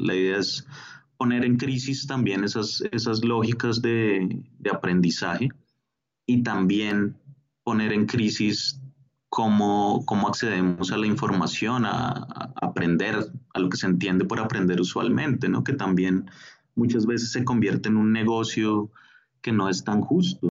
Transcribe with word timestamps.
La 0.00 0.14
idea 0.14 0.38
es 0.38 0.66
poner 1.16 1.44
en 1.44 1.56
crisis 1.56 2.06
también 2.06 2.44
esas, 2.44 2.82
esas 2.92 3.24
lógicas 3.24 3.82
de, 3.82 4.42
aprendizaje 4.72 5.48
y 6.26 6.42
también 6.42 7.16
poner 7.62 7.92
en 7.92 8.06
crisis 8.06 8.80
cómo, 9.28 10.04
cómo 10.06 10.28
accedemos 10.28 10.92
a 10.92 10.96
la 10.96 11.06
información, 11.06 11.84
a, 11.84 12.26
aprender, 12.62 13.16
a 13.54 13.58
lo 13.58 13.68
que 13.68 13.76
se 13.76 13.86
entiende 13.86 14.24
por 14.24 14.40
aprender 14.40 14.80
usualmente, 14.80 15.48
¿no? 15.48 15.62
que 15.62 15.74
también 15.74 16.30
muchas 16.74 17.06
veces 17.06 17.32
se 17.32 17.44
convierte 17.44 17.88
en 17.88 17.96
un 17.96 18.12
negocio 18.12 18.90
que 19.42 19.52
no 19.52 19.68
es 19.68 19.84
tan 19.84 20.00
justo. 20.00 20.49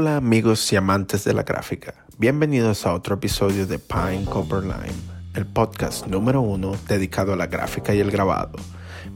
Hola 0.00 0.16
amigos 0.16 0.72
y 0.72 0.76
amantes 0.76 1.24
de 1.24 1.34
la 1.34 1.42
gráfica, 1.42 1.92
bienvenidos 2.16 2.86
a 2.86 2.94
otro 2.94 3.16
episodio 3.16 3.66
de 3.66 3.78
Pine 3.78 4.24
Cover 4.24 4.62
Line, 4.62 4.96
el 5.34 5.44
podcast 5.44 6.06
número 6.06 6.40
uno 6.40 6.72
dedicado 6.88 7.34
a 7.34 7.36
la 7.36 7.48
gráfica 7.48 7.94
y 7.94 8.00
el 8.00 8.10
grabado. 8.10 8.58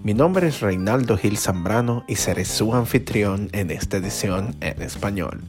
Mi 0.03 0.13
nombre 0.13 0.49
es 0.49 0.61
Reinaldo 0.61 1.17
Gil 1.17 1.39
Zambrano 1.39 2.05
y 2.07 2.17
seré 2.17 2.45
su 2.45 2.75
anfitrión 2.75 3.49
en 3.53 3.71
esta 3.71 3.97
edición 3.97 4.57
en 4.61 4.83
español. 4.83 5.41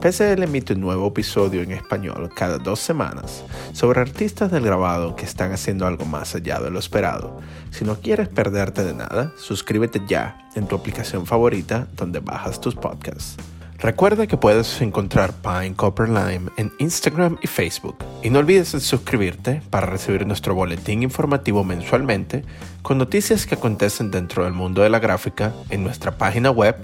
PCL 0.00 0.42
emite 0.42 0.72
un 0.72 0.80
nuevo 0.80 1.06
episodio 1.06 1.62
en 1.62 1.70
español 1.70 2.28
cada 2.34 2.58
dos 2.58 2.80
semanas 2.80 3.44
sobre 3.72 4.00
artistas 4.00 4.50
del 4.50 4.64
grabado 4.64 5.14
que 5.14 5.26
están 5.26 5.52
haciendo 5.52 5.86
algo 5.86 6.06
más 6.06 6.34
allá 6.34 6.58
de 6.58 6.72
lo 6.72 6.80
esperado. 6.80 7.38
Si 7.70 7.84
no 7.84 8.00
quieres 8.00 8.28
perderte 8.28 8.82
de 8.82 8.94
nada, 8.94 9.32
suscríbete 9.36 10.02
ya 10.08 10.50
en 10.56 10.66
tu 10.66 10.74
aplicación 10.74 11.24
favorita 11.24 11.86
donde 11.94 12.18
bajas 12.18 12.60
tus 12.60 12.74
podcasts. 12.74 13.36
Recuerda 13.82 14.26
que 14.26 14.36
puedes 14.36 14.82
encontrar 14.82 15.32
Pine 15.32 15.74
Copper 15.74 16.06
Lime 16.06 16.50
en 16.58 16.70
Instagram 16.78 17.38
y 17.40 17.46
Facebook. 17.46 17.96
Y 18.22 18.28
no 18.28 18.40
olvides 18.40 18.68
suscribirte 18.68 19.62
para 19.70 19.86
recibir 19.86 20.26
nuestro 20.26 20.54
boletín 20.54 21.02
informativo 21.02 21.64
mensualmente 21.64 22.44
con 22.82 22.98
noticias 22.98 23.46
que 23.46 23.54
acontecen 23.54 24.10
dentro 24.10 24.44
del 24.44 24.52
mundo 24.52 24.82
de 24.82 24.90
la 24.90 24.98
gráfica 24.98 25.54
en 25.70 25.82
nuestra 25.82 26.18
página 26.18 26.50
web 26.50 26.76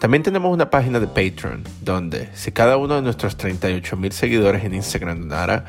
También 0.00 0.22
tenemos 0.22 0.54
una 0.54 0.70
página 0.70 0.98
de 0.98 1.08
Patreon 1.08 1.62
donde 1.82 2.30
si 2.32 2.52
cada 2.52 2.78
uno 2.78 2.94
de 2.94 3.02
nuestros 3.02 3.36
38 3.36 3.98
mil 3.98 4.12
seguidores 4.12 4.64
en 4.64 4.72
Instagram 4.72 5.28
donara, 5.28 5.66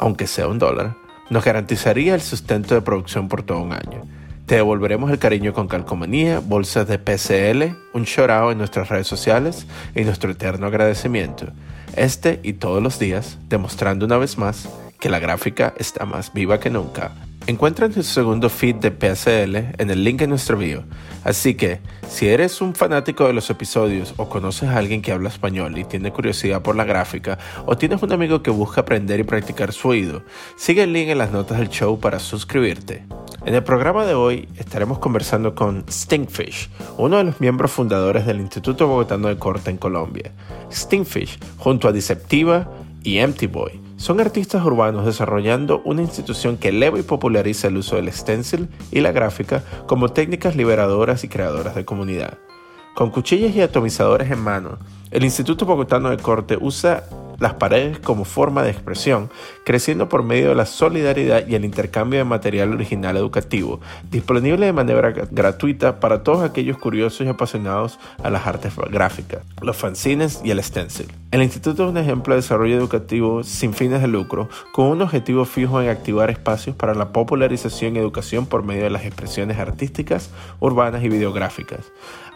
aunque 0.00 0.26
sea 0.26 0.48
un 0.48 0.58
dólar, 0.58 0.96
nos 1.28 1.44
garantizaría 1.44 2.14
el 2.14 2.22
sustento 2.22 2.74
de 2.74 2.80
producción 2.80 3.28
por 3.28 3.42
todo 3.42 3.60
un 3.60 3.74
año. 3.74 4.16
Te 4.46 4.54
devolveremos 4.54 5.10
el 5.10 5.18
cariño 5.18 5.52
con 5.52 5.66
calcomanía, 5.66 6.38
bolsas 6.38 6.86
de 6.86 7.00
PCL, 7.00 7.76
un 7.94 8.04
chorao 8.04 8.52
en 8.52 8.58
nuestras 8.58 8.88
redes 8.88 9.08
sociales 9.08 9.66
y 9.92 10.04
nuestro 10.04 10.30
eterno 10.30 10.68
agradecimiento. 10.68 11.48
Este 11.96 12.38
y 12.44 12.52
todos 12.52 12.80
los 12.80 13.00
días, 13.00 13.38
demostrando 13.48 14.06
una 14.06 14.18
vez 14.18 14.38
más 14.38 14.68
que 15.00 15.10
la 15.10 15.18
gráfica 15.18 15.74
está 15.78 16.06
más 16.06 16.32
viva 16.32 16.60
que 16.60 16.70
nunca. 16.70 17.10
Encuentra 17.48 17.86
nuestro 17.86 18.02
segundo 18.02 18.50
feed 18.50 18.74
de 18.76 18.90
PSL 18.90 19.56
en 19.78 19.90
el 19.90 20.02
link 20.02 20.20
en 20.20 20.30
nuestro 20.30 20.58
bio. 20.58 20.82
Así 21.22 21.54
que, 21.54 21.78
si 22.08 22.26
eres 22.26 22.60
un 22.60 22.74
fanático 22.74 23.24
de 23.24 23.32
los 23.32 23.50
episodios 23.50 24.14
o 24.16 24.28
conoces 24.28 24.68
a 24.68 24.78
alguien 24.78 25.00
que 25.00 25.12
habla 25.12 25.28
español 25.28 25.78
y 25.78 25.84
tiene 25.84 26.10
curiosidad 26.10 26.62
por 26.62 26.74
la 26.74 26.82
gráfica, 26.82 27.38
o 27.64 27.76
tienes 27.76 28.02
un 28.02 28.10
amigo 28.10 28.42
que 28.42 28.50
busca 28.50 28.80
aprender 28.80 29.20
y 29.20 29.22
practicar 29.22 29.72
su 29.72 29.86
oído, 29.86 30.24
sigue 30.56 30.82
el 30.82 30.92
link 30.92 31.08
en 31.08 31.18
las 31.18 31.30
notas 31.30 31.58
del 31.58 31.68
show 31.68 32.00
para 32.00 32.18
suscribirte. 32.18 33.04
En 33.44 33.54
el 33.54 33.62
programa 33.62 34.04
de 34.04 34.14
hoy 34.14 34.48
estaremos 34.58 34.98
conversando 34.98 35.54
con 35.54 35.84
Stinkfish, 35.88 36.68
uno 36.98 37.18
de 37.18 37.24
los 37.24 37.40
miembros 37.40 37.70
fundadores 37.70 38.26
del 38.26 38.40
Instituto 38.40 38.88
Bogotano 38.88 39.28
de 39.28 39.38
Corte 39.38 39.70
en 39.70 39.76
Colombia. 39.76 40.32
Stinkfish, 40.72 41.38
junto 41.58 41.86
a 41.86 41.92
Deceptiva 41.92 42.68
y 43.04 43.18
Empty 43.18 43.46
Boy, 43.46 43.85
son 43.96 44.20
artistas 44.20 44.64
urbanos 44.64 45.06
desarrollando 45.06 45.80
una 45.84 46.02
institución 46.02 46.56
que 46.58 46.68
eleva 46.68 46.98
y 46.98 47.02
populariza 47.02 47.68
el 47.68 47.78
uso 47.78 47.96
del 47.96 48.12
stencil 48.12 48.68
y 48.90 49.00
la 49.00 49.12
gráfica 49.12 49.62
como 49.86 50.10
técnicas 50.10 50.54
liberadoras 50.54 51.24
y 51.24 51.28
creadoras 51.28 51.74
de 51.74 51.84
comunidad. 51.84 52.38
Con 52.94 53.10
cuchillas 53.10 53.54
y 53.54 53.60
atomizadores 53.60 54.30
en 54.30 54.40
mano, 54.40 54.78
el 55.10 55.24
Instituto 55.24 55.66
Bogotano 55.66 56.10
de 56.10 56.18
Corte 56.18 56.58
usa 56.60 57.04
las 57.38 57.54
paredes 57.54 57.98
como 57.98 58.24
forma 58.24 58.62
de 58.62 58.70
expresión, 58.70 59.30
creciendo 59.64 60.08
por 60.08 60.22
medio 60.22 60.50
de 60.50 60.54
la 60.54 60.66
solidaridad 60.66 61.46
y 61.46 61.54
el 61.54 61.64
intercambio 61.64 62.18
de 62.18 62.24
material 62.24 62.72
original 62.72 63.16
educativo, 63.16 63.80
disponible 64.10 64.66
de 64.66 64.72
manera 64.72 65.10
gratuita 65.30 66.00
para 66.00 66.22
todos 66.22 66.42
aquellos 66.42 66.78
curiosos 66.78 67.26
y 67.26 67.28
apasionados 67.28 67.98
a 68.22 68.30
las 68.30 68.46
artes 68.46 68.72
gráficas, 68.90 69.42
los 69.60 69.76
fanzines 69.76 70.40
y 70.44 70.50
el 70.50 70.62
stencil. 70.62 71.06
El 71.32 71.42
instituto 71.42 71.84
es 71.84 71.90
un 71.90 71.98
ejemplo 71.98 72.34
de 72.34 72.40
desarrollo 72.40 72.76
educativo 72.76 73.42
sin 73.42 73.74
fines 73.74 74.00
de 74.00 74.08
lucro, 74.08 74.48
con 74.72 74.86
un 74.86 75.02
objetivo 75.02 75.44
fijo 75.44 75.82
en 75.82 75.88
activar 75.88 76.30
espacios 76.30 76.76
para 76.76 76.94
la 76.94 77.12
popularización 77.12 77.96
y 77.96 77.98
educación 77.98 78.46
por 78.46 78.62
medio 78.62 78.84
de 78.84 78.90
las 78.90 79.04
expresiones 79.04 79.58
artísticas, 79.58 80.30
urbanas 80.60 81.02
y 81.02 81.08
videográficas. 81.08 81.80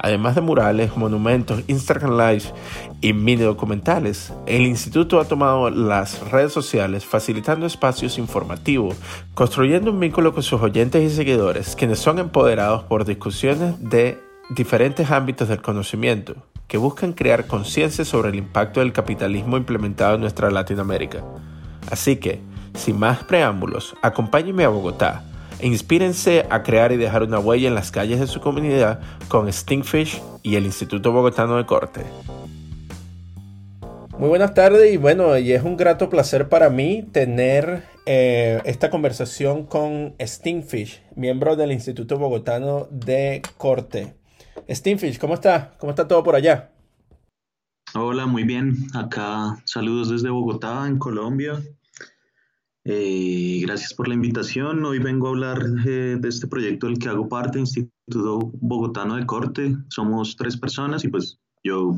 Además 0.03 0.35
de 0.35 0.41
murales, 0.41 0.97
monumentos, 0.97 1.63
Instagram 1.67 2.17
Live 2.17 2.45
y 3.03 3.13
mini 3.13 3.43
documentales, 3.43 4.33
el 4.47 4.63
instituto 4.63 5.21
ha 5.21 5.27
tomado 5.27 5.69
las 5.69 6.31
redes 6.31 6.55
sociales 6.55 7.05
facilitando 7.05 7.67
espacios 7.67 8.17
informativos, 8.17 8.97
construyendo 9.35 9.91
un 9.91 10.01
vínculo 10.01 10.33
con 10.33 10.43
sus 10.43 10.63
oyentes 10.63 11.03
y 11.03 11.15
seguidores, 11.15 11.77
quienes 11.77 11.99
son 11.99 12.19
empoderados 12.19 12.85
por 12.85 13.05
discusiones 13.05 13.75
de 13.79 14.19
diferentes 14.49 15.11
ámbitos 15.11 15.49
del 15.49 15.61
conocimiento, 15.61 16.35
que 16.67 16.79
buscan 16.79 17.13
crear 17.13 17.47
conciencia 17.47 18.07
sobre 18.07 18.31
el 18.31 18.37
impacto 18.37 18.81
del 18.81 18.95
capitalismo 18.95 19.59
implementado 19.59 20.15
en 20.15 20.23
nuestra 20.23 20.51
Latinoamérica. 20.51 21.23
Así 21.91 22.17
que, 22.17 22.41
sin 22.73 22.99
más 22.99 23.23
preámbulos, 23.25 23.95
acompáñenme 24.01 24.65
a 24.65 24.71
Bogotá 24.71 25.25
e 25.61 25.67
inspírense 25.67 26.47
a 26.51 26.63
crear 26.63 26.93
y 26.93 26.97
dejar 26.97 27.23
una 27.23 27.39
huella 27.39 27.69
en 27.69 27.75
las 27.75 27.91
calles 27.91 28.21
de 28.21 28.27
su 28.27 28.41
comunidad 28.41 29.01
con 29.29 29.53
Stinkfish 29.53 30.23
y 30.43 30.57
el 30.57 30.65
Instituto 30.65 31.13
Bogotano 31.13 31.57
de 31.57 31.67
Corte. 31.67 32.05
Muy 34.19 34.29
buenas 34.29 34.53
tardes 34.53 34.93
y 34.93 34.99
bueno, 34.99 35.39
y 35.39 35.53
es 35.53 35.63
un 35.63 35.77
grato 35.77 36.11
placer 36.11 36.49
para 36.49 36.69
mí 36.69 37.09
tener 37.11 37.85
eh, 38.05 38.61
esta 38.65 38.91
conversación 38.91 39.65
con 39.65 40.15
Stinkfish, 40.21 41.03
miembro 41.17 41.57
del 41.57 41.73
Instituto 41.73 42.19
Bogotano 42.19 42.87
de 42.91 43.41
Corte. 43.57 44.15
Stinkfish, 44.69 45.19
¿cómo 45.19 45.35
está? 45.35 45.73
¿Cómo 45.79 45.91
está 45.91 46.07
todo 46.07 46.23
por 46.23 46.35
allá? 46.35 46.71
Hola, 47.95 48.27
muy 48.27 48.45
bien. 48.45 48.77
Acá 48.95 49.57
saludos 49.65 50.11
desde 50.11 50.31
Bogotá, 50.31 50.87
en 50.87 50.99
Colombia. 50.99 51.61
Eh, 52.85 53.61
gracias 53.63 53.93
por 53.93 54.09
la 54.09 54.15
invitación. 54.15 54.85
Hoy 54.85 54.99
vengo 54.99 55.27
a 55.27 55.31
hablar 55.31 55.59
eh, 55.87 56.17
de 56.19 56.29
este 56.29 56.47
proyecto 56.47 56.87
del 56.87 56.99
que 56.99 57.09
hago 57.09 57.29
parte, 57.29 57.59
Instituto 57.59 58.51
Bogotano 58.55 59.17
de 59.17 59.27
Corte. 59.27 59.77
Somos 59.89 60.37
tres 60.37 60.57
personas 60.57 61.05
y 61.05 61.09
pues 61.09 61.39
yo 61.63 61.95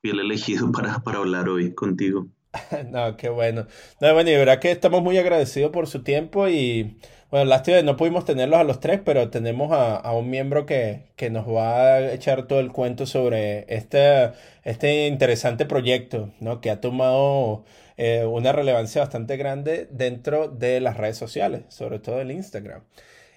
fui 0.00 0.10
el 0.10 0.20
elegido 0.20 0.72
para, 0.72 1.00
para 1.00 1.18
hablar 1.18 1.48
hoy 1.48 1.74
contigo. 1.74 2.28
no, 2.90 3.16
qué 3.16 3.28
bueno. 3.28 3.66
No, 4.00 4.14
bueno, 4.14 4.30
y 4.30 4.36
verdad 4.36 4.58
que 4.58 4.72
estamos 4.72 5.02
muy 5.02 5.18
agradecidos 5.18 5.70
por 5.70 5.86
su 5.86 6.02
tiempo 6.02 6.48
y 6.48 6.98
bueno, 7.30 7.44
lástima 7.44 7.80
no 7.82 7.96
pudimos 7.96 8.24
tenerlos 8.24 8.58
a 8.58 8.64
los 8.64 8.80
tres, 8.80 9.00
pero 9.04 9.30
tenemos 9.30 9.70
a, 9.72 10.12
un 10.12 10.30
miembro 10.30 10.66
que, 10.66 11.12
que, 11.14 11.30
nos 11.30 11.46
va 11.46 11.94
a 11.94 12.12
echar 12.12 12.48
todo 12.48 12.58
el 12.58 12.72
cuento 12.72 13.06
sobre 13.06 13.66
este, 13.72 14.32
este 14.64 15.06
interesante 15.06 15.64
proyecto, 15.64 16.32
¿no? 16.40 16.60
Que 16.60 16.70
ha 16.70 16.80
tomado 16.80 17.64
eh, 18.02 18.24
una 18.24 18.50
relevancia 18.50 19.02
bastante 19.02 19.36
grande 19.36 19.86
dentro 19.92 20.48
de 20.48 20.80
las 20.80 20.96
redes 20.96 21.18
sociales, 21.18 21.64
sobre 21.68 21.98
todo 21.98 22.22
el 22.22 22.30
Instagram. 22.30 22.80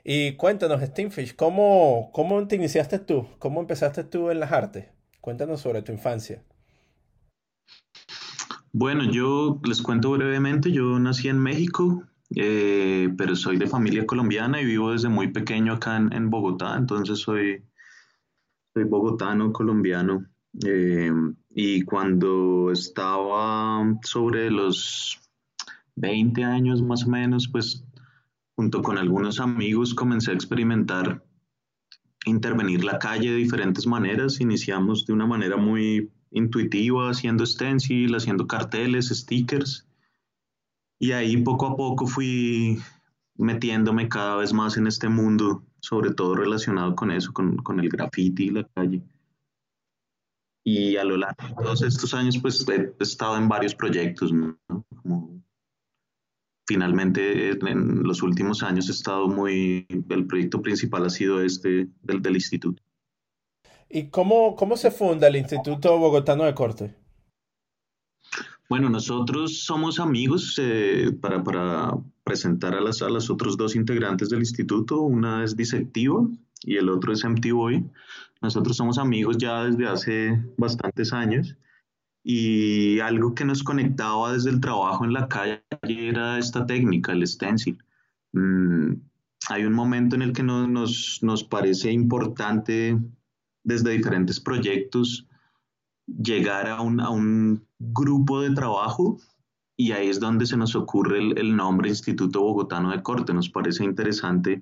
Y 0.05 0.37
cuéntanos, 0.37 0.81
Steamfish, 0.81 1.35
¿cómo, 1.35 2.11
¿cómo 2.13 2.47
te 2.47 2.55
iniciaste 2.55 2.99
tú? 2.99 3.27
¿Cómo 3.39 3.59
empezaste 3.59 4.05
tú 4.05 4.29
en 4.29 4.39
las 4.39 4.53
artes? 4.53 4.85
Cuéntanos 5.19 5.59
sobre 5.59 5.81
tu 5.81 5.91
infancia. 5.91 6.41
Bueno, 8.71 9.03
yo 9.11 9.59
les 9.65 9.81
cuento 9.81 10.11
brevemente, 10.11 10.71
yo 10.71 10.97
nací 10.97 11.27
en 11.27 11.39
México, 11.39 12.01
eh, 12.33 13.09
pero 13.17 13.35
soy 13.35 13.57
de 13.57 13.67
familia 13.67 14.05
colombiana 14.05 14.61
y 14.61 14.65
vivo 14.65 14.93
desde 14.93 15.09
muy 15.09 15.27
pequeño 15.27 15.73
acá 15.73 15.97
en, 15.97 16.29
Bogotá, 16.29 16.77
entonces 16.77 17.19
soy, 17.19 17.65
soy 18.73 18.85
bogotano, 18.85 19.51
colombiano. 19.51 20.25
Eh, 20.65 21.11
y 21.55 21.83
cuando 21.83 22.71
estaba 22.71 23.99
sobre 24.03 24.49
los 24.49 25.19
20 25.95 26.43
años 26.43 26.81
más 26.81 27.05
o 27.05 27.09
menos, 27.09 27.47
pues 27.47 27.85
junto 28.55 28.81
con 28.81 28.97
algunos 28.97 29.39
amigos 29.39 29.93
comencé 29.93 30.31
a 30.31 30.35
experimentar 30.35 31.23
intervenir 32.25 32.83
la 32.83 32.97
calle 32.97 33.31
de 33.31 33.37
diferentes 33.37 33.85
maneras. 33.85 34.41
Iniciamos 34.41 35.05
de 35.05 35.13
una 35.13 35.27
manera 35.27 35.57
muy 35.57 36.11
intuitiva, 36.31 37.09
haciendo 37.09 37.45
stencil, 37.45 38.15
haciendo 38.15 38.47
carteles, 38.47 39.09
stickers. 39.09 39.87
Y 40.99 41.11
ahí 41.11 41.37
poco 41.37 41.67
a 41.67 41.75
poco 41.75 42.07
fui 42.07 42.79
metiéndome 43.35 44.09
cada 44.09 44.37
vez 44.37 44.53
más 44.53 44.77
en 44.77 44.87
este 44.87 45.09
mundo, 45.09 45.63
sobre 45.81 46.11
todo 46.11 46.35
relacionado 46.35 46.95
con 46.95 47.11
eso, 47.11 47.31
con, 47.33 47.57
con 47.57 47.79
el 47.79 47.89
graffiti 47.89 48.45
y 48.45 48.49
la 48.51 48.67
calle. 48.73 49.03
Y 50.65 50.95
a 50.95 51.03
lo 51.03 51.17
largo 51.17 51.47
de 51.47 51.53
todos 51.55 51.81
estos 51.83 52.13
años, 52.13 52.37
pues 52.41 52.65
he 52.69 52.93
estado 52.99 53.37
en 53.37 53.49
varios 53.49 53.75
proyectos, 53.75 54.31
¿no? 54.31 54.57
Como 55.01 55.43
finalmente 56.65 57.51
en 57.51 58.03
los 58.03 58.23
últimos 58.23 58.63
años 58.63 58.87
he 58.87 58.93
estado 58.93 59.27
muy, 59.27 59.85
el 60.09 60.25
proyecto 60.25 60.61
principal 60.61 61.05
ha 61.05 61.09
sido 61.09 61.41
este 61.41 61.89
del, 62.01 62.21
del 62.21 62.35
instituto. 62.35 62.81
¿Y 63.89 64.09
cómo, 64.09 64.55
cómo 64.55 64.75
se 64.75 64.89
funda 64.89 65.27
el 65.27 65.35
Instituto 65.35 65.99
Bogotano 65.99 66.45
de 66.45 66.55
Corte? 66.55 66.95
Bueno, 68.67 68.89
nosotros 68.89 69.59
somos 69.59 69.99
amigos 69.99 70.55
eh, 70.59 71.11
para, 71.21 71.43
para, 71.43 71.91
presentar 72.23 72.73
a 72.73 72.81
las, 72.81 73.03
a 73.03 73.09
las 73.09 73.29
otros 73.29 73.55
dos 73.55 73.75
integrantes 73.75 74.29
del 74.29 74.39
instituto. 74.39 75.01
Una 75.01 75.43
es 75.43 75.55
Disectivo 75.55 76.31
y 76.65 76.77
el 76.77 76.89
otro 76.89 77.13
es 77.13 77.23
MTV. 77.23 77.83
Nosotros 78.41 78.77
somos 78.77 78.97
amigos 78.97 79.37
ya 79.37 79.63
desde 79.63 79.87
hace 79.87 80.43
bastantes 80.57 81.13
años 81.13 81.57
y 82.23 82.99
algo 82.99 83.35
que 83.35 83.45
nos 83.45 83.63
conectaba 83.63 84.33
desde 84.33 84.49
el 84.49 84.61
trabajo 84.61 85.03
en 85.03 85.13
la 85.13 85.27
calle 85.27 85.61
era 85.81 86.39
esta 86.39 86.65
técnica, 86.65 87.11
el 87.11 87.27
stencil. 87.27 87.83
Mm, 88.31 88.93
hay 89.49 89.65
un 89.65 89.73
momento 89.73 90.15
en 90.15 90.21
el 90.21 90.33
que 90.33 90.43
nos, 90.43 91.19
nos 91.21 91.43
parece 91.43 91.91
importante 91.91 92.97
desde 93.63 93.91
diferentes 93.91 94.39
proyectos 94.39 95.27
llegar 96.05 96.67
a 96.67 96.81
un, 96.81 96.99
a 96.99 97.09
un, 97.09 97.65
grupo 97.85 98.39
de 98.39 98.51
trabajo 98.51 99.17
y 99.75 99.91
ahí 99.91 100.07
es 100.07 100.21
donde 100.21 100.45
se 100.45 100.55
nos 100.55 100.73
ocurre 100.73 101.17
el, 101.17 101.37
el, 101.37 101.53
nombre 101.53 101.89
Instituto 101.89 102.39
Bogotano 102.39 102.91
de 102.91 103.03
Corte. 103.03 103.33
Nos 103.33 103.49
parece 103.49 103.83
interesante 103.83 104.61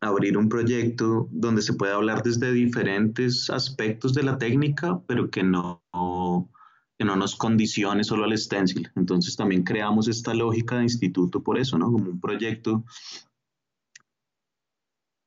abrir 0.00 0.38
un 0.38 0.48
proyecto 0.48 1.28
donde 1.30 1.62
se 1.62 1.74
pueda 1.74 1.94
hablar 1.94 2.22
desde 2.22 2.52
diferentes 2.52 3.50
aspectos 3.50 4.14
de 4.14 4.22
la 4.22 4.38
técnica, 4.38 5.00
pero 5.06 5.30
que 5.30 5.42
no, 5.42 5.82
que 6.98 7.04
no 7.04 7.16
nos 7.16 7.36
condicione 7.36 8.02
solo 8.02 8.24
al 8.24 8.36
stencil. 8.36 8.90
Entonces 8.96 9.36
también 9.36 9.62
creamos 9.62 10.08
esta 10.08 10.32
lógica 10.34 10.78
de 10.78 10.84
instituto 10.84 11.42
por 11.42 11.58
eso, 11.58 11.78
¿no? 11.78 11.92
Como 11.92 12.10
un 12.10 12.20
proyecto 12.20 12.84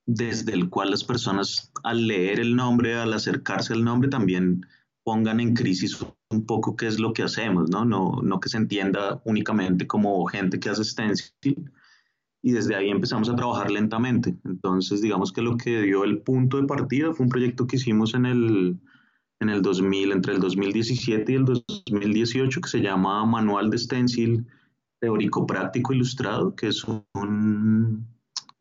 desde 0.05 0.53
el 0.53 0.69
cual 0.69 0.91
las 0.91 1.03
personas 1.03 1.71
al 1.83 2.07
leer 2.07 2.39
el 2.39 2.55
nombre, 2.55 2.95
al 2.95 3.13
acercarse 3.13 3.73
al 3.73 3.83
nombre, 3.83 4.09
también 4.09 4.65
pongan 5.03 5.39
en 5.39 5.53
crisis 5.53 5.97
un 6.29 6.45
poco 6.45 6.75
qué 6.75 6.87
es 6.87 6.99
lo 6.99 7.13
que 7.13 7.23
hacemos, 7.23 7.69
¿no? 7.69 7.85
No, 7.85 8.21
no 8.23 8.39
que 8.39 8.49
se 8.49 8.57
entienda 8.57 9.21
únicamente 9.25 9.85
como 9.85 10.25
gente 10.25 10.59
que 10.59 10.69
hace 10.69 10.83
stencil, 10.83 11.71
y 12.45 12.51
desde 12.51 12.75
ahí 12.75 12.89
empezamos 12.89 13.29
a 13.29 13.35
trabajar 13.35 13.71
lentamente. 13.71 14.35
Entonces, 14.43 15.01
digamos 15.01 15.31
que 15.31 15.41
lo 15.41 15.55
que 15.55 15.81
dio 15.81 16.03
el 16.03 16.21
punto 16.21 16.57
de 16.57 16.67
partida 16.67 17.13
fue 17.13 17.23
un 17.25 17.29
proyecto 17.31 17.65
que 17.65 17.77
hicimos 17.77 18.13
en 18.13 18.25
el, 18.25 18.77
en 19.39 19.49
el 19.49 19.61
2000, 19.61 20.11
entre 20.11 20.33
el 20.33 20.41
2017 20.41 21.31
y 21.31 21.35
el 21.35 21.45
2018, 21.45 22.59
que 22.59 22.69
se 22.69 22.81
llama 22.81 23.25
Manual 23.25 23.69
de 23.69 23.77
Stencil 23.77 24.45
Teórico 24.99 25.47
Práctico 25.47 25.93
Ilustrado, 25.93 26.53
que 26.53 26.67
es 26.67 26.83
un, 26.83 28.05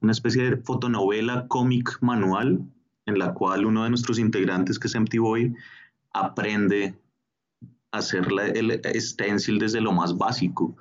una 0.00 0.12
especie 0.12 0.48
de 0.48 0.56
fotonovela 0.58 1.48
cómic 1.48 1.98
manual 2.00 2.64
en 3.06 3.18
la 3.18 3.34
cual 3.34 3.66
uno 3.66 3.82
de 3.82 3.90
nuestros 3.90 4.20
integrantes, 4.20 4.78
que 4.78 4.86
es 4.86 4.94
Empty 4.94 5.18
Boy, 5.18 5.54
aprende 6.12 6.94
a 7.90 7.98
hacer 7.98 8.28
el 8.54 8.80
stencil 9.00 9.58
desde 9.58 9.80
lo 9.80 9.90
más 9.90 10.16
básico. 10.16 10.76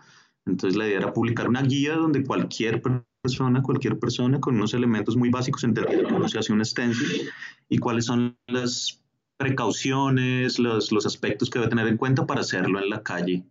Entonces 0.46 0.78
la 0.78 0.88
idea 0.88 0.98
era 0.98 1.14
publicar 1.14 1.48
una 1.48 1.62
guía 1.62 1.96
donde 1.96 2.24
cualquier 2.24 2.82
persona, 2.82 3.62
cualquier 3.62 4.00
persona 4.00 4.40
con 4.40 4.56
unos 4.56 4.74
elementos 4.74 5.16
muy 5.16 5.30
básicos 5.30 5.64
entendiera 5.64 6.10
cómo 6.10 6.28
se 6.28 6.40
hace 6.40 6.54
un 6.54 6.66
stencil 6.66 7.30
y 7.70 7.78
cuáles 7.78 8.06
son 8.06 8.38
las 8.48 9.02
precauciones, 9.38 10.60
los, 10.60 11.06
aspectos 11.06 11.50
que 11.50 11.60
debe 11.60 11.70
tener 11.70 11.88
en 11.88 11.98
cuenta 11.98 12.26
para 12.26 12.42
hacerlo 12.42 12.80
en 12.80 12.90
la 12.90 13.02
calle 13.02 13.44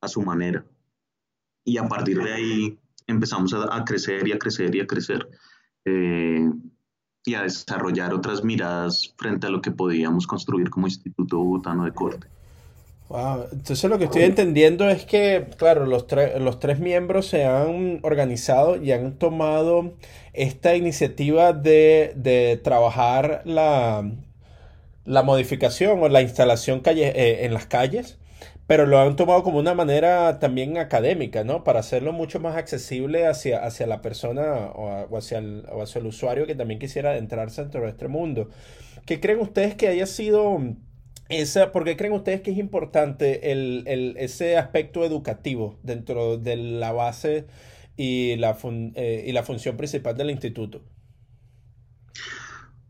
a 0.00 0.08
su 0.08 0.22
manera. 0.22 0.64
Y 1.64 1.78
a 1.78 1.88
partir 1.88 2.22
de 2.22 2.32
ahí 2.32 2.78
empezamos 3.06 3.54
a, 3.54 3.84
crecer 3.84 4.26
y 4.26 4.32
a 4.32 4.38
crecer 4.38 4.74
y 4.74 4.80
a 4.80 4.86
crecer 4.86 5.28
eh, 5.84 6.48
y 7.24 7.34
a 7.34 7.42
desarrollar 7.42 8.12
otras 8.14 8.42
miradas 8.42 9.14
frente 9.16 9.46
a 9.46 9.50
lo 9.50 9.60
que 9.60 9.70
podíamos 9.70 10.26
construir 10.26 10.70
como 10.70 10.86
Instituto 10.86 11.38
Bogotano 11.38 11.84
de 11.84 11.92
Corte. 11.92 12.28
Entonces 13.14 13.90
lo 13.90 13.98
que 13.98 14.04
estoy 14.04 14.22
entendiendo 14.22 14.88
es 14.88 15.04
que, 15.04 15.46
claro, 15.58 15.84
los, 15.84 16.06
los 16.38 16.58
tres 16.58 16.78
miembros 16.78 17.26
se 17.26 17.44
han 17.44 18.00
organizado 18.02 18.82
y 18.82 18.92
han 18.92 19.18
tomado 19.18 19.92
esta 20.32 20.76
iniciativa 20.76 21.52
de, 21.52 22.60
trabajar 22.64 23.42
la, 23.44 24.10
la, 25.04 25.22
modificación 25.22 26.02
o 26.02 26.08
la 26.08 26.22
instalación 26.22 26.80
calle, 26.80 27.08
eh, 27.08 27.44
en 27.44 27.52
las 27.52 27.66
calles, 27.66 28.18
pero 28.66 28.86
lo 28.86 28.98
han 28.98 29.16
tomado 29.16 29.42
como 29.42 29.58
una 29.58 29.74
manera 29.74 30.38
también 30.38 30.78
académica, 30.78 31.44
¿no? 31.44 31.64
Para 31.64 31.80
hacerlo 31.80 32.12
mucho 32.12 32.40
más 32.40 32.56
accesible 32.56 33.26
hacia, 33.26 33.62
hacia 33.62 33.86
la 33.86 34.00
persona 34.00 34.70
o, 34.74 35.16
hacia 35.18 35.38
el, 35.38 35.66
o 35.70 35.82
hacia 35.82 35.98
el 35.98 36.06
usuario 36.06 36.46
que 36.46 36.54
también 36.54 36.80
quisiera 36.80 37.10
adentrarse 37.10 37.60
dentro 37.60 37.82
de 37.82 37.90
este 37.90 38.08
mundo. 38.08 38.48
¿Qué 39.04 39.20
creen 39.20 39.40
ustedes 39.40 39.74
que 39.74 39.88
haya 39.88 40.06
sido 40.06 40.58
esa, 41.40 41.72
¿Por 41.72 41.84
qué 41.84 41.96
creen 41.96 42.12
ustedes 42.12 42.42
que 42.42 42.50
es 42.50 42.58
importante 42.58 43.52
el, 43.52 43.84
el, 43.86 44.16
ese 44.18 44.56
aspecto 44.56 45.04
educativo 45.04 45.78
dentro 45.82 46.36
de 46.36 46.56
la 46.56 46.92
base 46.92 47.46
y 47.96 48.36
la, 48.36 48.56
eh, 48.94 49.24
y 49.26 49.32
la 49.32 49.42
función 49.42 49.76
principal 49.76 50.16
del 50.16 50.30
instituto? 50.30 50.82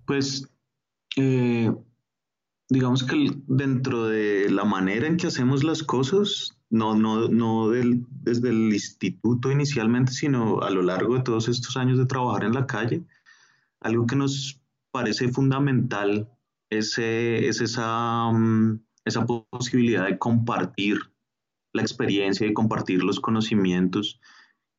Pues, 0.07 0.49
eh, 1.17 1.73
digamos 2.69 3.05
que 3.05 3.31
dentro 3.47 4.09
de 4.09 4.51
la 4.51 4.65
manera 4.65 5.07
en 5.07 5.17
que 5.17 5.29
hacemos 5.29 5.63
las 5.63 5.83
cosas, 5.83 6.59
no, 6.71 6.97
no, 6.97 7.29
no 7.29 7.71
del, 7.71 8.05
desde 8.11 8.49
el 8.49 8.73
instituto 8.73 9.53
inicialmente, 9.53 10.13
sino 10.13 10.61
a 10.63 10.71
lo 10.71 10.83
largo 10.83 11.17
de 11.17 11.23
todos 11.23 11.49
estos 11.49 11.77
años 11.77 11.99
de 11.99 12.07
trabajar 12.07 12.45
en 12.45 12.55
la 12.55 12.67
calle, 12.67 13.03
algo 13.81 14.07
que 14.07 14.17
nos 14.17 14.61
parece 14.91 15.29
fundamental 15.29 16.29
es, 16.79 16.99
esa, 16.99 18.31
mm, 18.33 18.81
esa 19.05 19.27
posibilidad 19.27 20.07
de 20.07 20.19
compartir 20.19 20.99
la 21.75 21.83
experiencia 21.83 22.47
y 22.47 22.55
compartir 22.55 23.03
los 23.03 23.21
conocimientos 23.21 24.21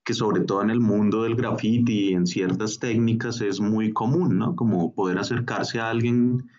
que 0.06 0.13
sobre 0.13 0.41
todo 0.41 0.62
en 0.62 0.70
el 0.70 0.82
mundo 0.82 1.24
del 1.24 1.36
graffiti 1.36 2.10
y 2.10 2.13
en 2.13 2.27
ciertas 2.27 2.77
técnicas 2.77 3.39
es 3.41 3.60
muy 3.60 3.94
común, 3.94 4.38
¿no? 4.38 4.56
Como 4.56 4.94
poder 4.94 5.18
acercarse 5.18 5.79
a 5.79 5.89
alguien 5.89 6.50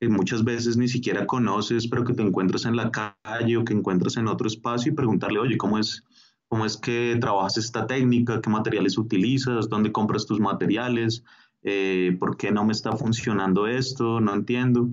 que 0.00 0.08
muchas 0.08 0.44
veces 0.44 0.76
ni 0.76 0.86
siquiera 0.86 1.26
conoces, 1.26 1.88
pero 1.88 2.04
que 2.04 2.12
te 2.12 2.22
encuentras 2.22 2.66
en 2.66 2.76
la 2.76 2.90
calle 2.90 3.56
o 3.56 3.64
que 3.64 3.72
encuentras 3.72 4.16
en 4.16 4.28
otro 4.28 4.46
espacio 4.46 4.92
y 4.92 4.94
preguntarle, 4.94 5.38
oye, 5.38 5.56
¿cómo 5.56 5.78
es, 5.78 6.04
cómo 6.48 6.66
es 6.66 6.76
que 6.76 7.16
trabajas 7.20 7.56
esta 7.56 7.86
técnica? 7.86 8.40
¿Qué 8.40 8.50
materiales 8.50 8.98
utilizas? 8.98 9.68
¿Dónde 9.68 9.92
compras 9.92 10.26
tus 10.26 10.40
materiales? 10.40 11.24
Eh, 11.62 12.16
¿por 12.18 12.36
qué 12.36 12.50
no 12.50 12.64
me 12.64 12.72
está 12.72 12.92
funcionando 12.92 13.66
esto? 13.66 14.20
No 14.20 14.34
entiendo. 14.34 14.90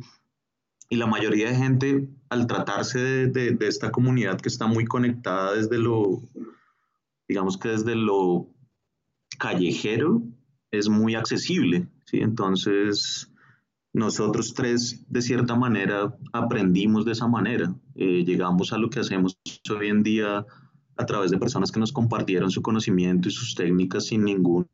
Y 0.90 0.96
la 0.98 1.08
mayoría 1.08 1.50
de 1.50 1.56
gente, 1.56 2.10
al 2.30 2.48
tratarse 2.48 3.00
de, 3.00 3.52
de, 3.52 3.68
esta 3.68 3.92
comunidad 3.92 4.40
que 4.40 4.50
está 4.50 4.68
muy 4.68 4.86
conectada 4.86 5.54
desde 5.54 5.78
lo, 5.78 6.22
digamos 7.28 7.58
que 7.58 7.70
desde 7.70 7.96
lo 7.96 8.50
callejero, 9.38 10.24
es 10.72 10.90
muy 10.90 11.16
accesible. 11.16 11.88
¿sí? 12.06 12.20
Entonces, 12.20 13.32
nosotros 13.94 14.54
tres, 14.54 15.06
de 15.10 15.22
cierta 15.22 15.56
manera, 15.56 16.16
aprendimos 16.32 17.06
de 17.06 17.14
esa 17.14 17.28
manera. 17.28 17.74
Eh, 17.96 18.24
llegamos 18.26 18.72
a 18.72 18.78
lo 18.78 18.90
que 18.90 19.00
hacemos 19.00 19.38
hoy 19.70 19.88
en 19.88 20.04
día 20.04 20.46
a 20.98 21.06
través 21.06 21.32
de 21.32 21.38
personas 21.38 21.72
que 21.72 21.80
nos 21.80 21.92
compartieron 21.92 22.50
su 22.50 22.62
conocimiento 22.62 23.28
y 23.28 23.32
sus 23.32 23.56
técnicas 23.56 24.06
sin 24.06 24.24
ningún 24.24 24.68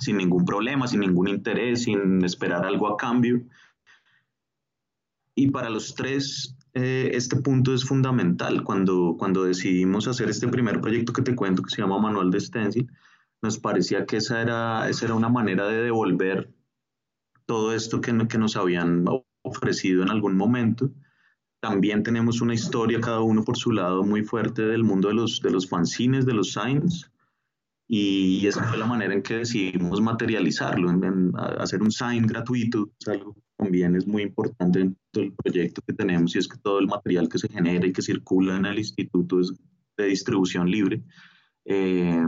sin 0.00 0.16
ningún 0.18 0.44
problema, 0.44 0.86
sin 0.86 1.00
ningún 1.00 1.28
interés, 1.28 1.84
sin 1.84 2.24
esperar 2.24 2.64
algo 2.64 2.88
a 2.88 2.96
cambio. 2.96 3.42
Y 5.34 5.50
para 5.50 5.70
los 5.70 5.94
tres, 5.94 6.56
eh, 6.74 7.10
este 7.14 7.36
punto 7.36 7.74
es 7.74 7.84
fundamental. 7.84 8.62
Cuando, 8.62 9.16
cuando 9.18 9.44
decidimos 9.44 10.06
hacer 10.06 10.30
este 10.30 10.48
primer 10.48 10.80
proyecto 10.80 11.12
que 11.12 11.22
te 11.22 11.34
cuento, 11.34 11.62
que 11.62 11.74
se 11.74 11.82
llama 11.82 11.98
Manual 11.98 12.30
de 12.30 12.40
Stencil, 12.40 12.90
nos 13.42 13.58
parecía 13.58 14.06
que 14.06 14.18
esa 14.18 14.40
era, 14.40 14.88
esa 14.88 15.06
era 15.06 15.14
una 15.14 15.28
manera 15.28 15.66
de 15.66 15.82
devolver 15.82 16.52
todo 17.46 17.74
esto 17.74 18.00
que, 18.00 18.26
que 18.28 18.38
nos 18.38 18.56
habían 18.56 19.04
ofrecido 19.42 20.02
en 20.02 20.10
algún 20.10 20.36
momento. 20.36 20.90
También 21.60 22.02
tenemos 22.02 22.40
una 22.40 22.54
historia, 22.54 23.00
cada 23.00 23.20
uno 23.20 23.44
por 23.44 23.56
su 23.56 23.72
lado, 23.72 24.02
muy 24.02 24.22
fuerte 24.22 24.62
del 24.62 24.84
mundo 24.84 25.08
de 25.08 25.14
los, 25.14 25.40
de 25.40 25.50
los 25.50 25.68
fanzines, 25.68 26.26
de 26.26 26.34
los 26.34 26.52
signs, 26.52 27.10
y 27.86 28.46
esa 28.46 28.64
fue 28.64 28.78
la 28.78 28.86
manera 28.86 29.12
en 29.12 29.22
que 29.22 29.38
decidimos 29.38 30.00
materializarlo, 30.00 30.90
en, 30.90 31.32
hacer 31.58 31.82
un 31.82 31.90
sign 31.90 32.26
gratuito, 32.26 32.90
algo 33.06 33.36
también 33.56 33.94
es 33.94 34.06
muy 34.06 34.22
importante 34.22 34.80
en 34.80 34.96
todo 35.10 35.24
el 35.24 35.32
proyecto 35.32 35.82
que 35.86 35.92
tenemos 35.92 36.34
y 36.34 36.38
es 36.38 36.48
que 36.48 36.58
todo 36.58 36.78
el 36.78 36.86
material 36.86 37.28
que 37.28 37.38
se 37.38 37.48
genera 37.48 37.86
y 37.86 37.92
que 37.92 38.02
circula 38.02 38.56
en 38.56 38.66
el 38.66 38.78
instituto 38.78 39.40
es 39.40 39.52
de 39.96 40.06
distribución 40.06 40.70
libre. 40.70 41.02
Eh, 41.64 42.24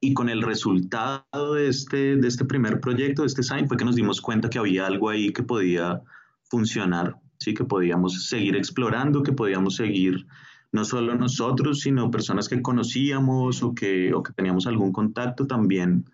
y 0.00 0.14
con 0.14 0.28
el 0.28 0.42
resultado 0.42 1.54
de 1.54 1.68
este, 1.68 2.16
de 2.16 2.28
este 2.28 2.44
primer 2.44 2.80
proyecto, 2.80 3.22
de 3.22 3.28
este 3.28 3.42
sign, 3.42 3.66
fue 3.66 3.76
que 3.76 3.84
nos 3.84 3.96
dimos 3.96 4.20
cuenta 4.20 4.50
que 4.50 4.58
había 4.58 4.86
algo 4.86 5.08
ahí 5.08 5.32
que 5.32 5.42
podía 5.42 6.02
funcionar, 6.50 7.18
¿sí? 7.38 7.54
que 7.54 7.64
podíamos 7.64 8.28
seguir 8.28 8.56
explorando, 8.56 9.22
que 9.22 9.32
podíamos 9.32 9.76
seguir 9.76 10.26
no 10.72 10.84
solo 10.84 11.14
nosotros, 11.14 11.80
sino 11.80 12.10
personas 12.10 12.48
que 12.48 12.62
conocíamos 12.62 13.62
o 13.62 13.74
que, 13.74 14.12
o 14.12 14.22
que 14.22 14.32
teníamos 14.32 14.66
algún 14.66 14.92
contacto 14.92 15.46
también 15.46 16.04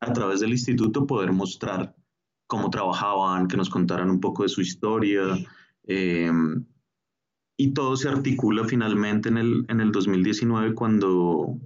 a 0.00 0.12
través 0.12 0.40
del 0.40 0.50
instituto 0.50 1.06
poder 1.06 1.32
mostrar 1.32 1.94
cómo 2.46 2.70
trabajaban, 2.70 3.48
que 3.48 3.56
nos 3.56 3.70
contaran 3.70 4.10
un 4.10 4.20
poco 4.20 4.42
de 4.42 4.48
su 4.48 4.60
historia. 4.60 5.22
Eh, 5.84 6.30
y 7.56 7.72
todo 7.72 7.96
se 7.96 8.08
articula 8.08 8.64
finalmente 8.64 9.28
en 9.28 9.38
el, 9.38 9.64
en 9.68 9.80
el 9.80 9.92
2019 9.92 10.74
cuando, 10.74 11.58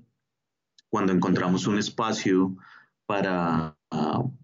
cuando 0.91 1.13
encontramos 1.13 1.67
un 1.67 1.79
espacio 1.79 2.55
para, 3.07 3.77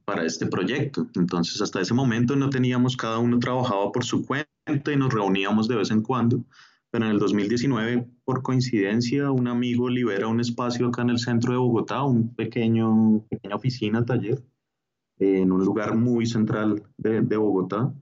para 0.04 0.24
este 0.24 0.46
proyecto. 0.46 1.06
Entonces, 1.14 1.60
hasta 1.60 1.80
ese 1.80 1.94
momento 1.94 2.36
no 2.36 2.48
teníamos, 2.48 2.96
cada 2.96 3.18
uno 3.18 3.38
trabajaba 3.38 3.92
por 3.92 4.04
su 4.04 4.24
cuenta 4.24 4.92
y 4.92 4.96
nos 4.96 5.12
reuníamos 5.12 5.68
de 5.68 5.76
vez 5.76 5.90
en 5.90 6.02
cuando. 6.02 6.44
Pero 6.92 7.06
en 7.06 7.12
el 7.12 7.18
2019, 7.18 8.06
por 8.22 8.42
coincidencia, 8.42 9.30
un 9.30 9.48
amigo 9.48 9.88
libera 9.88 10.28
un 10.28 10.40
espacio 10.40 10.88
acá 10.88 11.00
en 11.00 11.08
el 11.08 11.18
centro 11.18 11.52
de 11.52 11.58
Bogotá, 11.58 12.02
un 12.02 12.34
pequeño, 12.34 13.24
pequeña 13.30 13.56
oficina, 13.56 14.04
taller, 14.04 14.44
en 15.18 15.50
un 15.52 15.64
lugar 15.64 15.96
muy 15.96 16.26
central 16.26 16.82
de, 16.98 17.36
Bogotá 17.38 17.94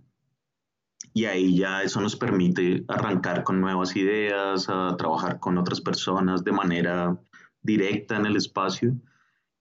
y 1.14 1.26
ahí 1.26 1.56
ya 1.56 1.84
eso 1.84 2.00
nos 2.00 2.16
permite 2.16 2.84
arrancar 2.88 3.44
con 3.44 3.60
nuevas 3.60 3.94
ideas, 3.94 4.68
a 4.68 4.96
trabajar 4.96 5.38
con 5.38 5.56
otras 5.56 5.80
personas 5.80 6.42
de 6.42 6.52
manera 6.52 7.16
directa 7.62 8.16
en 8.16 8.26
el 8.26 8.36
espacio 8.36 8.96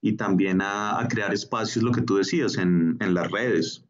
y 0.00 0.16
también 0.16 0.60
a, 0.60 1.06
crear 1.08 1.32
espacios, 1.32 1.84
lo 1.84 1.92
que 1.92 2.02
tú 2.02 2.16
decías, 2.16 2.56
en, 2.56 2.98
las 2.98 3.30
redes. 3.30 3.86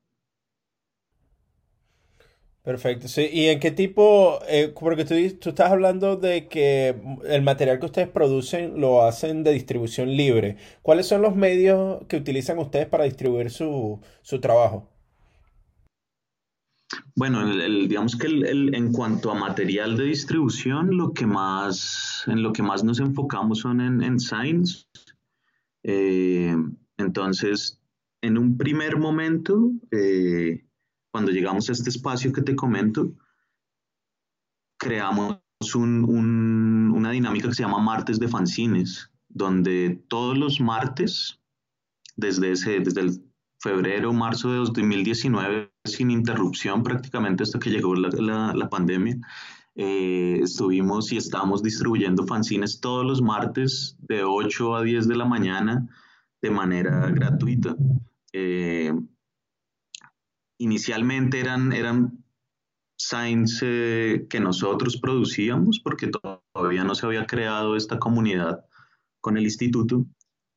Perfecto, 2.62 3.08
sí. 3.08 3.28
¿Y 3.32 3.46
en 3.46 3.58
qué 3.58 3.70
tipo? 3.70 4.38
Eh, 4.46 4.74
porque 4.78 5.04
tú, 5.06 5.14
tú, 5.40 5.48
estás 5.50 5.70
hablando 5.72 6.16
de 6.16 6.46
que 6.46 6.94
el 7.24 7.42
material 7.42 7.80
que 7.80 7.86
ustedes 7.86 8.08
producen 8.08 8.78
lo 8.80 9.02
hacen 9.02 9.42
de 9.44 9.52
distribución 9.52 10.14
libre. 10.14 10.56
¿Cuáles 10.82 11.06
son 11.06 11.22
los 11.22 11.34
medios 11.34 12.04
que 12.06 12.18
utilizan 12.18 12.58
ustedes 12.58 12.86
para 12.86 13.04
distribuir 13.04 13.50
su, 13.50 14.00
su 14.22 14.40
trabajo? 14.40 14.90
Bueno, 17.14 17.46
digamos 17.46 18.16
que 18.16 18.26
en 18.26 18.92
cuanto 18.92 19.30
a 19.30 19.34
material 19.34 19.96
de 19.96 20.04
distribución, 20.04 20.96
lo 20.96 21.12
que 21.12 21.26
más, 21.26 22.24
en 22.26 22.42
lo 22.42 22.52
que 22.52 22.62
más 22.62 22.84
nos 22.84 23.00
enfocamos 23.00 23.60
son 23.60 23.80
en, 23.80 24.02
en 24.02 24.18
Science. 24.18 24.84
Eh, 25.82 26.54
entonces, 26.98 27.80
en 28.22 28.36
un 28.36 28.56
primer 28.58 28.98
momento, 28.98 29.70
eh, 29.90 30.64
cuando 31.10 31.32
llegamos 31.32 31.68
a 31.68 31.72
este 31.72 31.90
espacio 31.90 32.32
que 32.32 32.42
te 32.42 32.56
comento, 32.56 33.12
creamos 34.78 35.40
una 35.74 37.10
dinámica 37.10 37.48
que 37.48 37.54
se 37.54 37.62
llama 37.62 37.78
martes 37.78 38.18
de 38.18 38.28
fanzines, 38.28 39.10
donde 39.28 40.02
todos 40.08 40.38
los 40.38 40.60
martes, 40.60 41.38
desde, 42.16 42.52
ese, 42.52 42.80
desde 42.80 43.02
el 43.02 43.30
febrero, 43.60 44.12
marzo 44.12 44.50
de 44.50 44.58
2019, 44.58 45.72
sin 45.84 46.10
interrupción 46.10 46.82
prácticamente 46.82 47.42
hasta 47.42 47.58
que 47.58 47.70
llegó 47.70 47.94
la, 47.94 48.52
la, 48.54 48.70
pandemia. 48.70 49.18
Eh, 49.74 50.40
estuvimos 50.42 51.12
y 51.12 51.16
estamos 51.16 51.62
distribuyendo 51.62 52.26
fanzines 52.26 52.80
todos 52.80 53.06
los 53.06 53.22
martes 53.22 53.96
de 54.00 54.24
8 54.24 54.76
a 54.76 54.82
10 54.82 55.08
de 55.08 55.16
la 55.16 55.24
mañana 55.24 55.88
de 56.42 56.50
manera 56.50 57.08
gratuita. 57.10 57.76
Eh, 58.32 58.92
inicialmente 60.60 61.40
eran, 61.40 61.72
eran 61.72 62.24
signs 62.96 63.60
eh, 63.62 64.26
que 64.28 64.40
nosotros 64.40 64.98
producíamos 64.98 65.80
porque 65.80 66.08
todavía 66.08 66.84
no 66.84 66.94
se 66.94 67.06
había 67.06 67.26
creado 67.26 67.76
esta 67.76 67.98
comunidad 67.98 68.64
con 69.20 69.36
el 69.36 69.44
instituto, 69.44 70.06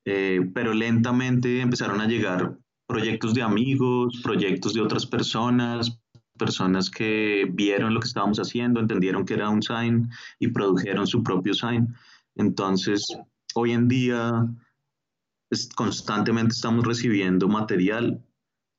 pero 0.06 0.74
lentamente 0.74 1.62
empezaron 1.62 2.00
a 2.00 2.08
llegar 2.08 2.58
proyectos 2.88 3.34
de 3.34 3.42
amigos, 3.42 4.22
proyectos 4.24 4.74
de 4.74 4.82
otras 4.82 5.06
personas, 5.06 6.00
personas 6.38 6.90
que 6.90 7.48
vieron 7.52 7.94
lo 7.94 8.00
que 8.00 8.08
estábamos 8.08 8.40
haciendo, 8.40 8.80
entendieron 8.80 9.26
que 9.26 9.36
era 9.36 9.50
un 9.50 9.62
sign 9.62 10.10
y 10.40 10.48
produjeron 10.50 11.08
su 11.08 11.24
propio 11.24 11.54
sign. 11.54 11.94
Entonces, 12.36 13.06
hoy 13.56 13.72
en 13.72 13.88
día 13.88 14.48
constantemente 15.76 16.54
estamos 16.54 16.86
recibiendo 16.86 17.48
material. 17.48 18.24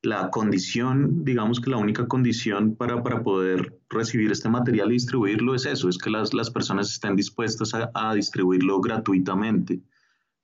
La 0.05 0.31
condición, 0.31 1.25
digamos 1.25 1.61
que 1.61 1.71
la 1.71 1.79
única 1.79 2.07
condición 2.07 2.77
para, 2.77 3.03
para 3.03 3.23
poder 3.23 3.81
recibir 3.89 4.31
este 4.31 4.49
material 4.49 4.91
y 4.91 4.95
distribuirlo 4.95 5.55
es 5.55 5.65
eso, 5.65 5.89
es 5.89 5.99
que 5.99 6.11
las, 6.11 6.35
las 6.35 6.51
personas 6.51 6.91
estén 6.91 7.17
dispuestas 7.17 7.73
a, 7.75 7.91
a 7.95 8.15
distribuirlo 8.15 8.81
gratuitamente. 8.81 9.81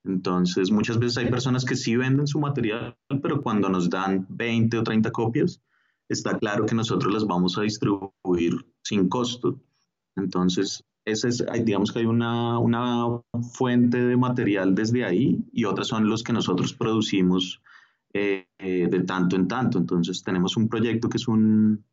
Entonces, 0.03 0.71
muchas 0.71 0.97
veces 0.97 1.17
hay 1.17 1.29
personas 1.29 1.63
que 1.63 1.75
sí 1.75 1.95
venden 1.95 2.25
su 2.25 2.39
material, 2.39 2.97
pero 3.21 3.41
cuando 3.41 3.69
nos 3.69 3.89
dan 3.89 4.25
20 4.29 4.79
o 4.79 4.83
30 4.83 5.11
copias, 5.11 5.61
está 6.09 6.37
claro 6.39 6.65
que 6.65 6.75
nosotros 6.75 7.13
las 7.13 7.25
vamos 7.25 7.57
a 7.57 7.61
distribuir 7.61 8.65
sin 8.81 9.07
costo. 9.09 9.59
Entonces, 10.15 10.83
ese 11.05 11.29
es, 11.29 11.45
digamos 11.63 11.91
que 11.91 11.99
hay 11.99 12.05
una, 12.05 12.59
fuente 13.53 13.97
de 13.97 14.17
material 14.17 14.75
desde 14.75 15.03
ahí 15.03 15.43
y 15.51 15.65
otras 15.65 15.87
son 15.87 16.09
los 16.09 16.23
que 16.23 16.33
nosotros 16.33 16.73
producimos 16.73 17.61
eh, 18.13 18.47
eh, 18.57 18.87
de 18.89 18.99
tanto 19.01 19.35
en 19.35 19.47
tanto. 19.47 19.77
Entonces, 19.77 20.23
tenemos 20.23 20.57
un 20.57 20.67
proyecto 20.67 21.09
que 21.09 21.17
es 21.17 21.27
un, 21.27 21.83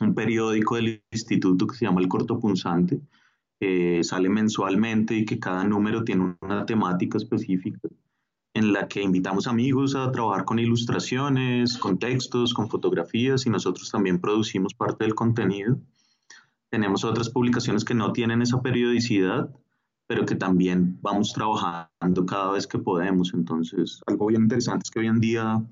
un 0.00 0.14
periódico 0.14 0.76
del 0.76 1.02
instituto 1.10 1.66
que 1.66 1.76
se 1.76 1.86
llama 1.86 2.00
El 2.00 2.08
Corto 2.08 2.38
Punzante, 2.38 3.00
que 3.58 4.02
sale 4.04 4.28
mensualmente 4.28 5.14
y 5.14 5.24
que 5.24 5.38
cada 5.38 5.64
número 5.64 6.04
tiene 6.04 6.36
una 6.40 6.66
temática 6.66 7.18
específica 7.18 7.88
en 8.56 8.72
la 8.72 8.88
que 8.88 9.02
invitamos 9.02 9.46
amigos 9.46 9.94
a 9.94 10.10
trabajar 10.10 10.46
con 10.46 10.58
ilustraciones, 10.58 11.76
con 11.76 11.98
textos, 11.98 12.54
con 12.54 12.70
fotografías 12.70 13.44
y 13.44 13.50
nosotros 13.50 13.90
también 13.90 14.18
producimos 14.18 14.72
parte 14.72 15.04
del 15.04 15.14
contenido. 15.14 15.78
Tenemos 16.70 17.04
otras 17.04 17.28
publicaciones 17.28 17.84
que 17.84 17.92
no 17.94 18.12
tienen 18.12 18.40
esa 18.40 18.62
periodicidad, 18.62 19.54
pero 20.06 20.24
que 20.24 20.34
también 20.34 20.98
vamos 21.02 21.32
trabajando 21.32 22.26
cada 22.26 22.52
vez 22.52 22.66
que 22.66 22.78
podemos. 22.78 23.32
Entonces, 23.34 24.00
algo 24.06 24.26
bien 24.26 24.42
interesante 24.42 24.84
es 24.84 24.90
que 24.90 25.00
hoy 25.00 25.06
en 25.06 25.20
día 25.20 25.64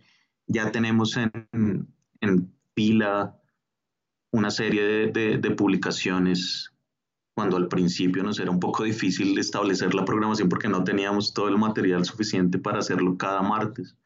ya 0.46 0.70
tenemos 0.72 1.16
en, 1.16 1.88
en 2.20 2.52
pila 2.74 3.36
una 4.32 4.50
serie 4.50 5.12
de, 5.12 5.38
de 5.38 5.50
publicaciones 5.52 6.74
cuando 7.34 7.56
al 7.56 7.68
principio 7.68 8.22
nos 8.22 8.38
era 8.38 8.50
un 8.50 8.60
poco 8.60 8.84
difícil 8.84 9.36
establecer 9.38 9.92
la 9.94 10.04
programación 10.04 10.48
porque 10.48 10.68
no 10.68 10.84
teníamos 10.84 11.34
todo 11.34 11.48
el 11.48 11.58
material 11.58 12.04
suficiente 12.04 12.58
para 12.58 12.78
hacerlo 12.78 13.16
cada 13.16 13.42
martes. 13.42 13.96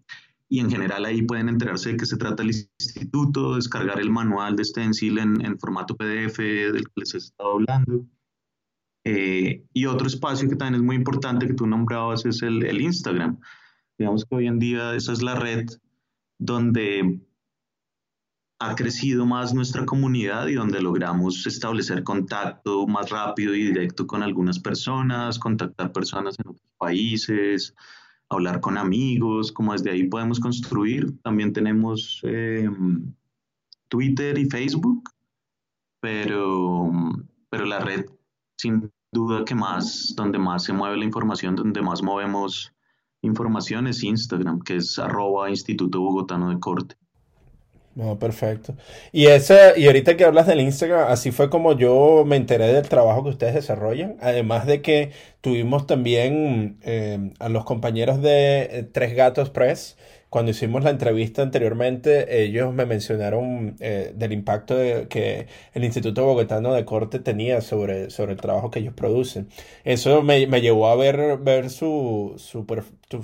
y 0.54 0.60
en 0.60 0.70
general 0.70 1.04
ahí 1.04 1.22
pueden 1.22 1.48
enterarse 1.48 1.90
de 1.90 1.96
qué 1.96 2.06
se 2.06 2.16
trata 2.16 2.44
el 2.44 2.50
instituto, 2.50 3.56
descargar 3.56 3.98
el 3.98 4.08
manual 4.08 4.54
de 4.54 4.64
Stencil 4.64 5.18
en, 5.18 5.44
en 5.44 5.58
formato 5.58 5.96
PDF 5.96 6.38
del 6.38 6.84
que 6.84 6.92
les 6.94 7.14
he 7.14 7.18
estado 7.18 7.54
hablando. 7.54 8.06
Eh, 9.04 9.64
y 9.72 9.86
otro 9.86 10.06
espacio 10.06 10.48
que 10.48 10.54
también 10.54 10.80
es 10.80 10.86
muy 10.86 10.94
importante 10.94 11.48
que 11.48 11.54
tú 11.54 11.66
nombrabas 11.66 12.24
es 12.24 12.40
el, 12.42 12.64
el, 12.64 12.80
Instagram. 12.80 13.40
Digamos 13.98 14.24
que 14.24 14.36
hoy 14.36 14.46
en 14.46 14.60
día 14.60 14.94
esa 14.94 15.12
es 15.12 15.22
la 15.22 15.34
red 15.34 15.66
donde 16.38 17.20
ha 18.60 18.76
crecido 18.76 19.26
más 19.26 19.52
nuestra 19.54 19.84
comunidad 19.84 20.46
y 20.46 20.54
donde 20.54 20.80
logramos 20.80 21.48
establecer 21.48 22.04
contacto 22.04 22.86
más 22.86 23.10
rápido 23.10 23.56
y 23.56 23.64
directo 23.64 24.06
con 24.06 24.22
algunas 24.22 24.60
personas, 24.60 25.40
contactar 25.40 25.90
personas 25.90 26.38
en 26.38 26.50
otros 26.50 26.70
países, 26.78 27.74
hablar 28.34 28.60
con 28.60 28.78
amigos, 28.78 29.52
como 29.52 29.72
desde 29.72 29.90
ahí 29.90 30.04
podemos 30.04 30.40
construir. 30.40 31.18
También 31.22 31.52
tenemos 31.52 32.20
eh, 32.24 32.68
Twitter 33.88 34.38
y 34.38 34.46
Facebook, 34.50 35.10
pero, 36.00 36.90
pero 37.48 37.64
la 37.64 37.80
red 37.80 38.06
sin 38.56 38.90
duda 39.12 39.44
que 39.44 39.54
más, 39.54 40.14
donde 40.16 40.38
más 40.38 40.64
se 40.64 40.72
mueve 40.72 40.96
la 40.96 41.04
información, 41.04 41.56
donde 41.56 41.80
más 41.82 42.02
movemos 42.02 42.72
información 43.22 43.86
es 43.86 44.02
Instagram, 44.02 44.60
que 44.60 44.76
es 44.76 44.98
arroba 44.98 45.48
Instituto 45.50 46.00
Bogotano 46.00 46.50
de 46.50 46.60
Corte. 46.60 46.96
No, 47.94 48.18
perfecto. 48.18 48.74
Y 49.12 49.26
ese, 49.26 49.74
y 49.76 49.86
ahorita 49.86 50.16
que 50.16 50.24
hablas 50.24 50.48
del 50.48 50.60
Instagram, 50.60 51.06
así 51.12 51.30
fue 51.30 51.48
como 51.48 51.78
yo 51.78 52.24
me 52.26 52.34
enteré 52.34 52.72
del 52.72 52.88
trabajo 52.88 53.22
que 53.22 53.30
ustedes 53.30 53.54
desarrollan. 53.54 54.16
Además 54.20 54.66
de 54.66 54.82
que 54.82 55.12
tuvimos 55.40 55.86
también 55.86 56.78
eh, 56.82 57.30
a 57.38 57.48
los 57.48 57.64
compañeros 57.64 58.20
de 58.20 58.62
eh, 58.62 58.82
Tres 58.82 59.14
Gatos 59.14 59.50
Press 59.50 59.96
cuando 60.34 60.50
hicimos 60.50 60.82
la 60.82 60.90
entrevista 60.90 61.42
anteriormente, 61.42 62.42
ellos 62.42 62.74
me 62.74 62.86
mencionaron 62.86 63.76
eh, 63.78 64.12
del 64.16 64.32
impacto 64.32 64.74
que 65.08 65.46
el 65.74 65.84
Instituto 65.84 66.24
Bogotano 66.24 66.74
de 66.74 66.84
Corte 66.84 67.20
tenía 67.20 67.60
sobre, 67.60 68.10
sobre 68.10 68.32
el 68.32 68.40
trabajo 68.40 68.68
que 68.68 68.80
ellos 68.80 68.94
producen. 68.94 69.46
Eso 69.84 70.24
me, 70.24 70.48
me 70.48 70.60
llevó 70.60 70.88
a 70.88 70.96
ver, 70.96 71.38
ver 71.38 71.70
su, 71.70 72.34
su, 72.38 72.66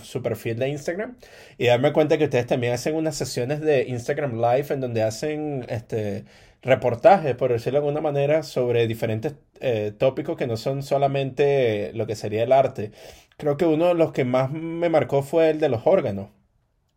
su, 0.04 0.22
perfil 0.22 0.60
de 0.60 0.68
Instagram 0.68 1.16
y 1.58 1.66
darme 1.66 1.92
cuenta 1.92 2.16
que 2.16 2.26
ustedes 2.26 2.46
también 2.46 2.74
hacen 2.74 2.94
unas 2.94 3.16
sesiones 3.16 3.60
de 3.60 3.88
Instagram 3.88 4.36
Live 4.36 4.66
en 4.70 4.80
donde 4.80 5.02
hacen 5.02 5.66
este 5.68 6.26
reportajes, 6.62 7.34
por 7.34 7.50
decirlo 7.50 7.80
de 7.80 7.86
alguna 7.88 8.00
manera, 8.02 8.44
sobre 8.44 8.86
diferentes 8.86 9.34
eh, 9.60 9.92
tópicos 9.98 10.36
que 10.36 10.46
no 10.46 10.56
son 10.56 10.84
solamente 10.84 11.90
lo 11.92 12.06
que 12.06 12.14
sería 12.14 12.44
el 12.44 12.52
arte. 12.52 12.92
Creo 13.36 13.56
que 13.56 13.66
uno 13.66 13.88
de 13.88 13.94
los 13.94 14.12
que 14.12 14.24
más 14.24 14.52
me 14.52 14.88
marcó 14.90 15.24
fue 15.24 15.50
el 15.50 15.58
de 15.58 15.70
los 15.70 15.88
órganos 15.88 16.28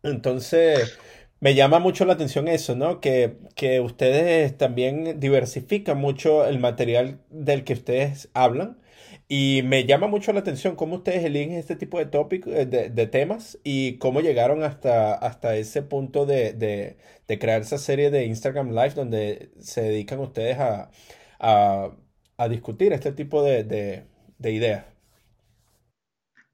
entonces, 0.04 0.98
me 1.40 1.54
llama 1.54 1.78
mucho 1.78 2.04
la 2.04 2.14
atención 2.14 2.48
eso, 2.48 2.76
¿no? 2.76 3.00
Que, 3.00 3.38
que 3.56 3.80
ustedes 3.80 4.56
también 4.56 5.20
diversifican 5.20 5.98
mucho 5.98 6.46
el 6.46 6.58
material 6.58 7.20
del 7.30 7.64
que 7.64 7.74
ustedes 7.74 8.30
hablan. 8.34 8.78
Y 9.28 9.62
me 9.64 9.86
llama 9.86 10.06
mucho 10.06 10.32
la 10.32 10.40
atención 10.40 10.76
cómo 10.76 10.96
ustedes 10.96 11.24
eligen 11.24 11.52
este 11.52 11.76
tipo 11.76 11.98
de 11.98 12.06
tópicos, 12.06 12.52
eh, 12.52 12.66
de, 12.66 13.06
temas 13.06 13.58
y 13.64 13.96
cómo 13.98 14.20
llegaron 14.20 14.62
hasta, 14.62 15.14
hasta 15.14 15.56
ese 15.56 15.82
punto 15.82 16.26
de, 16.26 16.52
de, 16.52 17.38
crear 17.38 17.62
esa 17.62 17.78
serie 17.78 18.10
de 18.10 18.26
Instagram 18.26 18.70
Live 18.70 18.94
donde 18.94 19.50
se 19.58 19.82
dedican 19.82 20.20
ustedes 20.20 20.58
a, 20.58 20.90
a, 21.40 22.48
discutir 22.48 22.92
este 22.92 23.12
tipo 23.12 23.42
de, 23.42 24.06
ideas. 24.42 24.84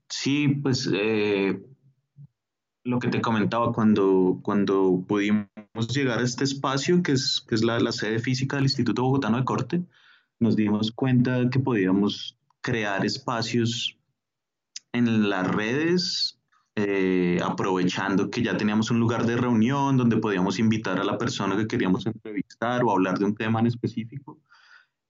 Sí, 0.08 0.48
pues 0.48 0.88
eh, 0.92 1.60
lo 2.84 2.98
que 2.98 3.08
te 3.08 3.20
comentaba, 3.20 3.72
cuando, 3.72 4.40
cuando 4.42 5.04
pudimos 5.06 5.48
llegar 5.92 6.18
a 6.18 6.22
este 6.22 6.44
espacio, 6.44 7.02
que 7.02 7.12
es, 7.12 7.44
que 7.46 7.54
es 7.54 7.62
la, 7.62 7.80
sede 7.92 8.18
física 8.18 8.56
del 8.56 8.64
Instituto 8.64 9.02
Bogotano 9.02 9.38
de 9.38 9.44
Corte, 9.44 9.82
nos 10.38 10.56
dimos 10.56 10.90
cuenta 10.92 11.50
que 11.50 11.60
podíamos 11.60 12.38
crear 12.62 13.04
espacios 13.04 13.98
en 14.92 15.28
las 15.28 15.46
redes, 15.46 16.40
eh, 16.76 17.40
aprovechando 17.44 18.30
que 18.30 18.42
ya 18.42 18.56
teníamos 18.56 18.90
un 18.90 18.98
lugar 18.98 19.26
de 19.26 19.36
reunión 19.36 19.96
donde 19.96 20.16
podíamos 20.16 20.58
invitar 20.58 20.98
a 20.98 21.04
la 21.04 21.18
persona 21.18 21.56
que 21.56 21.66
queríamos 21.66 22.06
entrevistar 22.06 22.82
o 22.84 22.92
hablar 22.92 23.18
de 23.18 23.26
un 23.26 23.34
tema 23.34 23.60
en 23.60 23.66
específico. 23.66 24.38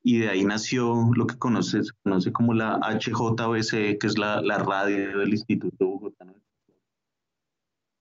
Y 0.02 0.18
de 0.18 0.30
ahí 0.30 0.44
nació 0.44 1.10
lo 1.14 1.26
que 1.26 1.38
conoce, 1.38 1.84
se 1.84 1.92
conoce 2.02 2.32
como 2.32 2.54
la 2.54 2.80
HJBC, 2.80 3.98
que 3.98 4.06
es 4.06 4.18
la, 4.18 4.40
la 4.40 4.58
radio 4.58 5.18
del 5.18 5.30
Instituto 5.30 5.86
Bogotano 5.86 6.32
de 6.32 6.49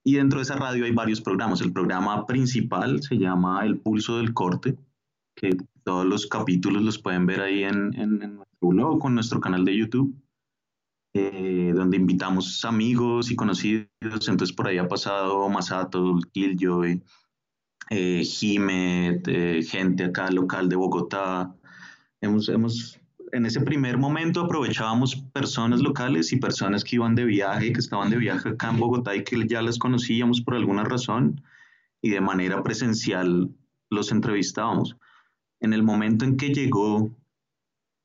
y 0.04 0.14
dentro 0.14 0.38
de 0.38 0.44
esa 0.44 0.56
radio 0.56 0.84
hay 0.84 0.92
varios 0.92 1.20
programas. 1.20 1.60
El 1.60 1.72
programa 1.72 2.26
principal 2.26 3.02
se 3.02 3.16
llama 3.16 3.64
El 3.64 3.78
Pulso 3.78 4.16
del 4.18 4.32
Corte, 4.32 4.76
que 5.34 5.56
todos 5.84 6.06
los 6.06 6.26
capítulos 6.26 6.82
los 6.82 6.98
pueden 6.98 7.26
ver 7.26 7.40
ahí 7.40 7.64
en, 7.64 7.94
en, 7.94 8.18
nuestro 8.36 8.68
blog 8.68 8.98
con 9.00 9.14
nuestro 9.14 9.40
canal 9.40 9.64
de 9.64 9.76
YouTube, 9.76 10.14
eh, 11.14 11.72
donde 11.74 11.96
invitamos 11.96 12.64
amigos 12.64 13.30
y 13.30 13.36
conocidos. 13.36 13.88
Entonces 14.00 14.52
por 14.52 14.68
ahí 14.68 14.78
ha 14.78 14.88
pasado 14.88 15.48
Masato, 15.48 16.18
Killjoy, 16.32 17.02
eh, 17.90 18.22
Jime, 18.24 19.20
eh, 19.26 19.62
gente 19.62 20.04
acá 20.04 20.30
local 20.30 20.68
de 20.68 20.76
Bogotá. 20.76 21.54
Hemos, 22.20 22.48
hemos 22.48 22.99
en 23.32 23.46
ese 23.46 23.60
primer 23.60 23.98
momento 23.98 24.42
aprovechábamos 24.42 25.16
personas 25.32 25.80
locales 25.80 26.32
y 26.32 26.36
personas 26.36 26.84
que 26.84 26.96
iban 26.96 27.14
de 27.14 27.24
viaje, 27.24 27.72
que 27.72 27.80
estaban 27.80 28.10
de 28.10 28.16
viaje 28.16 28.50
acá 28.50 28.70
en 28.70 28.78
Bogotá 28.78 29.14
y 29.14 29.24
que 29.24 29.46
ya 29.46 29.62
las 29.62 29.78
conocíamos 29.78 30.40
por 30.40 30.54
alguna 30.54 30.84
razón 30.84 31.42
y 32.02 32.10
de 32.10 32.20
manera 32.20 32.62
presencial 32.62 33.50
los 33.90 34.12
entrevistábamos. 34.12 34.96
En 35.60 35.72
el 35.72 35.82
momento 35.82 36.24
en 36.24 36.36
que 36.36 36.50
llegó, 36.50 37.10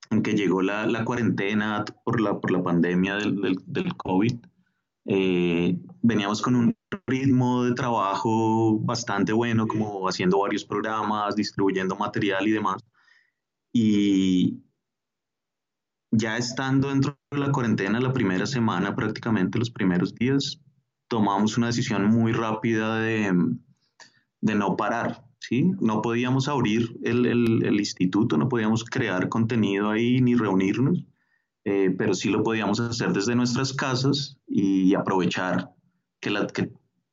en 0.10 0.22
que 0.22 0.34
llegó 0.34 0.62
la, 0.62 1.06
cuarentena 1.06 1.86
por 2.04 2.20
la, 2.20 2.40
por 2.40 2.52
la 2.52 2.64
pandemia 2.64 3.16
del, 3.16 3.58
del, 3.66 3.96
COVID, 3.96 4.34
eh, 5.06 5.78
veníamos 6.02 6.42
con 6.42 6.56
un 6.56 6.76
ritmo 7.08 7.64
de 7.64 7.74
trabajo 7.74 8.80
bastante 8.80 9.32
bueno, 9.32 9.68
como 9.68 10.08
haciendo 10.08 10.40
varios 10.40 10.66
programas, 10.66 11.36
distribuyendo 11.36 11.96
material 11.96 12.48
y 12.48 12.52
demás. 12.52 12.84
Y, 13.72 14.65
ya 16.12 16.38
estando 16.38 16.90
dentro 16.90 17.18
de 17.32 17.38
la 17.40 17.52
cuarentena, 17.52 18.00
la 18.00 18.14
primera 18.14 18.46
semana, 18.46 18.96
prácticamente 18.96 19.60
los 19.60 19.72
primeros 19.72 20.14
días, 20.16 20.62
tomamos 21.08 21.58
una 21.58 21.68
decisión 21.68 22.06
muy 22.06 22.32
rápida 22.32 23.00
de, 23.00 23.34
de 24.42 24.56
no 24.56 24.76
parar. 24.76 25.24
¿sí? 25.40 25.72
No 25.80 26.02
podíamos 26.02 26.48
abrir 26.48 26.98
el, 27.04 27.26
el, 27.26 27.80
instituto, 27.80 28.38
no 28.38 28.50
podíamos 28.50 28.84
crear 28.84 29.30
contenido 29.30 29.90
ahí 29.90 30.22
ni 30.22 30.36
reunirnos, 30.36 31.06
eh, 31.66 31.94
pero 31.98 32.14
sí 32.14 32.30
lo 32.30 32.44
podíamos 32.44 32.80
hacer 32.80 33.14
desde 33.14 33.36
nuestras 33.36 33.74
casas 33.74 34.38
y 34.48 34.96
aprovechar 34.96 35.72
que, 36.20 36.30
la, 36.30 36.48
que 36.48 36.72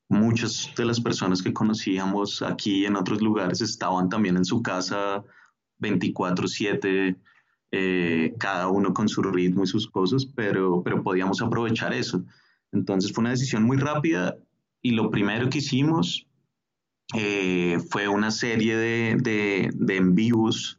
muchas 0.09 0.71
de 0.77 0.85
las 0.85 1.01
personas 1.01 1.43
que 1.43 1.53
conocíamos 1.53 2.43
aquí 2.43 2.87
en 2.87 2.97
otros 2.97 3.21
lugares 3.21 3.61
estaban 3.61 4.09
también 4.09 4.37
en 4.37 4.45
su 4.45 4.63
casa 4.63 5.25
24/7 5.81 7.19
eh, 7.73 8.35
cada 8.39 8.69
uno 8.69 8.95
con 8.95 9.09
su 9.09 9.23
ritmo 9.23 9.65
y 9.65 9.67
sus 9.67 9.89
cosas, 9.89 10.27
pero, 10.27 10.83
pero 10.85 11.03
podíamos 11.03 11.43
aprovechar 11.43 11.93
eso. 11.93 12.25
Entonces 12.71 13.13
fue 13.13 13.23
una 13.23 13.31
decisión 13.31 13.65
muy 13.65 13.79
rápida 13.79 14.37
y 14.81 14.93
lo 14.93 15.11
primero 15.11 15.51
que 15.51 15.59
hicimos 15.59 16.27
eh, 17.15 17.79
fue 17.91 18.09
una 18.09 18.31
serie 18.31 18.77
de, 18.77 19.17
de, 19.21 19.71
de 19.75 19.97
en 19.97 20.15
vivos 20.15 20.79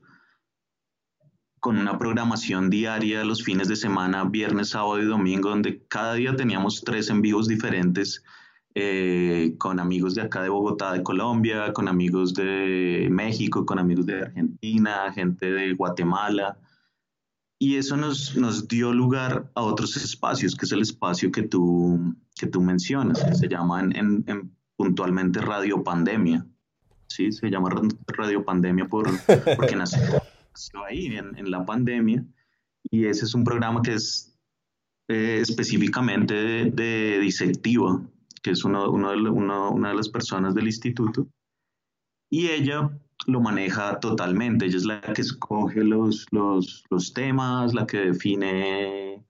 con 1.60 1.78
una 1.78 1.98
programación 1.98 2.70
diaria 2.70 3.24
los 3.24 3.44
fines 3.44 3.70
de 3.70 3.76
semana, 3.76 4.26
viernes, 4.26 4.70
sábado 4.70 5.02
y 5.02 5.06
domingo, 5.06 5.50
donde 5.50 5.82
cada 5.88 6.14
día 6.14 6.36
teníamos 6.36 6.84
tres 6.84 7.10
en 7.10 7.22
vivos 7.22 7.48
diferentes 7.48 8.24
eh, 8.76 9.54
con 9.60 9.80
amigos 9.80 10.16
de 10.16 10.24
acá 10.24 10.42
de 10.42 10.50
Bogotá, 10.50 10.94
de 10.94 11.04
Colombia, 11.04 11.72
con 11.74 11.88
amigos 11.88 12.34
de 12.34 13.08
México, 13.12 13.66
con 13.66 13.78
amigos 13.78 14.06
de 14.08 14.24
Argentina, 14.24 15.14
gente 15.14 15.52
de 15.52 15.74
Guatemala. 15.74 16.58
Y 17.64 17.78
eso 17.78 17.96
nos, 17.96 18.36
nos 18.36 18.68
dio 18.68 18.92
lugar 18.92 19.50
a 19.56 19.62
otros 19.62 19.96
espacios, 19.96 20.54
que 20.54 20.66
es 20.66 20.74
el 20.74 20.82
espacio 20.82 21.32
que 21.32 21.44
tú, 21.44 22.14
que 22.36 22.46
tú 22.46 22.60
mencionas, 22.60 23.24
que 23.24 23.36
se 23.36 23.48
llama 23.48 23.80
en, 23.80 24.54
puntualmente 24.76 25.40
Radio 25.40 25.82
Pandemia. 25.82 26.46
Sí, 27.08 27.32
se 27.32 27.50
llama 27.50 27.70
Radio 28.08 28.44
Pandemia 28.44 28.90
por, 28.90 29.10
porque 29.56 29.78
nació, 29.78 30.02
ahí 30.86 31.06
en, 31.16 31.50
la 31.50 31.66
pandemia 31.66 32.26
y 32.92 33.06
ese 33.06 33.24
es 33.24 33.34
un 33.34 33.46
programa 33.46 33.82
que 33.82 33.94
es 33.94 34.38
eh, 35.08 35.40
específicamente 35.42 36.34
de, 36.34 36.70
de, 36.70 37.20
disectiva, 37.20 38.06
que 38.42 38.52
es 38.52 38.66
uno, 38.66 38.92
uno 38.92 39.12
de, 39.12 39.30
una 39.30 39.88
de 39.88 39.96
las 39.96 40.10
personas 40.10 40.54
del 40.54 40.66
instituto 40.66 41.30
y 42.30 42.50
ella 42.50 42.90
lo 43.28 43.42
maneja 43.42 44.00
totalmente. 44.00 44.66
Ella 44.66 44.78
es 44.78 44.86
la 44.86 45.02
que 45.02 45.22
escoge 45.22 45.84
los, 45.84 46.26
los, 46.32 46.84
los, 46.90 47.14
temas, 47.14 47.74
la 47.74 47.86
que 47.86 47.98
define 47.98 49.24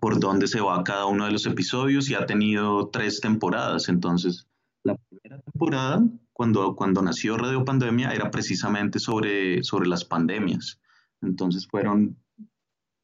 por 0.00 0.20
dónde 0.20 0.46
se 0.46 0.60
va 0.60 0.84
cada 0.84 1.06
uno 1.06 1.26
de 1.26 1.32
los 1.32 1.46
episodios 1.46 2.08
y 2.08 2.14
ha 2.14 2.26
tenido 2.26 2.88
tres 2.88 3.20
temporadas. 3.20 3.88
Entonces, 3.88 4.46
la 4.84 4.96
primera 4.96 5.40
temporada, 5.42 6.02
cuando, 6.32 6.74
cuando 6.76 7.02
nació 7.02 7.36
Radio 7.36 7.64
Pandemia, 7.64 8.12
era 8.12 8.30
precisamente 8.30 8.98
sobre, 8.98 9.62
sobre 9.62 9.88
las 9.88 10.04
pandemias. 10.04 10.80
Entonces, 11.22 11.66
fueron 11.66 12.16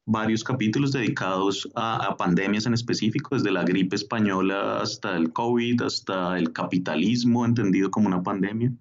varios 0.05 0.43
capítulos 0.43 0.93
dedicados 0.93 1.69
a, 1.75 1.97
a, 2.07 2.15
pandemias 2.15 2.65
en 2.65 2.73
específico, 2.73 3.35
desde 3.35 3.51
la 3.51 3.63
gripe 3.63 3.97
española 3.97 4.79
hasta 4.81 5.17
el 5.17 5.33
COVID, 5.33 5.81
hasta 5.81 6.39
el 6.39 6.53
capitalismo 6.53 7.45
entendido 7.45 7.91
como 7.91 8.07
una 8.07 8.23
pandemia. 8.23 8.71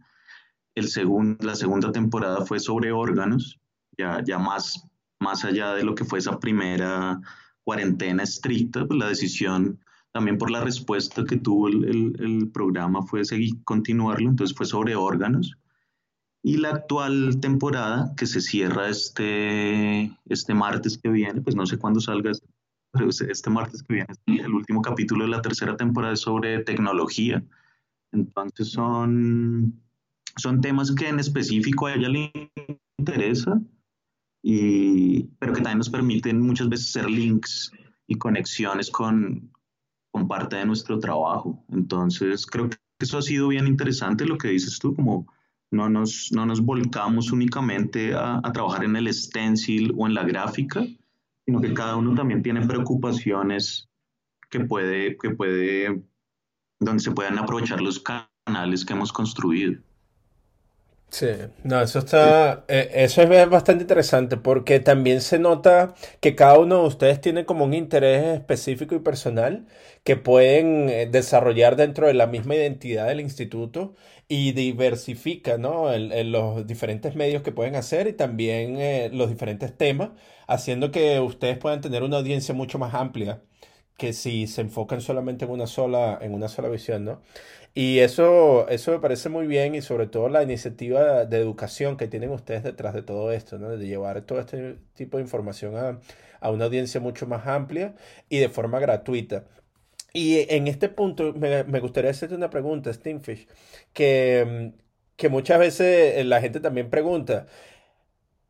El 0.77 0.89
segundo, 0.89 1.45
la 1.45 1.57
segunda 1.57 1.91
temporada 1.91 2.45
fue 2.45 2.61
sobre 2.61 2.93
órganos, 2.93 3.59
ya, 3.99 4.23
ya 4.25 4.39
más, 4.39 4.87
más 5.19 5.45
allá 5.45 5.73
de 5.75 5.83
lo 5.83 5.95
que 5.95 6.05
fue 6.05 6.19
esa 6.21 6.39
primera 6.39 7.21
cuarentena 7.65 8.23
estricta, 8.23 8.87
pues 8.87 8.99
la 8.99 9.09
decisión 9.09 9.81
también 10.13 10.39
por 10.39 10.51
la 10.51 10.63
respuesta 10.63 11.25
que 11.25 11.37
tuvo 11.37 11.69
el, 11.69 12.15
el, 12.19 12.51
programa 12.51 13.03
fue 13.03 13.25
seguir, 13.25 13.63
continuarlo, 13.65 14.31
entonces 14.31 14.57
fue 14.57 14.65
sobre 14.65 14.95
órganos. 14.95 15.59
Y 16.43 16.59
la 16.59 16.71
actual 16.71 17.39
temporada, 17.41 18.15
que 18.17 18.27
se 18.27 18.41
cierra 18.41 18.89
este, 18.89 20.17
este 20.27 20.55
martes 20.55 20.97
que 20.97 21.09
viene, 21.09 21.41
pues 21.41 21.57
no 21.57 21.67
sé 21.67 21.77
cuándo 21.77 22.01
salga, 22.01 22.33
pero 22.93 23.09
este 23.11 23.51
martes 23.51 23.83
que 23.83 23.95
viene, 23.95 24.15
el 24.27 24.55
último 24.55 24.81
capítulo 24.81 25.25
de 25.25 25.31
la 25.31 25.43
tercera 25.43 25.77
temporada 25.77 26.15
es 26.15 26.21
sobre 26.21 26.63
tecnología. 26.63 27.45
Entonces 28.13 28.71
son, 28.71 29.83
son 30.37 30.61
temas 30.61 30.93
que 30.93 31.09
en 31.09 31.19
específico 31.19 31.87
a 31.87 31.95
ella 31.95 32.09
le 32.09 32.33
interesa 32.99 33.61
y, 34.43 35.25
pero 35.39 35.53
que 35.53 35.61
también 35.61 35.79
nos 35.79 35.91
permiten 35.91 36.41
muchas 36.41 36.69
veces 36.69 36.89
hacer 36.91 37.11
links 37.11 37.73
y 38.07 38.17
conexiones 38.17 38.91
con, 38.91 39.51
parte 40.29 40.57
de 40.57 40.65
nuestro 40.65 40.99
trabajo. 40.99 41.63
Entonces, 41.71 42.47
creo 42.47 42.71
que 42.71 42.79
eso 42.99 43.19
ha 43.19 43.23
sido 43.23 43.49
bien 43.49 43.67
interesante 43.67 44.25
lo 44.25 44.39
que 44.39 44.49
dices 44.49 44.79
tú, 44.79 44.95
como 44.95 45.27
no 45.71 45.91
nos, 45.91 46.31
no 46.33 46.47
nos 46.47 46.63
volcamos 46.63 47.33
únicamente 47.33 48.15
a, 48.15 48.41
a, 48.43 48.53
trabajar 48.53 48.85
en 48.85 48.97
el 48.97 49.13
stencil 49.13 49.93
o 49.95 50.07
en 50.07 50.15
la 50.15 50.25
gráfica, 50.25 50.87
sino 51.45 51.61
que 51.61 51.75
cada 51.75 51.97
uno 51.97 52.15
también 52.15 52.43
tiene 52.43 52.67
preocupaciones 52.67 53.91
que 54.49 54.61
puede, 54.61 55.19
que 55.19 55.31
puede, 55.31 56.03
donde 56.81 57.03
se 57.03 57.11
puedan 57.11 57.39
aprovechar 57.39 57.83
los 57.83 58.01
canales 58.01 58.87
que 58.87 58.95
hemos 58.95 59.13
construido. 59.13 59.83
Sí, 61.09 61.29
no, 61.65 61.81
eso 61.81 62.01
está, 62.01 62.65
eh, 62.69 62.91
eso 62.95 63.23
es 63.23 63.49
bastante 63.49 63.85
interesante 63.85 64.37
porque 64.37 64.81
también 64.81 65.21
se 65.23 65.39
nota 65.39 65.95
que 66.21 66.35
cada 66.35 66.59
uno 66.59 66.83
de 66.83 66.89
ustedes 66.89 67.21
tiene 67.21 67.47
como 67.47 67.65
un 67.65 67.73
interés 67.75 68.39
específico 68.39 68.95
y 68.95 68.99
personal 68.99 69.67
que 70.05 70.17
pueden 70.17 70.91
eh, 70.91 71.07
desarrollar 71.07 71.77
dentro 71.77 72.07
de 72.07 72.15
la 72.15 72.27
misma 72.27 72.57
identidad 72.57 73.07
del 73.07 73.21
instituto 73.21 73.95
y 74.29 74.53
diversifica, 74.53 75.57
¿no? 75.59 75.93
En, 75.93 76.33
los 76.33 76.67
diferentes 76.67 77.15
medios 77.15 77.43
que 77.43 77.53
pueden 77.53 77.77
hacer 77.77 78.09
y 78.09 78.13
también 78.13 78.77
eh, 78.79 79.09
los 79.13 79.31
diferentes 79.31 79.77
temas, 79.77 80.11
haciendo 80.49 80.91
que 80.91 81.21
ustedes 81.21 81.57
puedan 81.57 81.81
tener 81.81 82.03
una 82.03 82.19
audiencia 82.19 82.55
mucho 82.55 82.79
más 82.79 82.95
amplia 82.95 83.43
que 83.97 84.13
si 84.13 84.47
se 84.47 84.61
enfocan 84.63 85.01
solamente 85.01 85.45
en 85.47 85.51
una 85.51 85.67
sola, 85.67 86.19
en 86.21 86.35
una 86.35 86.49
sola 86.49 86.69
visión, 86.69 87.05
¿no? 87.05 87.23
Y 87.79 87.99
eso, 87.99 88.67
eso 88.71 88.93
me 88.93 89.01
parece 89.01 89.29
muy 89.29 89.47
bien 89.47 89.75
y 89.75 89.83
sobre 89.83 90.07
todo 90.07 90.31
la 90.31 90.43
iniciativa 90.43 91.27
de 91.27 91.39
educación 91.39 91.99
que 91.99 92.09
tienen 92.09 92.31
ustedes 92.31 92.63
detrás 92.63 92.95
de 92.95 93.03
todo 93.03 93.33
esto, 93.33 93.59
¿no? 93.59 93.69
De 93.69 93.87
llevar 93.87 94.23
todo 94.23 94.41
este 94.41 94.79
tipo 94.95 95.19
de 95.19 95.25
información 95.25 95.77
a, 95.77 96.01
a 96.41 96.51
una 96.51 96.65
audiencia 96.65 97.01
mucho 97.03 97.27
más 97.27 97.47
amplia 97.47 97.95
y 98.31 98.39
de 98.39 98.49
forma 98.49 98.81
gratuita. 98.81 99.45
Y 100.15 100.47
en 100.55 100.69
este 100.69 100.89
punto 100.91 101.35
me, 101.35 101.65
me 101.65 101.81
gustaría 101.81 102.11
hacerte 102.13 102.35
una 102.37 102.51
pregunta, 102.51 102.93
Stingfish, 102.93 103.49
que, 103.95 104.73
que 105.17 105.29
muchas 105.29 105.59
veces 105.59 106.25
la 106.27 106.41
gente 106.41 106.61
también 106.61 106.91
pregunta, 106.91 107.47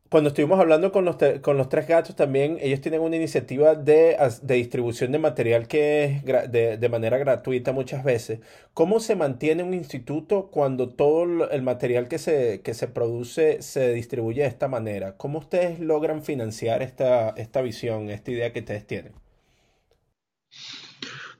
cuando 0.09 0.29
estuvimos 0.29 0.59
hablando 0.59 0.91
con 0.91 1.05
los, 1.05 1.17
con 1.41 1.57
los 1.57 1.69
tres 1.69 1.87
gatos 1.87 2.15
también, 2.15 2.57
ellos 2.61 2.81
tienen 2.81 3.01
una 3.01 3.15
iniciativa 3.15 3.75
de, 3.75 4.15
de 4.41 4.55
distribución 4.55 5.11
de 5.11 5.19
material 5.19 5.67
que 5.67 6.05
es 6.05 6.25
de, 6.51 6.77
de, 6.77 6.89
manera 6.89 7.17
gratuita 7.17 7.73
muchas 7.73 8.03
veces. 8.03 8.39
¿Cómo 8.73 8.99
se 8.99 9.15
mantiene 9.15 9.63
un 9.63 9.73
instituto 9.73 10.47
cuando 10.51 10.89
todo 10.89 11.49
el 11.49 11.61
material 11.61 12.07
que 12.07 12.19
se, 12.19 12.61
que 12.61 12.73
se 12.73 12.87
produce 12.87 13.61
se 13.61 13.93
distribuye 13.93 14.43
de 14.43 14.47
esta 14.47 14.67
manera? 14.67 15.17
¿Cómo 15.17 15.39
ustedes 15.39 15.79
logran 15.79 16.23
financiar 16.23 16.81
esta, 16.81 17.29
esta 17.31 17.61
visión, 17.61 18.09
esta 18.09 18.31
idea 18.31 18.53
que 18.53 18.59
ustedes 18.59 18.87
tienen? 18.87 19.13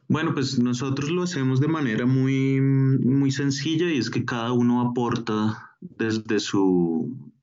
Bueno, 0.09 0.33
pues 0.33 0.59
nosotros 0.59 1.09
lo 1.09 1.23
hacemos 1.23 1.59
de 1.59 1.67
manera 1.67 2.05
muy, 2.05 2.61
muy 2.61 3.31
sencilla 3.31 3.89
y 3.91 3.97
es 3.97 4.09
que 4.09 4.25
cada 4.25 4.51
uno 4.53 4.81
aporta 4.81 5.77
desde 5.81 6.39
su 6.39 7.33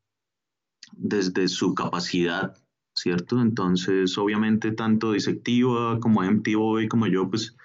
desde 0.97 1.49
su 1.49 1.75
capacidad, 1.75 2.57
¿cierto? 2.95 3.41
Entonces, 3.41 4.17
obviamente, 4.19 4.73
tanto 4.73 5.13
Disectiva 5.13 5.99
como 6.01 6.23
MTV 6.23 6.89
como 6.89 7.07
yo, 7.07 7.29
pues 7.29 7.57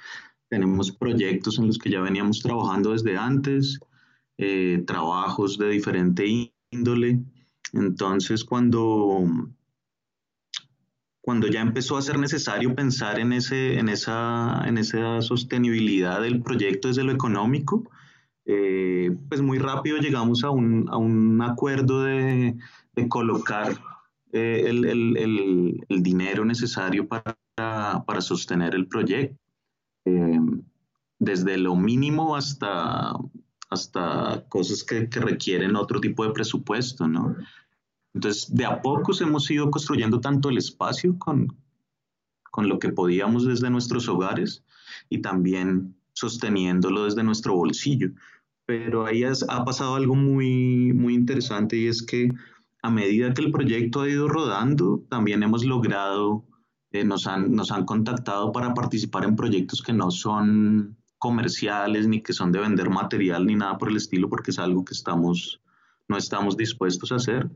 tenemos 0.50 0.92
proyectos 0.92 1.60
en 1.60 1.68
los 1.68 1.78
que 1.78 1.92
ya 1.92 2.02
veníamos 2.02 2.42
trabajando 2.42 2.92
desde 2.92 3.18
antes, 3.18 3.80
eh, 4.38 4.84
trabajos 4.86 5.58
de 5.58 5.70
diferente 5.70 6.52
índole. 6.72 7.20
Entonces, 7.74 8.44
cuando, 8.44 9.26
cuando 11.22 11.48
ya 11.48 11.62
empezó 11.62 11.98
a 11.98 12.02
ser 12.02 12.18
necesario 12.18 12.74
pensar 12.74 13.20
en, 13.20 13.34
ese, 13.34 13.78
en, 13.78 13.89
esa, 13.89 14.63
en 14.65 14.78
esa 14.78 15.22
sostenibilidad 15.22 16.22
del 16.22 16.42
proyecto 16.42 16.88
desde 16.88 17.04
lo 17.04 17.12
económico, 17.12 17.89
eh, 18.46 19.15
pues 19.28 19.42
muy 19.42 19.60
rápido 19.60 19.98
llegamos 19.98 20.44
a 20.44 20.50
un, 20.50 20.88
a 20.89 20.98
un 20.98 21.39
acuerdo 21.44 22.02
de, 22.02 22.58
de 23.02 23.10
colocar 23.10 23.80
eh, 24.32 24.64
el, 24.68 24.86
el, 24.86 25.86
el, 25.90 26.04
dinero 26.04 26.46
necesario 26.46 27.08
para, 27.08 27.36
para, 28.06 28.22
sostener 28.22 28.76
el 28.76 28.88
proyecto, 28.88 29.38
eh, 30.06 30.40
desde 31.18 31.58
lo 31.58 31.76
mínimo 31.76 32.36
hasta, 32.36 33.14
hasta 33.70 34.46
cosas 34.50 34.84
que, 34.84 35.10
que, 35.10 35.20
requieren 35.20 35.76
otro 35.76 36.00
tipo 36.00 36.24
de 36.26 36.32
presupuesto, 36.32 37.08
¿no? 37.08 37.36
Entonces, 38.14 38.54
de 38.54 38.66
a 38.66 38.82
pocos 38.82 39.22
hemos 39.22 39.50
ido 39.50 39.70
construyendo 39.72 40.20
tanto 40.20 40.50
el 40.50 40.58
espacio 40.58 41.18
con, 41.18 41.56
con 42.52 42.70
lo 42.70 42.80
que 42.80 42.90
podíamos 42.90 43.46
desde 43.46 43.70
nuestros 43.70 44.08
hogares 44.08 44.64
y 45.10 45.22
también 45.22 45.96
sosteniéndolo 46.14 47.06
desde 47.06 47.24
nuestro 47.24 47.56
bolsillo. 47.56 48.12
Pero 48.66 49.06
ahí 49.06 49.24
ha 49.24 49.66
pasado 49.66 49.96
algo 49.96 50.16
muy, 50.16 50.94
muy 50.94 51.16
interesante 51.16 51.78
y 51.78 51.88
es 51.88 52.04
que 52.04 52.30
a 52.82 52.89
medida 52.89 53.34
que 53.34 53.42
el 53.42 53.52
proyecto 53.52 54.02
ha 54.02 54.10
ido 54.10 54.28
rodando, 54.28 55.04
también 55.10 55.44
hemos 55.44 55.65
logrado, 55.65 56.46
eh, 56.92 57.04
nos, 57.04 57.28
han, 57.28 57.52
nos 57.52 57.72
han 57.72 57.86
contactado 57.86 58.52
para 58.52 58.74
participar 58.74 59.26
en 59.26 59.36
proyectos 59.36 59.82
que 59.82 59.94
no 59.94 60.12
son 60.12 60.98
comerciales 61.18 62.08
ni 62.08 62.22
que 62.22 62.34
son 62.34 62.52
de 62.52 62.60
vender 62.60 62.89
material 62.89 63.46
ni 63.46 63.56
nada 63.56 63.78
por 63.78 63.89
el 63.89 63.98
estilo, 63.98 64.30
porque 64.30 64.52
es 64.52 64.60
algo 64.60 64.86
que 64.86 64.94
estamos, 64.94 65.62
no 66.08 66.18
estamos 66.18 66.56
dispuestos 66.56 67.12
a 67.12 67.15
hacer, 67.15 67.50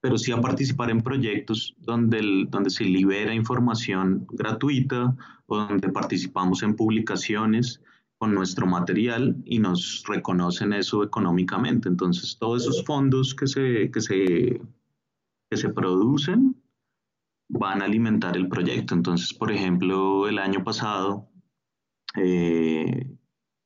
pero 0.00 0.18
sí 0.18 0.30
a 0.32 0.40
participar 0.40 0.90
en 0.90 1.00
proyectos 1.00 1.74
donde, 1.78 2.46
donde 2.48 2.70
se 2.70 2.84
libera 2.84 3.34
información 3.34 4.26
gratuita 4.30 5.16
o 5.46 5.56
donde 5.56 5.88
participamos 5.88 6.62
en 6.62 6.76
publicaciones 6.76 7.80
con 8.18 8.34
nuestro 8.34 8.66
material 8.66 9.36
y 9.44 9.58
nos 9.58 10.02
reconocen 10.06 10.72
eso 10.72 11.02
económicamente. 11.04 11.88
Entonces, 11.88 12.38
todos 12.38 12.62
esos 12.62 12.84
fondos 12.84 13.34
que 13.34 13.46
se, 13.46 13.90
que 13.90 14.00
se, 14.00 14.60
que 15.50 15.56
se 15.56 15.68
producen 15.68 16.56
van 17.48 17.82
a 17.82 17.84
alimentar 17.84 18.36
el 18.36 18.48
proyecto. 18.48 18.94
Entonces, 18.94 19.34
por 19.34 19.52
ejemplo, 19.52 20.28
el 20.28 20.38
año 20.38 20.64
pasado 20.64 21.28
eh, 22.16 23.16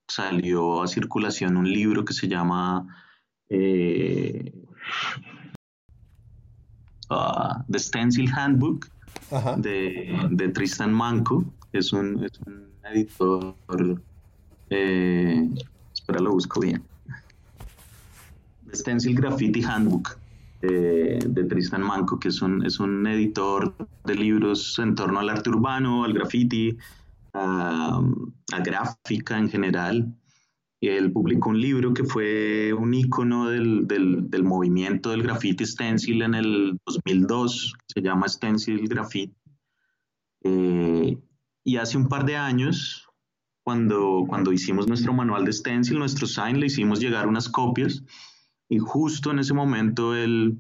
salió 0.09 0.83
a 0.83 0.89
circulación 0.89 1.57
un 1.57 1.71
libro 1.71 2.05
que 2.05 2.13
se 2.13 2.27
llama 2.27 2.87
eh, 3.49 4.53
uh, 7.11 7.63
The 7.71 7.79
Stencil 7.79 8.29
Handbook 8.35 8.89
de, 9.59 10.29
de, 10.31 10.49
Tristan 10.49 10.93
Manco. 10.93 11.45
Es 11.73 11.93
un, 11.93 12.25
es 12.25 12.41
un 12.41 12.69
editor 12.83 13.55
eh, 14.71 15.49
espera, 15.93 16.21
lo 16.21 16.33
busco 16.33 16.61
bien. 16.61 16.83
Stencil 18.73 19.15
Graffiti 19.15 19.63
Handbook. 19.63 20.19
de 20.61 21.45
Tristan 21.49 21.83
Manco, 21.83 22.19
que 22.19 22.29
es 22.29 22.43
un, 22.43 22.65
es 22.67 22.81
un 22.81 23.07
editor 23.07 23.75
de 24.05 24.15
libros 24.15 24.79
en 24.79 24.95
torno 24.95 25.19
al 25.19 25.31
arte 25.31 25.49
urbano, 25.49 26.05
al 26.05 26.13
graffiti, 26.13 26.77
a, 27.35 28.01
gráfica 28.63 29.39
en 29.39 29.49
general. 29.49 30.15
Y 30.81 30.89
él 30.89 31.13
publicó 31.13 31.51
un 31.51 31.61
libro 31.61 31.93
que 31.93 32.05
fue 32.05 32.73
un 32.73 32.95
icono 32.95 33.49
del, 33.49 33.87
del, 33.87 34.43
movimiento 34.45 35.11
del 35.11 35.23
graffiti 35.23 35.67
stencil 35.67 36.23
en 36.23 36.35
el 36.35 36.79
2002, 36.87 37.75
se 37.87 38.01
llama 38.01 38.29
Stencil 38.29 38.89
Graffiti. 38.89 39.37
Eh, 40.43 41.19
y 41.65 41.77
hace 41.77 41.99
un 41.99 42.09
par 42.09 42.25
de 42.25 42.37
años, 42.37 43.10
cuando, 43.63 44.25
cuando 44.29 44.53
hicimos 44.53 44.89
nuestro 44.89 45.13
manual 45.13 45.45
de 45.45 45.53
stencil, 45.53 45.99
nuestro 45.99 46.27
sign, 46.27 46.61
le 46.61 46.67
hicimos 46.67 47.01
llegar 47.01 47.29
unas 47.29 47.49
copias 47.49 48.03
y 48.69 48.79
justo 48.79 49.31
en 49.31 49.41
ese 49.41 49.53
momento 49.53 50.15
él 50.15 50.59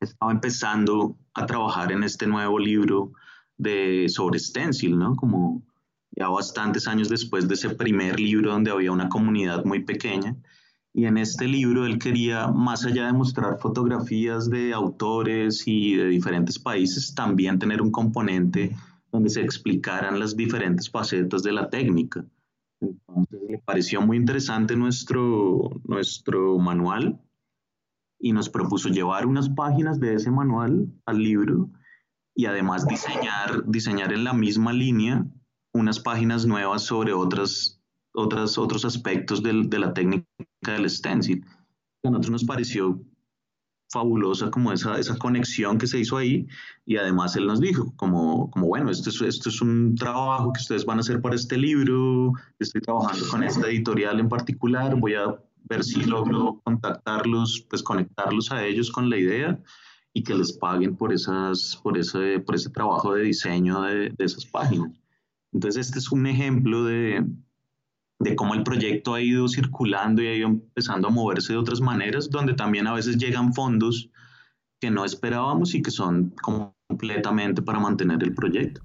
estaba 0.00 0.32
empezando 0.32 1.16
a 1.34 1.46
trabajar 1.46 1.92
en 1.92 2.04
este 2.04 2.26
nuevo 2.26 2.58
libro 2.58 3.12
de, 3.56 4.08
sobre 4.08 4.38
stencil, 4.38 4.98
¿no? 4.98 5.16
Como 5.16 5.62
ya 6.10 6.28
bastantes 6.28 6.86
años 6.86 7.08
después 7.08 7.48
de 7.48 7.54
ese 7.54 7.70
primer 7.70 8.20
libro 8.20 8.52
donde 8.52 8.70
había 8.70 8.92
una 8.92 9.08
comunidad 9.08 9.64
muy 9.64 9.84
pequeña. 9.84 10.36
Y 10.94 11.06
en 11.06 11.16
este 11.16 11.48
libro 11.48 11.86
él 11.86 11.98
quería, 11.98 12.48
más 12.48 12.84
allá 12.84 13.06
de 13.06 13.14
mostrar 13.14 13.58
fotografías 13.58 14.50
de 14.50 14.74
autores 14.74 15.62
y 15.66 15.94
de 15.94 16.06
diferentes 16.08 16.58
países, 16.58 17.14
también 17.14 17.58
tener 17.58 17.80
un 17.80 17.90
componente 17.90 18.76
donde 19.12 19.28
se 19.30 19.42
explicaran 19.42 20.18
las 20.18 20.34
diferentes 20.36 20.90
facetas 20.90 21.42
de 21.42 21.52
la 21.52 21.68
técnica. 21.68 22.24
Entonces 22.80 23.40
le 23.48 23.58
pareció 23.58 24.00
muy 24.00 24.16
interesante 24.16 24.74
nuestro, 24.74 25.80
nuestro 25.84 26.58
manual 26.58 27.20
y 28.18 28.32
nos 28.32 28.48
propuso 28.48 28.88
llevar 28.88 29.26
unas 29.26 29.50
páginas 29.50 30.00
de 30.00 30.14
ese 30.14 30.30
manual 30.30 30.88
al 31.06 31.18
libro 31.18 31.70
y 32.34 32.46
además 32.46 32.86
diseñar, 32.86 33.64
diseñar 33.66 34.12
en 34.12 34.24
la 34.24 34.32
misma 34.32 34.72
línea 34.72 35.26
unas 35.74 36.00
páginas 36.00 36.46
nuevas 36.46 36.82
sobre 36.82 37.12
otras, 37.12 37.80
otras, 38.14 38.56
otros 38.58 38.84
aspectos 38.84 39.42
del, 39.42 39.68
de 39.68 39.78
la 39.78 39.92
técnica 39.92 40.26
del 40.62 40.88
stencil. 40.88 41.44
A 42.02 42.10
nosotros 42.10 42.30
nos 42.30 42.44
pareció 42.44 43.00
fabulosa 43.92 44.50
como 44.50 44.72
esa, 44.72 44.98
esa 44.98 45.16
conexión 45.18 45.76
que 45.76 45.86
se 45.86 46.00
hizo 46.00 46.16
ahí 46.16 46.48
y 46.86 46.96
además 46.96 47.36
él 47.36 47.46
nos 47.46 47.60
dijo 47.60 47.92
como, 47.96 48.50
como 48.50 48.66
bueno, 48.66 48.90
esto 48.90 49.10
es, 49.10 49.20
esto 49.20 49.50
es 49.50 49.60
un 49.60 49.94
trabajo 49.94 50.52
que 50.52 50.60
ustedes 50.60 50.86
van 50.86 50.96
a 50.98 51.00
hacer 51.00 51.20
para 51.20 51.36
este 51.36 51.58
libro, 51.58 52.32
estoy 52.58 52.80
trabajando 52.80 53.28
con 53.28 53.44
esta 53.44 53.68
editorial 53.68 54.18
en 54.18 54.28
particular, 54.28 54.96
voy 54.96 55.14
a 55.14 55.36
ver 55.64 55.84
si 55.84 56.02
logro 56.04 56.60
contactarlos, 56.64 57.66
pues 57.68 57.82
conectarlos 57.82 58.50
a 58.50 58.64
ellos 58.64 58.90
con 58.90 59.10
la 59.10 59.18
idea 59.18 59.60
y 60.14 60.22
que 60.22 60.34
les 60.34 60.52
paguen 60.52 60.96
por, 60.96 61.12
esas, 61.12 61.78
por, 61.82 61.98
ese, 61.98 62.40
por 62.40 62.54
ese 62.54 62.70
trabajo 62.70 63.14
de 63.14 63.22
diseño 63.22 63.82
de, 63.82 64.10
de 64.10 64.24
esas 64.24 64.46
páginas. 64.46 64.90
Entonces 65.52 65.86
este 65.86 65.98
es 65.98 66.10
un 66.10 66.26
ejemplo 66.26 66.84
de, 66.84 67.24
de 68.22 68.36
cómo 68.36 68.54
el 68.54 68.62
proyecto 68.62 69.14
ha 69.14 69.20
ido 69.20 69.48
circulando 69.48 70.22
y 70.22 70.28
ha 70.28 70.34
ido 70.34 70.48
empezando 70.48 71.08
a 71.08 71.10
moverse 71.10 71.52
de 71.52 71.58
otras 71.58 71.80
maneras, 71.80 72.30
donde 72.30 72.54
también 72.54 72.86
a 72.86 72.94
veces 72.94 73.16
llegan 73.16 73.52
fondos 73.52 74.10
que 74.80 74.90
no 74.90 75.04
esperábamos 75.04 75.74
y 75.74 75.82
que 75.82 75.90
son 75.90 76.34
completamente 76.42 77.62
para 77.62 77.78
mantener 77.78 78.22
el 78.22 78.34
proyecto. 78.34 78.80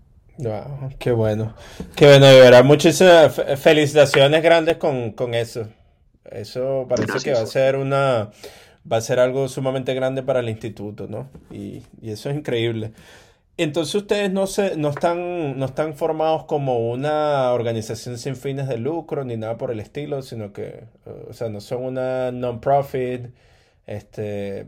qué 1.00 1.12
bueno, 1.12 1.56
qué 1.96 2.06
bueno, 2.06 2.28
de 2.28 2.40
verdad, 2.40 2.64
muchísimas 2.64 3.42
felicitaciones 3.60 4.44
grandes 4.44 4.78
con, 4.78 5.12
con 5.14 5.34
eso. 5.34 5.68
Eso 6.26 6.86
parece 6.88 7.20
que 7.24 7.34
va 7.34 7.42
a 7.42 7.46
ser 7.46 7.78
una, 7.78 8.30
va 8.90 8.98
a 8.98 9.02
ser 9.02 9.20
algo 9.20 9.48
sumamente 9.48 9.94
grande 9.94 10.24
para 10.24 10.42
el 10.42 10.50
instituto, 10.50 11.08
¿no? 11.08 11.30
Y, 11.50 11.82
y 12.02 12.12
eso 12.12 12.30
es 12.30 12.36
increíble. 12.36 12.92
Entonces 13.58 13.96
ustedes 13.96 14.32
no, 14.32 14.46
se, 14.46 14.78
no, 14.78 14.90
están, 14.90 15.58
no 15.58 15.66
están 15.66 15.96
formados 15.96 16.46
como 16.46 16.92
una 16.92 17.52
organización 17.54 18.20
sin 18.20 18.36
fines 18.36 18.68
de 18.68 18.78
lucro 18.78 19.24
ni 19.26 19.36
nada 19.36 19.58
por 19.58 19.72
el 19.72 19.80
estilo, 19.80 20.22
sino 20.22 20.54
que, 20.54 20.84
o 21.28 21.34
sea, 21.34 21.50
no 21.50 21.60
son 21.60 21.84
una 21.84 22.32
non-profit, 22.32 23.32
este, 23.88 24.68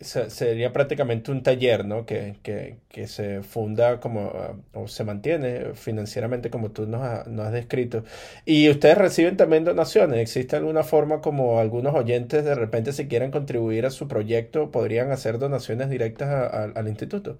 sería 0.00 0.72
prácticamente 0.72 1.30
un 1.30 1.42
taller, 1.42 1.86
¿no? 1.86 2.04
Que, 2.06 2.36
que, 2.42 2.76
que, 2.88 3.06
se 3.08 3.42
funda 3.42 4.00
como, 4.00 4.32
o 4.74 4.88
se 4.88 5.04
mantiene 5.04 5.74
financieramente 5.74 6.50
como 6.50 6.70
tú 6.72 6.86
nos, 6.86 7.26
nos, 7.26 7.46
has 7.46 7.52
descrito. 7.52 8.04
Y 8.44 8.68
ustedes 8.70 8.98
reciben 8.98 9.36
también 9.36 9.64
donaciones. 9.64 10.18
¿Existe 10.18 10.56
alguna 10.56 10.82
forma 10.82 11.20
como 11.20 11.58
algunos 11.60 11.94
oyentes 11.94 12.44
de 12.44 12.54
repente 12.54 12.92
si 12.92 13.08
quieren 13.08 13.30
contribuir 13.30 13.86
a 13.86 13.90
su 13.90 14.08
proyecto, 14.08 14.70
podrían 14.70 15.10
hacer 15.12 15.38
donaciones 15.38 15.90
directas 15.90 16.52
al 16.74 16.88
instituto? 16.88 17.38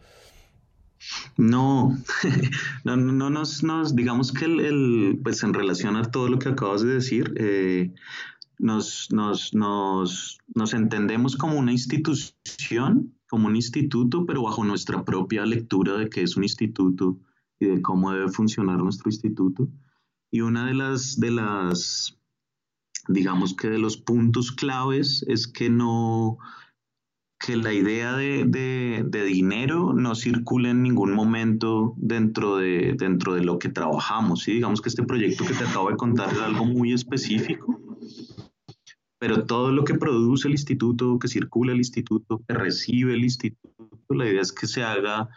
No, 1.37 1.97
no, 2.85 2.97
no 2.97 3.31
nos, 3.31 3.63
nos, 3.63 3.97
digamos 3.97 4.33
que 4.33 4.45
el, 4.45 5.21
pues 5.23 5.43
en 5.43 5.55
relación 5.55 5.97
a 5.97 6.05
todo 6.05 6.29
lo 6.29 6.39
que 6.39 6.51
acabas 6.51 6.83
de 6.83 6.95
decir, 6.95 7.35
eh, 7.37 7.93
nos, 8.59 9.09
nos, 9.11 9.55
nos, 9.55 10.39
nos 10.55 10.75
entendemos 10.75 11.37
como 11.37 11.59
una 11.59 11.73
institución, 11.73 13.15
como 13.29 13.49
un 13.49 13.57
instituto, 13.57 14.27
pero 14.27 14.43
bajo 14.43 14.65
nuestra 14.65 15.05
propia 15.05 15.45
lectura 15.45 15.97
de 15.97 16.09
qué 16.09 16.23
es 16.23 16.37
un 16.37 16.45
instituto 16.45 17.19
y 17.59 17.67
de 17.67 17.83
cómo 17.83 18.13
debe 18.13 18.29
funcionar 18.29 18.79
nuestro 18.79 19.11
instituto. 19.11 19.69
Y 20.31 20.41
una 20.41 20.67
de 20.67 20.75
las, 20.75 21.19
de 21.19 21.31
las, 21.31 22.19
digamos 23.09 23.55
que 23.55 23.69
de 23.69 23.79
los 23.79 23.97
puntos 23.97 24.53
claves 24.53 25.25
es 25.29 25.47
que 25.47 25.71
no, 25.71 26.39
que 27.39 27.57
la 27.57 27.73
idea 27.73 28.17
de, 28.17 29.05
dinero 29.27 29.93
no 29.93 30.15
circule 30.15 30.71
en 30.71 30.83
ningún 30.83 31.13
momento 31.13 31.95
dentro 31.97 32.57
de, 32.57 32.95
dentro 32.97 33.35
de 33.35 33.45
lo 33.45 33.59
que 33.59 33.69
trabajamos. 33.69 34.43
¿sí? 34.43 34.55
Digamos 34.55 34.81
que 34.81 34.89
este 34.89 35.03
proyecto 35.03 35.45
que 35.45 35.55
te 35.55 35.65
acabo 35.65 35.91
de 35.91 35.97
contar 35.97 36.33
es 36.33 36.41
algo 36.41 36.65
muy 36.65 36.93
específico, 36.93 37.81
pero 39.19 39.47
todo 39.47 39.73
lo 39.73 39.85
que 39.85 39.95
produce 39.95 40.49
el 40.49 40.55
instituto, 40.55 41.19
que 41.19 41.29
circula 41.29 41.73
el 41.73 41.79
instituto, 41.79 42.43
que 42.47 42.55
recibe 42.55 43.15
el 43.15 43.25
instituto, 43.25 43.75
la 44.11 44.29
idea 44.29 44.43
es 44.43 44.53
que 44.53 44.67
se 44.67 44.83
haga 44.83 45.29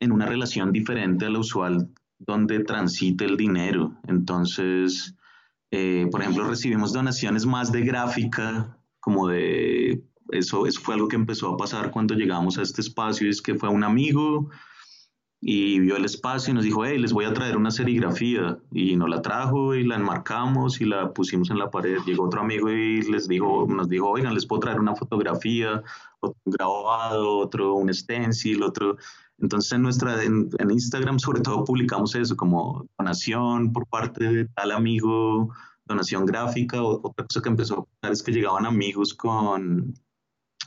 en 0.00 0.12
una 0.12 0.26
relación 0.26 0.72
diferente 0.72 1.26
a 1.26 1.30
la 1.30 1.38
usual 1.38 1.90
donde 2.18 2.60
transite 2.60 3.24
el 3.24 3.36
dinero. 3.36 3.96
Entonces, 4.06 5.14
eh, 5.70 6.06
por 6.10 6.22
ejemplo, 6.22 6.48
recibimos 6.48 6.92
donaciones 6.92 7.46
más 7.46 7.72
de 7.72 7.82
gráfica, 7.82 8.78
como 9.00 9.28
de 9.28 10.02
eso, 10.38 10.64
fue 10.82 10.94
algo 10.94 11.08
que 11.08 11.16
empezó 11.16 11.54
a 11.54 11.56
pasar 11.56 11.90
cuando 11.90 12.14
llegamos 12.14 12.58
a 12.58 12.62
este 12.62 12.80
espacio, 12.80 13.28
es 13.28 13.40
que 13.42 13.54
fue 13.54 13.68
un 13.68 13.84
amigo 13.84 14.50
y 15.46 15.78
vio 15.78 15.96
el 15.96 16.06
espacio 16.06 16.52
y 16.52 16.54
nos 16.54 16.64
dijo, 16.64 16.86
hey, 16.86 16.98
les 16.98 17.12
voy 17.12 17.26
a 17.26 17.34
traer 17.34 17.58
una 17.58 17.70
serigrafía. 17.70 18.58
Y 18.72 18.96
nos 18.96 19.10
la 19.10 19.20
trajo 19.20 19.74
y 19.74 19.84
la 19.84 19.96
enmarcamos 19.96 20.80
y 20.80 20.86
la 20.86 21.12
pusimos 21.12 21.50
en 21.50 21.58
la 21.58 21.70
pared. 21.70 21.98
Llegó 22.06 22.24
otro 22.24 22.40
amigo 22.40 22.70
y 22.70 23.02
les 23.02 23.28
dijo, 23.28 23.66
nos 23.68 23.90
dijo, 23.90 24.08
oigan, 24.08 24.32
les 24.32 24.46
puedo 24.46 24.60
traer 24.60 24.80
una 24.80 24.96
fotografía, 24.96 25.82
otro 26.20 26.40
grabado, 26.46 27.36
otro 27.38 27.74
un 27.74 27.92
stencil, 27.92 28.62
otro... 28.62 28.96
Entonces 29.38 29.72
en, 29.72 29.82
nuestra, 29.82 30.24
en, 30.24 30.48
en 30.58 30.70
Instagram 30.70 31.18
sobre 31.18 31.42
todo 31.42 31.64
publicamos 31.64 32.14
eso, 32.14 32.36
como 32.36 32.86
donación 32.96 33.70
por 33.70 33.86
parte 33.86 34.24
de 34.24 34.44
tal 34.46 34.70
amigo, 34.70 35.50
donación 35.84 36.24
gráfica. 36.24 36.82
Otra 36.82 37.26
cosa 37.26 37.42
que 37.42 37.50
empezó 37.50 37.80
a 37.80 37.84
pasar 37.84 38.12
es 38.12 38.22
que 38.22 38.32
llegaban 38.32 38.64
amigos 38.64 39.12
con 39.12 39.92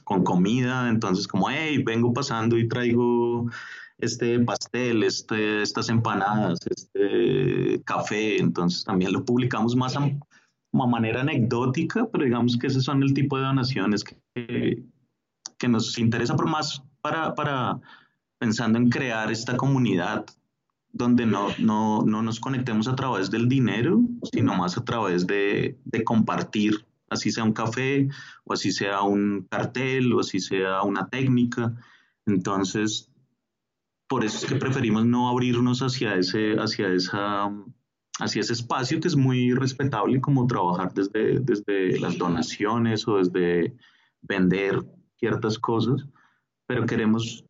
con 0.08 0.24
comida, 0.24 0.88
entonces 0.88 1.28
como, 1.28 1.50
hey, 1.50 1.84
vengo 1.84 2.14
pasando 2.14 2.58
y 2.58 2.70
traigo 2.70 3.52
este 3.98 4.40
pastel, 4.40 5.04
este, 5.04 5.62
estas 5.62 5.90
empanadas, 5.90 6.60
este 6.66 7.84
café, 7.84 8.40
entonces 8.40 8.86
también 8.86 9.12
lo 9.12 9.26
publicamos 9.26 9.76
más 9.76 9.98
a, 9.98 10.10
manera 10.72 11.22
anecdótica, 11.22 12.08
pero 12.10 12.24
digamos 12.24 12.56
que 12.56 12.68
ese 12.68 12.80
son 12.80 13.04
el 13.04 13.14
tipo 13.14 13.36
de 13.36 13.44
donaciones 13.44 14.06
que, 14.06 14.86
que 15.58 15.68
nos 15.68 15.98
interesa, 15.98 16.38
por 16.38 16.48
más 16.48 16.82
para, 17.02 17.36
para 17.36 17.82
pensando 18.40 18.78
en 18.78 18.90
crear 18.90 19.30
esta 19.30 19.58
comunidad 19.58 20.26
donde 20.94 21.26
no, 21.26 21.50
no, 21.60 22.04
no, 22.04 22.22
nos 22.22 22.40
conectemos 22.40 22.88
a 22.88 22.96
través 22.96 23.30
del 23.30 23.50
dinero, 23.50 24.00
sino 24.32 24.56
más 24.56 24.78
a 24.78 24.86
través 24.86 25.28
de, 25.28 25.78
de 25.84 26.04
compartir 26.06 26.87
así 27.10 27.32
sea 27.32 27.44
un 27.44 27.54
café, 27.54 28.10
o 28.44 28.54
así 28.54 28.72
sea 28.72 29.02
un 29.02 29.48
cartel, 29.50 30.14
o 30.14 30.20
así 30.20 30.40
sea 30.40 30.82
una 30.84 31.08
técnica. 31.10 31.74
Entonces, 32.26 33.10
por 34.08 34.24
eso 34.24 34.38
es 34.38 34.46
que 34.46 34.60
preferimos 34.60 35.06
no 35.06 35.30
abrirnos 35.30 35.82
hacia 35.82 36.16
ese, 36.16 36.56
hacia 36.56 36.90
esa, 36.90 37.52
hacia 38.20 38.42
ese 38.42 38.54
espacio 38.54 39.00
que 39.00 39.08
es 39.08 39.16
muy 39.16 39.54
respetable, 39.54 40.22
como 40.22 40.48
trabajar 40.48 40.94
desde, 40.94 41.40
desde 41.40 42.00
las 42.00 42.18
donaciones 42.18 43.08
o 43.08 43.18
desde 43.18 43.76
vender 44.22 44.84
ciertas 45.18 45.58
cosas, 45.60 46.08
pero 46.68 46.86
queremos 46.86 47.46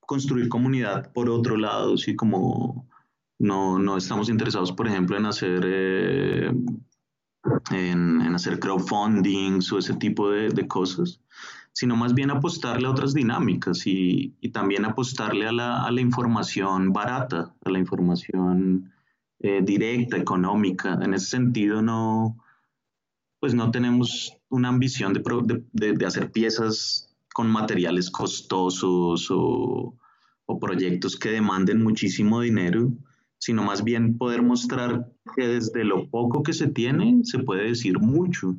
construir 0.00 0.48
comunidad 0.48 1.12
por 1.12 1.28
otro 1.28 1.56
lado, 1.56 1.94
así 1.94 2.14
como 2.14 2.88
no, 3.38 3.78
no 3.78 3.96
estamos 3.96 4.28
interesados, 4.28 4.72
por 4.72 4.86
ejemplo, 4.86 5.16
en 5.16 5.26
hacer 5.26 5.60
eh, 5.64 6.52
en, 7.70 8.34
hacer 8.34 8.58
crowdfunding 8.58 9.60
o 9.72 9.78
ese 9.78 9.94
tipo 9.94 10.30
de, 10.30 10.68
cosas, 10.68 11.20
sino 11.72 11.96
más 11.96 12.14
bien 12.14 12.30
apostarle 12.30 12.86
a 12.86 12.90
otras 12.90 13.14
dinámicas 13.14 13.86
y, 13.86 14.34
también 14.52 14.84
apostarle 14.84 15.46
a 15.46 15.52
la, 15.52 16.00
información 16.00 16.92
barata, 16.92 17.54
a 17.64 17.70
la 17.70 17.78
información 17.78 18.92
eh, 19.40 19.60
directa, 19.62 20.16
económica. 20.16 20.98
En 21.02 21.14
ese 21.14 21.26
sentido, 21.26 21.82
no, 21.82 22.36
pues 23.40 23.54
no 23.54 23.70
tenemos 23.70 24.32
una 24.48 24.68
ambición 24.68 25.12
de, 25.12 26.06
hacer 26.06 26.30
piezas 26.30 27.14
con 27.32 27.50
materiales 27.50 28.10
costosos 28.10 29.30
o, 29.30 29.94
o 30.46 30.58
proyectos 30.58 31.16
que 31.16 31.30
demanden 31.30 31.82
muchísimo 31.82 32.40
dinero, 32.40 32.92
sino 33.38 33.62
más 33.62 33.84
bien 33.84 34.18
poder 34.18 34.42
mostrar 34.42 35.12
que 35.34 35.46
desde 35.46 35.84
lo 35.84 36.08
poco 36.08 36.42
que 36.42 36.52
se 36.52 36.68
tiene 36.68 37.20
se 37.24 37.38
puede 37.40 37.68
decir 37.68 37.98
mucho 37.98 38.56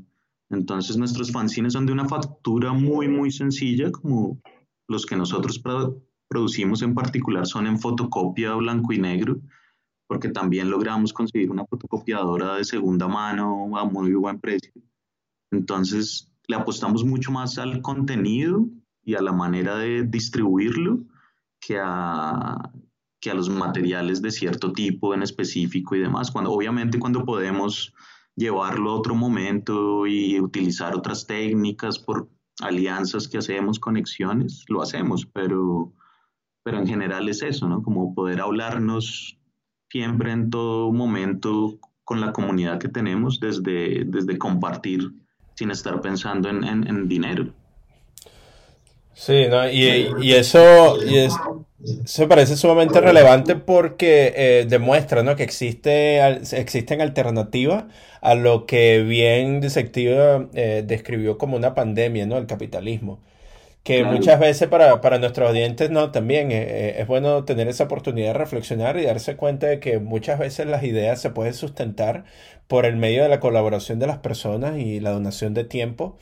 entonces 0.50 0.98
nuestros 0.98 1.32
fanzines 1.32 1.74
son 1.74 1.86
de 1.86 1.94
una 1.94 2.08
factura 2.08 2.74
muy, 2.74 3.08
muy 3.08 3.32
sencilla, 3.32 3.92
como 3.92 4.42
los 4.88 5.06
que 5.06 5.16
nosotros 5.16 5.62
producimos 6.28 6.82
en 6.82 6.96
particular 6.96 7.46
son 7.46 7.68
en 7.68 7.80
fotocopia 7.80 8.54
blanco 8.56 8.94
y 8.94 9.00
negro, 9.00 9.40
porque 10.08 10.30
también 10.30 10.70
logramos 10.70 11.12
conseguir 11.12 11.52
una 11.52 11.66
fotocopiadora 11.66 12.56
de 12.56 12.63
segunda 12.63 13.08
mano 13.08 13.78
a 13.78 13.84
muy 13.84 14.13
buen 14.13 14.40
precio. 14.40 14.72
Entonces 15.52 16.32
le 16.48 16.56
apostamos 16.56 17.04
mucho 17.04 17.32
más 17.32 17.58
al 17.58 17.82
contenido 17.82 18.66
y 19.04 19.16
a 19.16 19.22
la 19.22 19.34
manera 19.34 19.78
de 19.78 20.04
distribuirlo 20.04 21.04
que 21.60 21.78
a, 21.82 22.72
que 23.20 23.32
a 23.32 23.34
los 23.34 23.50
materiales 23.50 24.22
de 24.22 24.32
cierto 24.32 24.72
tipo 24.72 25.14
en 25.14 25.24
específico 25.24 25.96
y 25.96 26.00
demás. 26.00 26.32
Cuando, 26.32 26.52
obviamente 26.52 27.00
cuando 27.00 27.26
podemos 27.26 27.94
llevarlo 28.36 28.92
a 28.92 28.96
otro 28.96 29.16
momento 29.16 30.06
y 30.06 30.40
utilizar 30.40 30.96
otras 30.96 31.26
técnicas 31.26 31.98
por 31.98 32.30
alianzas 32.62 33.28
que 33.28 33.40
hacemos, 33.40 33.80
conexiones, 33.80 34.66
lo 34.68 34.82
hacemos, 34.82 35.26
pero, 35.26 35.94
pero 36.64 36.80
en 36.80 36.88
general 36.88 37.28
es 37.30 37.42
eso, 37.42 37.68
¿no? 37.68 37.82
Como 37.82 38.14
poder 38.14 38.42
hablarnos 38.42 39.38
siempre 39.90 40.32
en 40.32 40.50
todo 40.50 40.92
momento 40.92 41.80
con 42.04 42.22
la 42.22 42.32
comunidad 42.32 42.80
que 42.80 42.88
tenemos 42.88 43.40
desde, 43.40 44.06
desde 44.06 44.38
compartir 44.38 45.12
sin 45.56 45.72
estar 45.72 46.00
pensando 46.02 46.50
en, 46.50 46.64
en, 46.64 47.08
dinero. 47.08 47.52
Sí, 49.14 49.48
¿no? 49.50 49.68
y, 49.70 50.14
y, 50.22 50.34
eso, 50.34 51.00
eso 51.84 52.28
parece 52.28 52.56
sumamente 52.56 53.00
relevante 53.00 53.56
porque 53.56 54.34
eh, 54.36 54.66
demuestra 54.68 55.22
¿no? 55.22 55.36
que 55.36 55.44
existe, 55.44 56.20
existen 56.58 57.02
alternativas 57.02 57.86
a 58.22 58.34
lo 58.34 58.66
que 58.66 59.04
bien 59.04 59.62
Disectiva 59.62 60.48
eh, 60.54 60.84
describió 60.86 61.38
como 61.38 61.56
una 61.56 61.76
pandemia, 61.76 62.26
¿no? 62.26 62.38
El 62.38 62.48
capitalismo. 62.48 63.20
Que 63.84 64.04
muchas 64.04 64.38
veces 64.38 64.68
para, 64.68 65.00
para, 65.00 65.18
nuestros 65.18 65.50
oyentes 65.50 65.90
no, 65.92 66.12
también 66.12 66.52
eh, 66.52 67.00
es 67.00 67.08
bueno 67.08 67.46
tener 67.46 67.70
esa 67.70 67.86
oportunidad 67.86 68.34
de 68.34 68.40
reflexionar 68.40 68.98
y 68.98 69.06
darse 69.06 69.38
cuenta 69.38 69.68
de 69.68 69.80
que 69.80 70.00
muchas 70.00 70.40
veces 70.40 70.68
las 70.68 70.84
ideas 70.84 71.22
se 71.22 71.30
pueden 71.30 71.54
sustentar 71.54 72.26
por 72.68 72.86
el 72.86 72.98
medio 72.98 73.24
de 73.24 73.30
la 73.30 73.40
colaboración 73.40 73.98
de 74.00 74.08
las 74.08 74.18
personas 74.18 74.78
y 74.78 75.00
la 75.00 75.12
donación 75.12 75.54
de 75.54 75.63
tiempo 75.63 76.18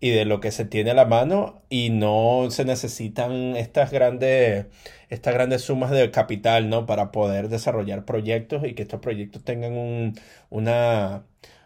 y 0.00 0.10
de 0.10 0.24
lo 0.24 0.40
que 0.40 0.50
se 0.50 0.64
tiene 0.64 0.90
a 0.90 0.94
la 0.94 1.06
mano 1.06 1.62
y 1.70 1.90
no 1.90 2.48
se 2.50 2.64
necesitan 2.64 3.56
estas 3.56 3.90
grandes, 3.90 4.66
estas 5.08 5.34
grandes 5.34 5.62
sumas 5.62 5.90
de 5.90 6.10
capital, 6.10 6.68
¿no? 6.68 6.86
Para 6.86 7.12
poder 7.12 7.48
desarrollar 7.48 8.04
proyectos 8.04 8.64
y 8.66 8.74
que 8.74 8.82
estos 8.82 9.00
proyectos 9.00 9.44
tengan 9.44 9.72
un, 9.72 10.14
una, 10.50 11.24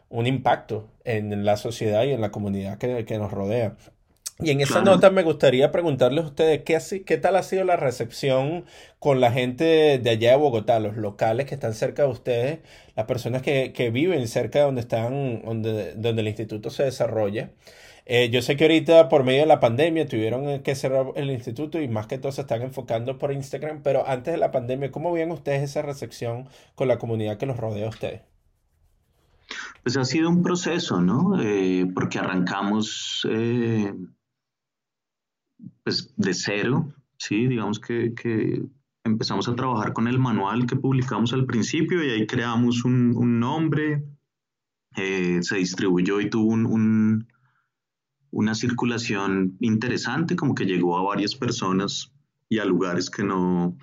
un 0.09 0.27
impacto 0.27 0.89
en 1.05 1.45
la 1.45 1.57
sociedad 1.57 2.05
y 2.05 2.13
en 2.13 2.21
la 2.21 2.31
comunidad 2.31 2.79
que, 2.79 3.05
que 3.05 3.19
nos 3.19 3.33
rodea. 3.33 3.77
Y 4.43 4.51
en 4.51 4.61
esa 4.61 4.81
nota 4.81 5.11
me 5.11 5.23
gustaría 5.23 5.71
preguntarles 5.71 6.25
a 6.25 6.29
ustedes 6.29 6.63
¿qué, 6.63 6.79
qué 7.05 7.17
tal 7.19 7.37
ha 7.37 7.43
sido 7.43 7.65
la 7.65 7.77
recepción 7.77 8.65
con 8.99 9.21
la 9.21 9.33
gente 9.33 9.99
de 9.99 10.11
allá 10.11 10.31
de 10.31 10.37
Bogotá, 10.37 10.81
los 10.81 10.97
locales 10.97 11.47
que 11.47 11.55
están 11.55 11.75
cerca 11.75 12.05
de 12.05 12.09
ustedes, 12.09 12.59
las 12.97 13.07
personas 13.07 13.43
que, 13.43 13.73
que 13.75 13.91
viven 13.91 14.27
cerca 14.29 14.61
de 14.61 14.65
donde 14.65 14.81
están, 14.81 15.43
donde, 15.43 15.95
donde 15.95 16.23
el 16.23 16.29
instituto 16.29 16.71
se 16.71 16.85
desarrolla. 16.85 17.51
Eh, 18.13 18.29
yo 18.29 18.43
sé 18.43 18.57
que 18.57 18.65
ahorita 18.65 19.09
por 19.09 19.23
medio 19.23 19.43
de 19.43 19.47
la 19.47 19.61
pandemia 19.61 20.05
tuvieron 20.05 20.65
que 20.65 20.75
cerrar 20.75 21.13
el 21.15 21.31
instituto 21.31 21.81
y 21.81 21.87
más 21.87 22.09
que 22.09 22.19
todo 22.19 22.33
se 22.33 22.41
están 22.41 22.61
enfocando 22.63 23.19
por 23.19 23.31
Instagram, 23.31 23.85
pero 23.85 24.05
antes 24.05 24.35
de 24.35 24.39
la 24.39 24.51
pandemia, 24.51 24.91
¿cómo 24.91 25.13
veían 25.13 25.31
ustedes 25.31 25.63
esa 25.63 25.83
recepción 25.83 26.49
con 26.75 26.89
la 26.89 26.99
comunidad 26.99 27.39
que 27.39 27.47
los 27.47 27.57
rodea 27.57 27.87
a 27.87 27.91
ustedes? 27.91 28.23
Pues 29.85 29.97
ha 29.97 30.05
sido 30.05 30.29
un 30.29 30.43
proceso, 30.43 31.01
¿no? 31.01 31.41
Eh, 31.41 31.87
porque 31.95 32.19
arrancamos 32.19 33.25
eh, 33.31 33.95
pues 35.85 36.13
de 36.17 36.35
cero, 36.35 36.93
¿sí? 37.17 37.47
Digamos 37.47 37.79
que, 37.79 38.13
empezamos 39.05 39.49
a 39.49 39.55
trabajar 39.55 39.93
con 39.93 40.09
el 40.09 40.19
manual 40.19 40.67
que 40.67 40.75
publicamos 40.75 41.33
al 41.33 41.47
principio 41.47 42.05
y 42.05 42.11
ahí 42.11 42.27
creamos 42.27 42.85
un, 42.85 43.39
nombre, 43.39 44.03
se 44.97 45.57
distribuyó 45.57 46.21
y 46.21 46.29
tuvo 46.29 46.55
un 46.55 47.30
una 48.31 48.55
circulación 48.55 49.57
interesante, 49.61 50.37
como 50.37 50.55
que 50.55 50.65
llegó 50.65 50.99
a 50.99 51.03
varias 51.03 51.35
personas 51.35 52.13
y 52.49 52.59
a 52.59 52.65
lugares 52.65 53.11
que 53.11 53.25
no, 53.25 53.77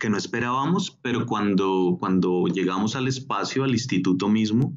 que 0.00 0.10
no 0.10 0.16
esperábamos, 0.16 0.98
pero 1.02 1.26
cuando, 1.26 1.96
cuando 1.98 2.46
llegamos 2.46 2.96
al 2.96 3.08
espacio, 3.08 3.64
al 3.64 3.72
instituto 3.72 4.28
mismo, 4.28 4.76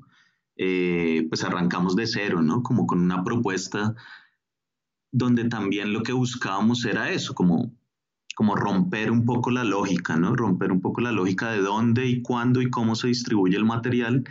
eh, 0.55 1.25
pues 1.29 1.43
arrancamos 1.43 1.95
de 1.95 2.07
cero, 2.07 2.41
¿no? 2.41 2.63
Como 2.63 2.87
con 2.87 3.01
una 3.01 3.23
propuesta 3.23 3.95
donde 5.11 5.45
también 5.45 5.93
lo 5.93 6.03
que 6.03 6.13
buscábamos 6.13 6.85
era 6.85 7.11
eso, 7.11 7.33
como, 7.33 7.71
como 8.35 8.55
romper 8.55 9.11
un 9.11 9.25
poco 9.25 9.51
la 9.51 9.63
lógica, 9.63 10.15
¿no? 10.15 10.35
Romper 10.35 10.71
un 10.71 10.81
poco 10.81 11.01
la 11.01 11.11
lógica 11.11 11.51
de 11.51 11.61
dónde 11.61 12.07
y 12.07 12.21
cuándo 12.21 12.61
y 12.61 12.69
cómo 12.69 12.95
se 12.95 13.07
distribuye 13.07 13.57
el 13.57 13.65
material 13.65 14.23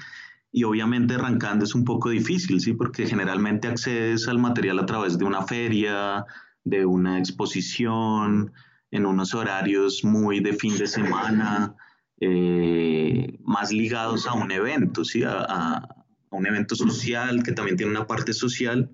y 0.56 0.64
obviamente 0.64 1.12
arrancando 1.12 1.66
es 1.66 1.74
un 1.74 1.84
poco 1.84 2.08
difícil, 2.08 2.62
¿sí? 2.62 2.72
Porque 2.72 3.06
generalmente 3.06 3.68
accedes 3.68 4.26
al 4.26 4.38
material 4.38 4.78
a 4.78 4.86
través 4.86 5.18
de 5.18 5.26
una 5.26 5.42
feria, 5.42 6.24
de 6.64 6.86
una 6.86 7.18
exposición, 7.18 8.54
en 8.90 9.04
unos 9.04 9.34
horarios 9.34 10.02
muy 10.02 10.40
de 10.40 10.54
fin 10.54 10.78
de 10.78 10.86
semana, 10.86 11.74
eh, 12.22 13.38
más 13.44 13.70
ligados 13.70 14.26
a 14.26 14.32
un 14.32 14.50
evento, 14.50 15.04
¿sí? 15.04 15.24
A, 15.26 15.86
un 16.30 16.46
evento 16.46 16.74
social 16.74 17.42
que 17.42 17.52
también 17.52 17.76
tiene 17.76 17.92
una 17.92 18.06
parte 18.06 18.32
social. 18.32 18.90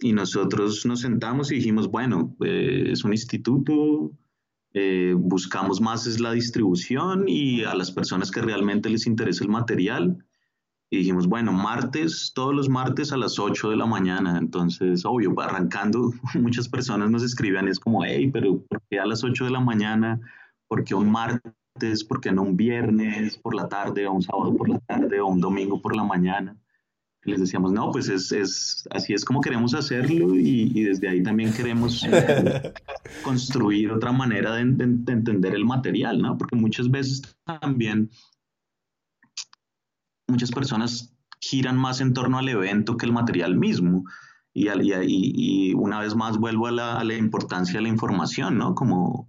Y 0.00 0.14
nosotros 0.14 0.86
nos 0.86 1.02
sentamos 1.02 1.52
y 1.52 1.56
dijimos, 1.56 1.90
bueno, 1.90 2.34
eh, 2.42 2.88
es 2.90 3.04
un 3.04 3.12
instituto, 3.12 4.12
eh, 4.72 5.12
buscamos 5.14 5.78
más 5.78 6.06
es 6.06 6.20
la 6.20 6.32
distribución 6.32 7.24
y 7.28 7.64
a 7.64 7.74
las 7.74 7.92
personas 7.92 8.30
que 8.30 8.40
realmente 8.40 8.88
les 8.88 9.06
interesa 9.06 9.44
el 9.44 9.50
material, 9.50 10.24
y 10.90 10.98
dijimos, 10.98 11.26
bueno, 11.26 11.52
martes, 11.52 12.32
todos 12.34 12.54
los 12.54 12.68
martes 12.68 13.12
a 13.12 13.16
las 13.16 13.38
8 13.38 13.70
de 13.70 13.76
la 13.76 13.86
mañana. 13.86 14.38
Entonces, 14.38 15.04
obvio, 15.04 15.38
arrancando, 15.40 16.12
muchas 16.34 16.68
personas 16.68 17.10
nos 17.10 17.22
escribían, 17.22 17.68
es 17.68 17.80
como, 17.80 18.04
hey, 18.04 18.30
pero 18.32 18.60
¿por 18.62 18.80
qué 18.88 19.00
a 19.00 19.06
las 19.06 19.24
8 19.24 19.46
de 19.46 19.50
la 19.50 19.60
mañana? 19.60 20.20
¿Por 20.68 20.84
qué 20.84 20.94
un 20.94 21.10
martes? 21.10 22.04
¿Por 22.04 22.20
qué 22.20 22.32
no 22.32 22.42
un 22.42 22.56
viernes 22.56 23.36
por 23.38 23.54
la 23.54 23.68
tarde 23.68 24.06
o 24.06 24.12
un 24.12 24.22
sábado 24.22 24.54
por 24.56 24.68
la 24.68 24.78
tarde 24.80 25.20
o 25.20 25.26
un 25.26 25.40
domingo 25.40 25.80
por 25.82 25.96
la 25.96 26.04
mañana? 26.04 26.56
Y 27.24 27.32
les 27.32 27.40
decíamos, 27.40 27.72
no, 27.72 27.90
pues 27.90 28.08
es, 28.08 28.30
es, 28.30 28.88
así 28.92 29.12
es 29.12 29.24
como 29.24 29.40
queremos 29.40 29.74
hacerlo 29.74 30.36
y, 30.36 30.70
y 30.72 30.84
desde 30.84 31.08
ahí 31.08 31.24
también 31.24 31.52
queremos 31.52 32.04
eh, 32.04 32.72
construir 33.24 33.90
otra 33.90 34.12
manera 34.12 34.54
de, 34.54 34.64
de, 34.64 34.86
de 34.86 35.12
entender 35.12 35.52
el 35.56 35.64
material, 35.64 36.22
¿no? 36.22 36.38
Porque 36.38 36.54
muchas 36.54 36.88
veces 36.88 37.36
también 37.44 38.08
muchas 40.28 40.50
personas 40.50 41.14
giran 41.40 41.76
más 41.76 42.00
en 42.00 42.12
torno 42.12 42.38
al 42.38 42.48
evento 42.48 42.96
que 42.96 43.06
el 43.06 43.12
material 43.12 43.56
mismo. 43.56 44.04
Y, 44.52 44.68
y, 44.68 44.92
y 45.04 45.74
una 45.74 46.00
vez 46.00 46.14
más 46.14 46.38
vuelvo 46.38 46.66
a 46.66 46.72
la, 46.72 46.98
a 46.98 47.04
la, 47.04 47.14
importancia 47.14 47.74
de 47.74 47.82
la 47.82 47.88
información, 47.90 48.56
¿no? 48.56 48.74
Como 48.74 49.28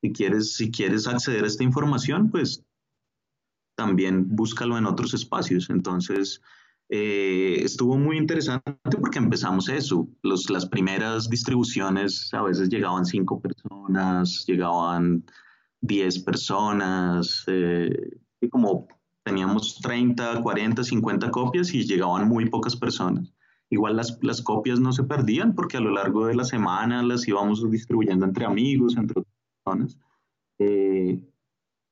si 0.00 0.12
quieres, 0.12 0.54
si 0.54 0.70
quieres 0.70 1.08
acceder 1.08 1.42
a 1.42 1.48
esta 1.48 1.64
información, 1.64 2.30
pues 2.30 2.64
también 3.76 4.36
búscalo 4.36 4.78
en 4.78 4.86
otros 4.86 5.14
espacios. 5.14 5.68
Entonces, 5.70 6.40
eh, 6.90 7.60
estuvo 7.62 7.98
muy 7.98 8.16
interesante 8.16 8.72
porque 9.00 9.18
empezamos 9.18 9.68
eso. 9.68 10.08
Los, 10.22 10.48
las 10.48 10.66
primeras 10.66 11.28
distribuciones 11.28 12.32
a 12.32 12.42
veces 12.42 12.68
llegaban 12.68 13.04
cinco 13.04 13.40
personas, 13.40 14.44
llegaban 14.46 15.24
diez 15.80 16.18
personas, 16.18 17.44
eh, 17.46 18.18
y 18.40 18.48
como 18.48 18.88
teníamos 19.28 19.78
30, 19.82 20.40
40, 20.40 20.82
50 20.82 21.30
copias 21.30 21.74
y 21.74 21.84
llegaban 21.84 22.26
muy 22.26 22.48
pocas 22.48 22.74
personas. 22.74 23.34
Igual 23.68 23.96
las, 23.96 24.18
las 24.22 24.40
copias 24.40 24.80
no 24.80 24.90
se 24.92 25.04
perdían 25.04 25.54
porque 25.54 25.76
a 25.76 25.80
lo 25.80 25.90
largo 25.90 26.26
de 26.26 26.34
la 26.34 26.44
semana 26.44 27.02
las 27.02 27.28
íbamos 27.28 27.70
distribuyendo 27.70 28.24
entre 28.24 28.46
amigos, 28.46 28.96
entre 28.96 29.20
otras 29.20 29.34
personas. 29.62 29.98
Eh, 30.58 31.20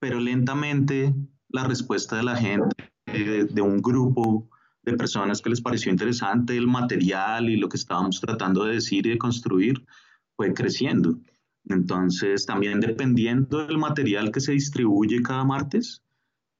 pero 0.00 0.18
lentamente 0.18 1.14
la 1.50 1.64
respuesta 1.64 2.16
de 2.16 2.22
la 2.22 2.36
gente, 2.36 2.74
de 3.04 3.60
un 3.60 3.82
grupo 3.82 4.48
de 4.82 4.94
personas 4.94 5.42
que 5.42 5.50
les 5.50 5.60
pareció 5.60 5.92
interesante 5.92 6.56
el 6.56 6.66
material 6.66 7.50
y 7.50 7.56
lo 7.56 7.68
que 7.68 7.76
estábamos 7.76 8.18
tratando 8.18 8.64
de 8.64 8.74
decir 8.74 9.06
y 9.06 9.10
de 9.10 9.18
construir 9.18 9.84
fue 10.36 10.54
creciendo. 10.54 11.18
Entonces, 11.68 12.46
también 12.46 12.80
dependiendo 12.80 13.66
del 13.66 13.76
material 13.76 14.30
que 14.30 14.40
se 14.40 14.52
distribuye 14.52 15.22
cada 15.22 15.44
martes, 15.44 16.02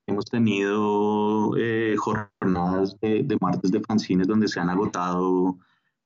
hemos 0.07 0.25
tenido 0.27 1.57
eh, 1.57 1.95
jornadas 1.97 2.97
de, 3.01 3.37
martes 3.41 3.73
de 3.73 3.81
fanzines 3.81 4.27
donde 4.27 4.49
se 4.49 4.61
han 4.61 4.71
agotado 4.71 5.59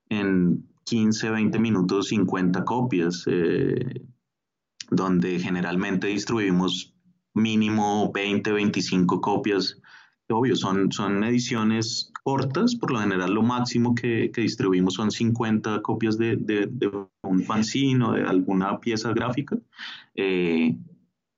en 0.08 0.66
15, 0.84 1.30
20 1.30 1.58
minutos 1.58 2.08
50 2.08 2.64
copias, 2.64 3.24
eh, 3.26 4.02
donde 4.90 5.38
generalmente 5.38 6.08
distribuimos 6.08 6.94
mínimo 7.34 8.10
20, 8.12 8.52
25 8.52 9.20
copias. 9.20 9.78
Obvio, 10.28 10.54
son, 10.54 10.92
son 10.92 11.24
ediciones 11.24 12.12
cortas, 12.22 12.76
por 12.76 12.92
lo 12.92 13.00
general 13.00 13.32
lo 13.32 13.42
máximo 13.42 13.94
que, 13.94 14.30
que 14.32 14.42
distribuimos 14.42 14.94
son 14.94 15.10
50 15.10 15.82
copias 15.82 16.18
de, 16.18 16.36
de, 16.36 16.90
un 17.22 17.42
fanzine 17.42 18.04
o 18.04 18.12
de 18.12 18.22
alguna 18.22 18.78
pieza 18.78 19.12
gráfica, 19.12 19.56
eh, 20.14 20.76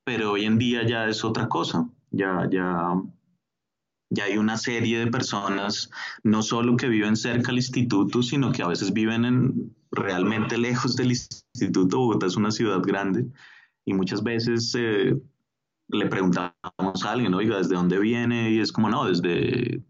pero 0.03 0.33
hoy 0.33 0.45
en 0.45 0.59
día 0.59 0.85
ya 0.85 1.07
es 1.07 1.23
otra 1.23 1.47
cosa, 1.49 1.89
ya, 2.13 2.47
ya, 2.49 3.01
ya 4.09 4.23
hay 4.23 4.37
una 4.37 4.57
serie 4.57 4.99
de 4.99 5.11
personas, 5.11 5.91
no 6.23 6.41
solo 6.41 6.77
que 6.77 6.87
viven 6.87 7.17
cerca 7.17 7.47
del 7.47 7.57
instituto, 7.57 8.23
sino 8.23 8.51
que 8.51 8.63
a 8.63 8.67
veces 8.67 8.93
viven 8.93 9.25
en, 9.25 9.75
realmente 9.93 10.57
lejos 10.57 10.95
del 10.95 11.11
instituto. 11.11 11.97
Bogotá 11.97 12.25
es 12.25 12.35
una 12.35 12.51
ciudad 12.51 12.81
grande 12.81 13.25
y 13.85 13.93
muchas 13.93 14.23
veces 14.23 14.73
eh, 14.77 15.15
le 15.87 16.05
preguntamos 16.07 17.05
a 17.05 17.11
alguien, 17.11 17.33
oiga, 17.33 17.57
¿desde 17.57 17.75
dónde 17.75 17.99
viene? 17.99 18.51
Y 18.51 18.59
es 18.59 18.71
como, 18.71 18.89
no, 18.89 19.05
desde, 19.05 19.83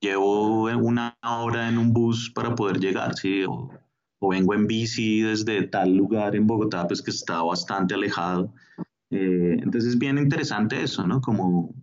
llevo 0.00 0.64
una 0.64 1.16
hora 1.22 1.68
en 1.68 1.78
un 1.78 1.92
bus 1.92 2.30
para 2.34 2.54
poder 2.54 2.78
llegar, 2.78 3.14
¿sí? 3.16 3.44
O, 3.46 3.70
vengo 4.20 4.52
en 4.54 4.66
bici 4.66 5.20
desde 5.20 5.68
tal 5.68 5.94
lugar 5.94 6.34
en 6.34 6.46
Bogotá, 6.46 6.88
pues 6.88 7.02
que 7.02 7.10
está 7.12 7.42
bastante 7.42 7.94
alejado. 7.94 8.52
Eh, 9.10 9.56
entonces 9.62 9.92
es 9.92 9.98
bien 9.98 10.18
interesante 10.18 10.82
eso, 10.82 11.06
¿no? 11.06 11.20
Como, 11.20 11.74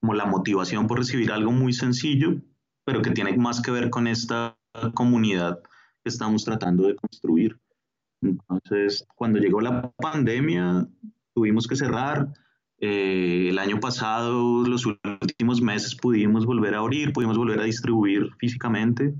como 0.00 0.14
la 0.14 0.26
motivación 0.26 0.86
por 0.86 0.98
recibir 0.98 1.32
algo 1.32 1.52
muy 1.52 1.72
sencillo, 1.72 2.36
pero 2.84 3.02
que 3.02 3.10
tiene 3.10 3.36
más 3.36 3.60
que 3.60 3.70
ver 3.70 3.90
con 3.90 4.06
esta 4.06 4.56
comunidad 4.94 5.60
que 6.02 6.10
estamos 6.10 6.44
tratando 6.44 6.86
de 6.86 6.96
construir. 6.96 7.58
Entonces, 8.20 9.06
cuando 9.14 9.38
llegó 9.38 9.60
la 9.60 9.90
pandemia, 9.92 10.88
tuvimos 11.34 11.66
que 11.66 11.76
cerrar, 11.76 12.32
eh, 12.78 13.48
el 13.48 13.58
año 13.58 13.80
pasado, 13.80 14.66
los 14.66 14.84
últimos 14.86 15.62
meses, 15.62 15.94
pudimos 15.94 16.44
volver 16.44 16.74
a 16.74 16.78
abrir, 16.78 17.12
pudimos 17.12 17.38
volver 17.38 17.60
a 17.60 17.64
distribuir 17.64 18.30
físicamente. 18.38 19.14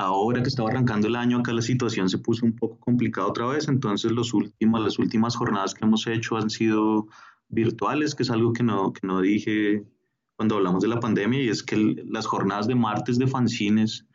Ahora 0.00 0.42
que 0.42 0.48
estaba 0.48 0.68
arrancando 0.70 1.08
el 1.08 1.16
año, 1.16 1.38
acá 1.38 1.52
la 1.52 1.60
situación 1.60 2.08
se 2.08 2.18
puso 2.18 2.46
un 2.46 2.54
poco 2.54 2.78
complicada 2.78 3.26
otra 3.26 3.46
vez, 3.46 3.66
entonces 3.66 4.12
los 4.12 4.32
últimos, 4.32 4.80
las 4.80 4.96
últimas 5.00 5.34
jornadas 5.34 5.74
que 5.74 5.84
hemos 5.84 6.06
hecho 6.06 6.36
han 6.36 6.50
sido 6.50 7.08
virtuales, 7.48 8.14
que 8.14 8.22
es 8.22 8.30
algo 8.30 8.52
que 8.52 8.62
no, 8.62 8.92
que 8.92 9.04
no 9.04 9.20
dije 9.20 9.84
cuando 10.36 10.54
hablamos 10.54 10.82
de 10.82 10.88
la 10.88 11.00
pandemia, 11.00 11.42
y 11.42 11.48
es 11.48 11.64
que 11.64 11.76
las 12.06 12.26
jornadas 12.26 12.68
de 12.68 12.76
martes 12.76 13.18
de 13.18 13.26
fanzines 13.26 14.06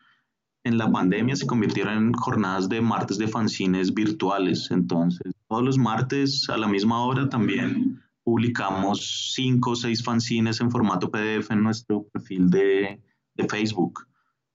en 0.63 0.77
la 0.77 0.89
pandemia 0.89 1.35
se 1.35 1.45
convirtieron 1.45 1.97
en 1.97 2.13
jornadas 2.13 2.69
de 2.69 2.79
martes 2.79 3.17
de 3.17 3.27
fanzines 3.27 3.93
virtuales. 3.93 4.71
Entonces, 4.71 5.33
todos 5.49 5.63
los 5.63 5.77
martes 5.77 6.49
a 6.49 6.55
la 6.55 6.69
misma 6.69 7.03
hora 7.03 7.27
también 7.27 8.01
publicamos 8.23 9.33
cinco 9.33 9.71
o 9.71 9.75
seis 9.75 10.01
fanzines 10.01 10.61
en 10.61 10.71
formato 10.71 11.11
PDF 11.11 11.51
en 11.51 11.61
nuestro 11.61 12.03
perfil 12.03 12.49
de, 12.49 13.01
de 13.35 13.47
Facebook. 13.49 14.07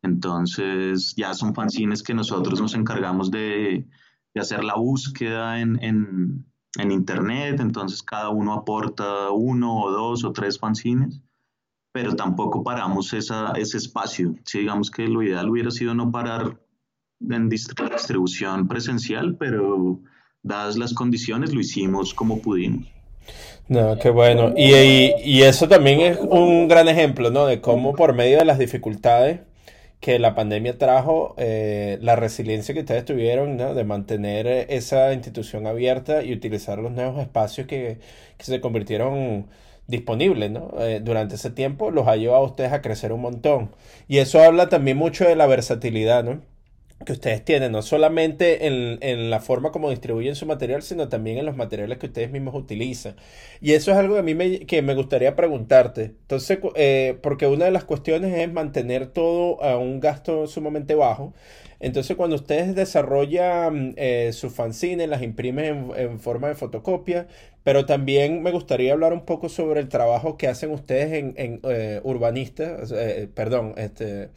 Entonces 0.03 1.14
ya 1.16 1.34
son 1.34 1.55
fanzines 1.55 2.03
que 2.03 2.14
nosotros 2.14 2.61
nos 2.61 2.74
encargamos 2.74 3.30
de, 3.30 3.86
de 4.34 4.40
hacer 4.40 4.62
la 4.62 4.74
búsqueda 4.76 5.61
en, 5.61 5.82
en, 5.82 6.46
en, 6.78 6.92
Internet. 6.92 7.61
Entonces 7.61 8.03
cada 8.03 8.28
uno 8.28 8.55
aporta 8.55 9.30
uno 9.30 9.82
o 9.82 9.90
dos 9.90 10.24
o 10.24 10.32
tres 10.32 10.59
fanzines, 10.59 11.20
pero 11.92 12.14
tampoco 12.14 12.62
paramos 12.62 13.12
esa, 13.12 13.53
ese 13.53 13.78
espacio. 13.78 14.34
Si 14.44 14.61
digamos 14.61 14.90
que 14.90 15.09
lo 15.09 15.22
ideal 15.22 15.49
hubiera 15.49 15.70
sido 15.70 15.94
no 15.94 16.11
parar 16.12 16.61
en 17.20 17.49
distribución 17.49 18.68
presencial, 18.68 19.36
pero 19.36 20.01
dadas 20.42 20.76
las 20.76 20.94
condiciones 20.94 21.53
lo 21.53 21.61
hicimos 21.61 22.14
como 22.14 22.40
pudimos. 22.40 22.86
No, 23.66 23.99
qué 23.99 24.09
bueno. 24.09 24.55
Y, 24.57 24.72
y, 25.22 25.42
eso 25.42 25.68
también 25.68 26.01
es 26.01 26.18
un 26.18 26.68
gran 26.68 26.88
ejemplo, 26.88 27.30
¿no? 27.30 27.44
De 27.44 27.61
cómo 27.61 27.94
por 27.94 28.14
medio 28.14 28.38
de 28.38 28.46
las 28.46 28.59
dificultades 28.59 29.40
que 30.01 30.18
la 30.18 30.34
pandemia 30.34 30.78
trajo, 30.78 31.34
eh, 31.38 31.99
la 32.01 32.16
resiliencia 32.16 32.74
que 32.74 32.80
ustedes 32.80 33.05
tuvieron. 33.05 33.57
De 33.59 33.84
mantener 33.84 34.46
esa 34.70 35.12
institución 35.12 35.66
abierta 35.66 36.22
y 36.22 36.32
utilizar 36.32 36.78
los 36.78 36.92
nuevos 36.92 37.20
espacios 37.20 37.66
que, 37.66 37.99
que 38.36 38.44
se 38.44 38.61
convirtieron 38.61 39.46
disponibles, 39.88 40.51
¿no? 40.51 40.70
Eh, 40.80 41.01
durante 41.03 41.34
ese 41.36 41.51
tiempo 41.51 41.90
los 41.90 42.07
ha 42.09 42.16
llevado 42.16 42.42
a 42.42 42.46
ustedes 42.46 42.72
a 42.72 42.82
crecer 42.82 43.12
un 43.12 43.22
montón. 43.22 43.70
Y 44.07 44.18
eso 44.18 44.40
habla 44.42 44.68
también 44.68 44.96
mucho 44.99 45.24
de 45.24 45.34
la 45.36 45.46
versatilidad, 45.46 46.24
¿no? 46.24 46.42
Que 47.05 47.12
ustedes 47.12 47.44
tienen, 47.44 47.72
no 47.72 47.82
solamente 47.82 48.66
en, 48.66 48.99
en, 49.03 49.30
la 49.30 49.40
forma 49.40 49.70
como 49.70 49.90
distribuyen 49.90 50.34
su 50.34 50.46
material, 50.46 50.82
sino 50.82 51.09
también 51.09 51.38
en 51.38 51.46
los 51.46 51.57
materiales 51.57 51.99
que 51.99 52.07
ustedes 52.07 52.30
mismos 52.30 52.55
utilizan. 52.57 53.14
Y 53.61 53.72
eso 53.72 53.92
es 53.92 53.96
algo 53.96 54.14
que 54.14 54.20
a 54.20 54.24
mí 54.24 54.34
me, 54.34 54.61
que 54.61 54.82
me 54.82 54.94
gustaría 54.94 55.36
preguntarte. 55.36 56.03
Entonces, 56.05 56.59
eh, 56.74 57.16
porque 57.22 57.46
una 57.46 57.66
de 57.66 57.70
las 57.70 57.84
cuestiones 57.84 58.36
es 58.36 58.53
mantener 58.53 59.07
todo 59.07 59.62
a 59.62 59.78
un 59.78 60.01
gasto 60.01 60.46
sumamente 60.49 60.96
bajo. 60.96 61.34
Entonces, 61.80 62.16
cuando 62.16 62.34
ustedes 62.34 62.74
desarrollan 62.74 63.94
eh, 63.96 64.30
sus 64.32 64.53
fanzines, 64.53 65.09
las 65.09 65.22
imprimen 65.22 65.92
en, 65.96 66.18
forma 66.18 66.49
de 66.49 66.57
fotocopia, 66.57 67.28
pero 67.62 67.86
también 67.86 68.42
me 68.42 68.51
gustaría 68.51 68.92
hablar 68.92 69.12
un 69.12 69.24
poco 69.24 69.49
sobre 69.49 69.80
el 69.80 69.88
trabajo 69.88 70.36
que 70.36 70.49
hacen 70.49 70.72
ustedes 70.72 71.12
en, 71.12 71.34
en 71.36 71.61
eh, 71.62 72.01
urbanistas, 72.03 72.92
perdón, 73.34 73.74
este 73.76 74.30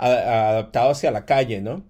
adaptado 0.00 0.90
hacia 0.90 1.10
la 1.10 1.24
calle, 1.26 1.60
¿no? 1.60 1.84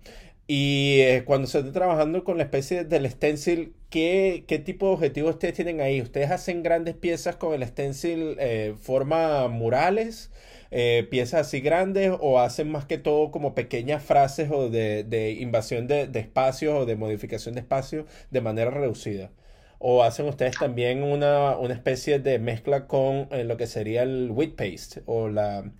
Y 0.53 1.03
eh, 1.03 1.23
cuando 1.25 1.47
se 1.47 1.61
está 1.61 1.71
trabajando 1.71 2.25
con 2.25 2.37
la 2.37 2.43
especie 2.43 2.85
del 2.85 3.09
stencil, 3.09 3.73
¿qué, 3.89 4.45
¿qué, 4.49 4.59
tipo 4.59 4.89
de 4.89 4.95
objetivos 4.95 5.35
ustedes 5.35 5.55
tienen 5.55 5.81
ahí? 5.81 6.03
¿Ustedes 6.03 6.33
hacen 6.33 6.65
grandes 6.65 6.97
piezas 6.97 7.37
con 7.37 7.55
el 7.55 7.65
stencil, 7.65 8.37
eh, 8.41 8.75
forma 8.83 9.47
murales, 9.47 10.33
eh, 10.73 11.07
piezas 11.09 11.47
así 11.47 11.61
grandes, 11.61 12.11
o 12.21 12.41
hacen 12.41 12.69
más 12.73 12.85
que 12.85 12.99
todo 12.99 13.31
como 13.31 13.55
pequeñas 13.55 14.03
frases 14.03 14.51
o 14.51 14.69
de, 14.69 15.37
invasión 15.39 15.87
de, 15.87 16.09
de 16.09 16.19
espacios 16.19 16.75
o 16.75 16.85
de 16.85 16.97
modificación 16.97 17.55
de 17.55 17.61
espacios 17.61 18.07
de 18.33 18.41
manera 18.41 18.73
reducida? 18.73 19.31
¿O 19.79 20.03
hacen 20.03 20.27
ustedes 20.27 20.59
también 20.59 21.05
una, 21.05 21.57
una 21.59 21.75
especie 21.75 22.19
de 22.19 22.41
mezcla 22.41 22.89
con 22.89 23.29
lo 23.31 23.57
que 23.57 23.69
sería 23.69 24.03
el 24.03 24.33
wheat 24.33 24.57
paste 24.57 25.03
o 25.07 25.29
la 25.29 25.71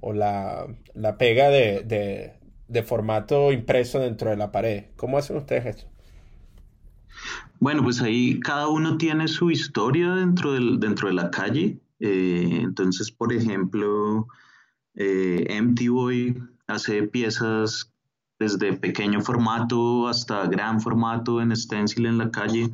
o 0.00 0.12
la, 0.12 0.66
pega 1.18 1.48
de, 1.48 2.34
formato 2.84 3.52
impreso 3.52 4.00
dentro 4.00 4.30
de 4.30 4.36
la 4.36 4.52
pared. 4.52 4.84
¿Cómo 4.96 5.18
hacen 5.18 5.36
ustedes 5.36 5.66
esto? 5.66 5.86
Bueno, 7.58 7.82
pues 7.82 8.00
ahí 8.00 8.40
cada 8.40 8.68
uno 8.68 8.96
tiene 8.96 9.28
su 9.28 9.50
historia 9.50 10.14
dentro, 10.14 10.52
del, 10.52 10.80
dentro 10.80 11.08
de 11.08 11.14
la 11.14 11.30
calle. 11.30 11.78
Eh, 11.98 12.60
entonces, 12.62 13.10
por 13.10 13.32
ejemplo, 13.32 14.26
eh, 14.94 15.44
Empty 15.48 15.88
Boy 15.88 16.42
hace 16.66 17.02
piezas 17.02 17.92
desde 18.38 18.72
pequeño 18.72 19.20
formato 19.20 20.08
hasta 20.08 20.46
gran 20.46 20.80
formato 20.80 21.42
en 21.42 21.54
stencil 21.54 22.06
en 22.06 22.16
la 22.16 22.30
calle 22.30 22.70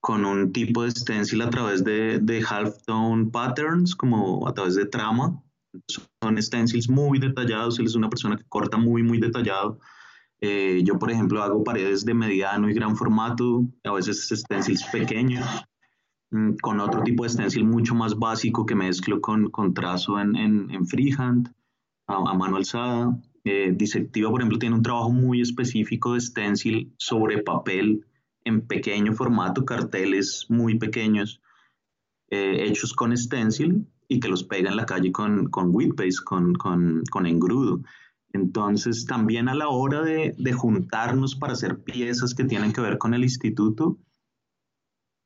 con 0.00 0.24
un 0.24 0.52
tipo 0.52 0.84
de 0.84 0.92
stencil 0.92 1.42
a 1.42 1.50
través 1.50 1.82
de, 1.82 2.20
de 2.20 2.40
halftone 2.48 3.26
patterns, 3.32 3.96
como 3.96 4.46
a 4.46 4.54
través 4.54 4.76
de 4.76 4.86
trama, 4.86 5.42
son 6.22 6.42
stencils 6.42 6.88
muy 6.88 7.18
detallados, 7.18 7.78
él 7.78 7.86
es 7.86 7.94
una 7.94 8.08
persona 8.08 8.36
que 8.36 8.44
corta 8.48 8.76
muy, 8.76 9.02
muy 9.02 9.18
detallado. 9.20 9.78
Eh, 10.40 10.82
yo, 10.84 10.98
por 10.98 11.10
ejemplo, 11.10 11.42
hago 11.42 11.64
paredes 11.64 12.04
de 12.04 12.14
mediano 12.14 12.68
y 12.68 12.74
gran 12.74 12.96
formato, 12.96 13.64
a 13.84 13.92
veces 13.92 14.28
stencils 14.28 14.84
pequeños, 14.92 15.46
mm, 16.30 16.56
con 16.60 16.80
otro 16.80 17.02
tipo 17.02 17.24
de 17.24 17.30
stencil 17.30 17.64
mucho 17.64 17.94
más 17.94 18.16
básico 18.18 18.66
que 18.66 18.74
mezclo 18.74 19.20
con, 19.20 19.50
con 19.50 19.72
trazo 19.72 20.20
en, 20.20 20.36
en, 20.36 20.86
freehand, 20.86 21.52
a, 22.06 22.34
mano 22.34 22.56
alzada. 22.56 23.18
Eh, 23.44 23.72
Disectiva, 23.74 24.30
por 24.30 24.40
ejemplo, 24.40 24.58
tiene 24.58 24.74
un 24.74 24.82
trabajo 24.82 25.10
muy 25.10 25.40
específico 25.40 26.14
de 26.14 26.20
stencil 26.20 26.94
sobre 26.98 27.42
papel 27.42 28.04
en 28.44 28.66
pequeño 28.66 29.12
formato, 29.12 29.64
carteles 29.64 30.46
muy 30.48 30.78
pequeños, 30.78 31.40
eh, 32.28 32.64
hechos 32.66 32.92
con 32.92 33.16
stencil 33.16 33.86
y 34.08 34.20
que 34.20 34.28
los 34.28 34.44
pega 34.44 34.70
en 34.70 34.76
la 34.76 34.86
calle 34.86 35.12
con, 35.12 35.50
con 35.50 35.72
paste, 35.72 36.24
con, 36.24 36.54
con, 36.54 37.02
con, 37.10 37.26
engrudo. 37.26 37.80
Entonces, 38.32 39.06
también 39.06 39.48
a 39.48 39.54
la 39.54 39.68
hora 39.68 40.02
de, 40.02 40.34
de, 40.36 40.52
juntarnos 40.52 41.34
para 41.36 41.54
hacer 41.54 41.82
piezas 41.82 42.34
que 42.34 42.44
tienen 42.44 42.72
que 42.72 42.80
ver 42.80 42.98
con 42.98 43.14
el 43.14 43.24
instituto, 43.24 43.98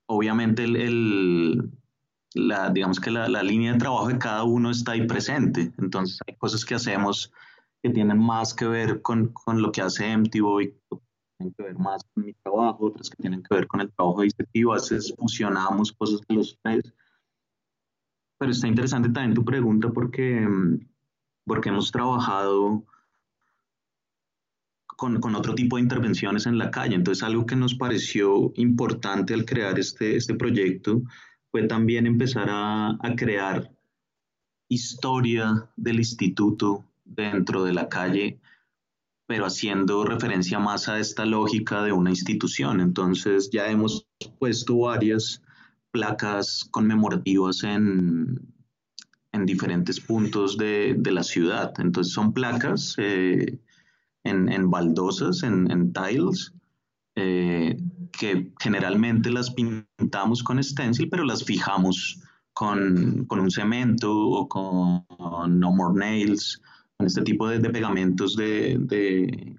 obviamente 0.06 0.64
el, 0.64 0.76
el, 0.76 1.70
la, 2.34 2.70
digamos 2.70 3.00
que 3.00 3.10
la, 3.10 3.28
la, 3.28 3.42
línea 3.42 3.72
de 3.72 3.78
trabajo 3.78 4.08
de 4.08 4.18
cada 4.18 4.44
uno 4.44 4.70
está 4.70 4.92
ahí 4.92 5.06
presente. 5.06 5.72
Entonces 5.78 6.18
hay 6.26 6.36
cosas 6.36 6.64
que 6.64 6.74
hacemos 6.74 7.32
que 7.82 7.90
tienen 7.90 8.18
más 8.18 8.54
que 8.54 8.66
ver 8.66 9.02
con, 9.02 9.28
con 9.28 9.62
lo 9.62 9.72
que 9.72 9.82
hace 9.82 10.16
MTV, 10.16 10.58
que 10.58 11.00
tienen 11.38 11.54
que 11.54 11.62
ver 11.62 11.78
más 11.78 12.02
con 12.12 12.24
mi 12.24 12.34
trabajo, 12.34 12.86
otras 12.86 13.08
que 13.08 13.16
tienen 13.16 13.42
que 13.42 13.54
ver 13.54 13.66
con 13.66 13.80
el 13.80 13.90
trabajo 13.92 14.22
distintivo. 14.22 14.72
A 14.72 14.76
veces 14.76 15.14
fusionamos 15.18 15.92
cosas 15.92 16.20
de 16.28 16.34
los 16.34 16.58
tres. 16.62 16.92
Pero 18.40 18.52
está 18.52 18.68
interesante 18.68 19.10
también 19.10 19.34
tu 19.34 19.44
pregunta 19.44 19.90
porque, 19.90 20.48
porque 21.44 21.68
hemos 21.68 21.92
trabajado 21.92 22.86
con, 24.96 25.20
con, 25.20 25.34
otro 25.34 25.54
tipo 25.54 25.76
de 25.76 25.82
intervenciones 25.82 26.46
en 26.46 26.56
la 26.56 26.70
calle. 26.70 26.94
Entonces, 26.94 27.22
algo 27.22 27.44
que 27.44 27.54
nos 27.54 27.74
pareció 27.74 28.50
importante 28.56 29.34
al 29.34 29.44
crear 29.44 29.78
este, 29.78 30.16
este 30.16 30.32
proyecto 30.34 31.02
fue 31.50 31.64
también 31.64 32.06
empezar 32.06 32.48
a, 32.48 32.92
a 32.92 33.14
crear 33.14 33.70
historia 34.70 35.68
del 35.76 35.98
instituto 35.98 36.86
dentro 37.04 37.62
de 37.62 37.74
la 37.74 37.90
calle, 37.90 38.40
pero 39.26 39.44
haciendo 39.44 40.02
referencia 40.02 40.58
más 40.58 40.88
a 40.88 40.98
esta 40.98 41.26
lógica 41.26 41.82
de 41.82 41.92
una 41.92 42.08
institución. 42.08 42.80
Entonces 42.80 43.50
ya 43.52 43.70
hemos 43.70 44.08
puesto 44.38 44.78
varias 44.78 45.42
placas 45.92 46.66
conmemorativas 46.70 47.64
en, 47.64 48.38
en 49.32 49.46
diferentes 49.46 50.00
puntos 50.00 50.56
de, 50.56 50.94
de, 50.98 51.12
la 51.12 51.22
ciudad. 51.22 51.72
Entonces 51.78 52.12
son 52.12 52.32
placas 52.32 52.94
eh, 52.98 53.58
en, 54.24 54.50
en, 54.50 54.70
baldosas, 54.70 55.42
en, 55.42 55.70
en 55.70 55.92
tiles, 55.92 56.52
eh, 57.16 57.76
que 58.12 58.52
generalmente 58.60 59.30
las 59.30 59.50
pintamos 59.50 60.42
con 60.42 60.62
stencil, 60.62 61.08
pero 61.08 61.24
las 61.24 61.44
fijamos 61.44 62.20
con, 62.52 63.24
con 63.26 63.40
un 63.40 63.50
cemento 63.50 64.12
o 64.12 64.48
con 64.48 65.04
No 65.58 65.72
More 65.72 65.98
Nails, 65.98 66.60
con 66.96 67.06
este 67.06 67.22
tipo 67.22 67.48
de, 67.48 67.58
de 67.58 67.70
pegamentos 67.70 68.36
de, 68.36 68.76
de, 68.78 69.56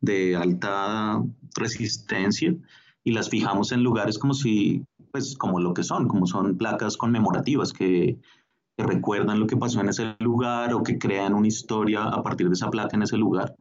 de, 0.00 0.36
alta 0.36 1.22
resistencia 1.54 2.54
y 3.04 3.12
las 3.12 3.30
fijamos 3.30 3.72
en 3.72 3.82
lugares 3.82 4.18
como 4.18 4.34
si, 4.34 4.84
pues 5.12 5.36
como 5.36 5.60
lo 5.60 5.74
que 5.74 5.84
son, 5.84 6.08
como 6.08 6.26
son 6.26 6.56
placas 6.56 6.96
conmemorativas 6.96 7.72
que, 7.72 8.18
que 8.76 8.84
recuerdan 8.84 9.38
lo 9.38 9.46
que 9.46 9.56
pasó 9.56 9.80
en 9.80 9.90
ese 9.90 10.16
lugar 10.18 10.72
o 10.74 10.82
que 10.82 10.98
crean 10.98 11.34
una 11.34 11.48
historia 11.48 12.04
a 12.04 12.22
partir 12.22 12.48
de 12.48 12.54
esa 12.54 12.70
placa 12.70 12.96
en 12.96 13.02
ese 13.02 13.16
lugar. 13.18 13.54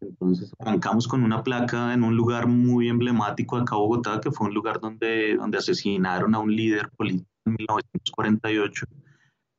Entonces 0.00 0.52
arrancamos 0.58 1.08
con 1.08 1.24
una 1.24 1.42
placa 1.42 1.92
en 1.92 2.04
un 2.04 2.16
lugar 2.16 2.46
muy 2.46 2.88
emblemático 2.88 3.56
acá 3.56 3.76
Bogotá, 3.76 4.20
que 4.20 4.30
fue 4.30 4.48
un 4.48 4.54
lugar 4.54 4.80
donde, 4.80 5.36
donde 5.36 5.58
asesinaron 5.58 6.34
a 6.34 6.38
un 6.38 6.54
líder 6.54 6.90
político 6.90 7.28
en 7.46 7.56
1948 7.58 8.86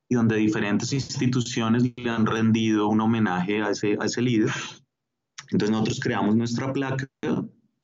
y 0.09 0.15
donde 0.15 0.37
diferentes 0.37 0.91
instituciones 0.93 1.93
le 1.95 2.09
han 2.09 2.25
rendido 2.25 2.87
un 2.87 3.01
homenaje 3.01 3.61
a 3.61 3.69
ese, 3.69 3.97
a 3.99 4.05
ese 4.05 4.21
líder. 4.21 4.51
Entonces 5.51 5.71
nosotros 5.71 5.99
creamos 5.99 6.35
nuestra 6.35 6.71
placa 6.71 7.07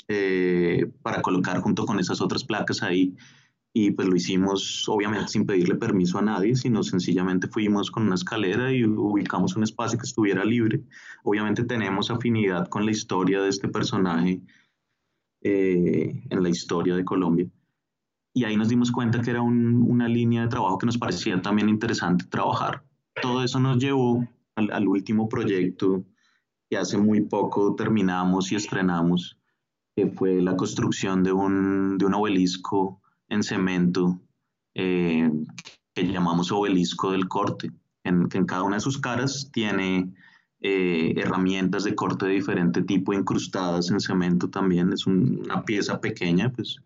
eh, 0.08 0.91
para 1.01 1.22
colocar 1.22 1.60
junto 1.62 1.86
con 1.86 1.99
esas 1.99 2.22
otras 2.22 2.43
placas 2.43 2.84
ahí 2.84 3.16
y 3.78 3.91
pues 3.91 4.07
lo 4.07 4.15
hicimos 4.15 4.88
obviamente 4.88 5.28
sin 5.28 5.45
pedirle 5.45 5.76
permiso 5.76 6.17
a 6.17 6.21
nadie, 6.21 6.55
sino 6.55 6.82
sencillamente 6.82 7.49
fuimos 7.49 7.91
con 7.91 8.03
una 8.03 8.15
escalera 8.15 8.71
y 8.71 8.86
ubicamos 8.86 9.57
un 9.57 9.63
espacio 9.63 9.99
que 9.99 10.05
estuviera 10.05 10.45
libre. 10.45 10.82
Obviamente 11.26 11.65
tenemos 11.65 12.09
afinidad 12.09 12.69
con 12.69 12.86
la 12.86 12.91
historia 12.91 13.41
de 13.41 13.49
este 13.49 13.67
personaje 13.67 14.41
eh, 15.41 16.23
en 16.30 16.41
la 16.41 16.47
historia 16.47 16.95
de 16.95 17.03
Colombia. 17.03 17.49
Y 18.34 18.45
ahí 18.45 18.55
nos 18.55 18.69
dimos 18.69 18.93
cuenta 18.93 19.21
que 19.21 19.32
era 19.32 19.41
un, 19.41 19.82
una 19.82 20.07
línea 20.07 20.43
de 20.43 20.47
trabajo 20.47 20.78
que 20.78 20.86
nos 20.86 20.97
parecía 20.97 21.41
también 21.41 21.67
interesante 21.67 22.23
trabajar. 22.30 22.82
Todo 23.21 23.43
eso 23.43 23.59
nos 23.59 23.78
llevó 23.78 24.26
al, 24.55 24.71
al 24.71 24.88
último 24.88 25.28
proyecto 25.28 26.05
que 26.69 26.78
hace 26.78 26.97
muy 26.97 27.19
poco 27.19 27.76
terminamos 27.76 28.53
y 28.53 28.55
estrenamos, 28.55 29.38
que 29.97 30.07
fue 30.07 30.41
la 30.41 30.55
construcción 30.55 31.23
de 31.23 31.34
un, 31.34 31.97
de 31.97 32.05
un 32.05 32.13
obelisco 32.13 33.01
en 33.30 33.43
cemento 33.43 34.19
eh, 34.73 35.30
que 35.93 36.03
llamamos 36.03 36.51
obelisco 36.51 37.11
del 37.11 37.28
corte, 37.28 37.71
en, 38.03 38.28
que 38.28 38.38
en 38.38 38.45
cada 38.45 38.63
una 38.63 38.76
de 38.76 38.82
sus 38.82 38.99
caras 38.99 39.49
tiene 39.51 40.13
eh, 40.61 41.13
herramientas 41.17 41.84
de 41.84 41.95
corte 41.95 42.26
de 42.26 42.34
diferente 42.34 42.82
tipo 42.82 43.13
incrustadas 43.13 43.91
en 43.91 43.99
cemento 43.99 44.49
también. 44.49 44.91
Es 44.91 45.05
una 45.07 45.63
pieza 45.63 46.01
pequeña, 46.01 46.51
pues 46.51 46.82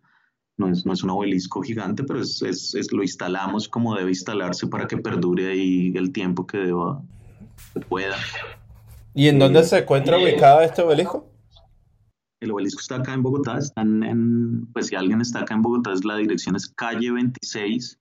no 0.57 0.69
es, 0.69 0.85
no 0.85 0.93
es 0.93 1.03
un 1.03 1.09
obelisco 1.09 1.61
gigante, 1.61 2.03
pero 2.03 2.21
es, 2.21 2.41
es, 2.41 2.91
lo 2.91 3.01
instalamos 3.01 3.67
como 3.67 3.95
debe 3.95 4.09
instalarse 4.09 4.67
para 4.67 4.87
que 4.87 4.97
perdure 4.97 5.51
ahí 5.51 5.93
el 5.95 6.11
tiempo 6.11 6.45
que 6.45 6.57
deba, 6.57 7.01
que 7.73 7.79
pueda. 7.79 8.17
¿Y 9.13 9.27
en 9.27 9.39
dónde 9.39 9.63
se 9.63 9.79
encuentra 9.79 10.17
ubicado 10.17 10.61
este 10.61 10.81
obelisco? 10.81 11.28
El 12.39 12.51
obelisco 12.51 12.79
está 12.79 12.95
acá 12.95 13.13
en 13.13 13.23
Bogotá, 13.23 13.57
están 13.57 14.03
en, 14.03 14.67
pues 14.73 14.87
si 14.87 14.95
alguien 14.95 15.21
está 15.21 15.41
acá 15.41 15.55
en 15.55 15.61
Bogotá, 15.61 15.91
la 16.03 16.17
dirección 16.17 16.55
es 16.55 16.69
calle 16.69 17.11
26 17.11 17.99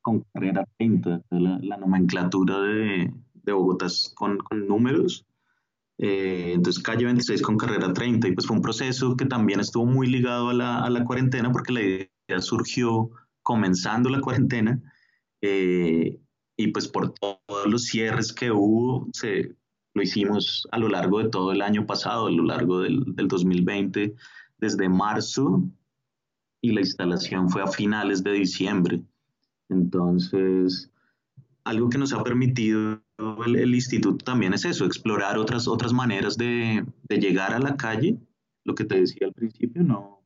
con 0.00 0.24
carrera 0.32 0.64
30, 0.78 1.22
la, 1.30 1.58
la 1.60 1.76
nomenclatura 1.76 2.60
de, 2.60 3.12
de 3.34 3.52
Bogotá 3.52 3.86
es 3.86 4.12
con, 4.14 4.38
con 4.38 4.66
números. 4.66 5.26
Eh, 5.98 6.52
entonces, 6.54 6.82
calle 6.82 7.04
26 7.04 7.42
con 7.42 7.58
carrera 7.58 7.92
30, 7.92 8.28
y 8.28 8.32
pues 8.32 8.46
fue 8.46 8.56
un 8.56 8.62
proceso 8.62 9.16
que 9.16 9.26
también 9.26 9.60
estuvo 9.60 9.84
muy 9.84 10.06
ligado 10.06 10.48
a 10.48 10.54
la, 10.54 10.78
a 10.82 10.88
la 10.88 11.04
cuarentena, 11.04 11.52
porque 11.52 11.72
la 11.72 11.82
idea 11.82 12.08
surgió 12.40 13.10
comenzando 13.42 14.08
la 14.08 14.20
cuarentena, 14.20 14.80
eh, 15.42 16.18
y 16.56 16.68
pues 16.68 16.88
por 16.88 17.12
todos 17.14 17.66
los 17.66 17.84
cierres 17.84 18.32
que 18.32 18.50
hubo, 18.50 19.08
se, 19.12 19.56
lo 19.94 20.02
hicimos 20.02 20.66
a 20.70 20.78
lo 20.78 20.88
largo 20.88 21.18
de 21.18 21.28
todo 21.28 21.52
el 21.52 21.62
año 21.62 21.86
pasado, 21.86 22.26
a 22.26 22.30
lo 22.30 22.44
largo 22.44 22.80
del, 22.80 23.02
del 23.14 23.28
2020, 23.28 24.14
desde 24.58 24.88
marzo, 24.88 25.64
y 26.60 26.72
la 26.72 26.80
instalación 26.80 27.48
fue 27.48 27.62
a 27.62 27.66
finales 27.66 28.22
de 28.22 28.32
diciembre. 28.32 29.02
Entonces, 29.68 30.90
algo 31.64 31.88
que 31.88 31.98
nos 31.98 32.12
ha 32.12 32.22
permitido 32.22 33.02
el, 33.46 33.56
el, 33.56 33.74
instituto 33.74 34.24
también 34.24 34.54
es 34.54 34.64
eso, 34.64 34.84
explorar 34.84 35.38
otras, 35.38 35.68
otras 35.68 35.92
maneras 35.92 36.36
de, 36.36 36.84
de, 37.08 37.18
llegar 37.18 37.52
a 37.52 37.58
la 37.58 37.76
calle, 37.76 38.18
lo 38.64 38.74
que 38.74 38.84
te 38.84 39.00
decía 39.00 39.26
al 39.26 39.32
principio, 39.32 39.82
no, 39.82 40.22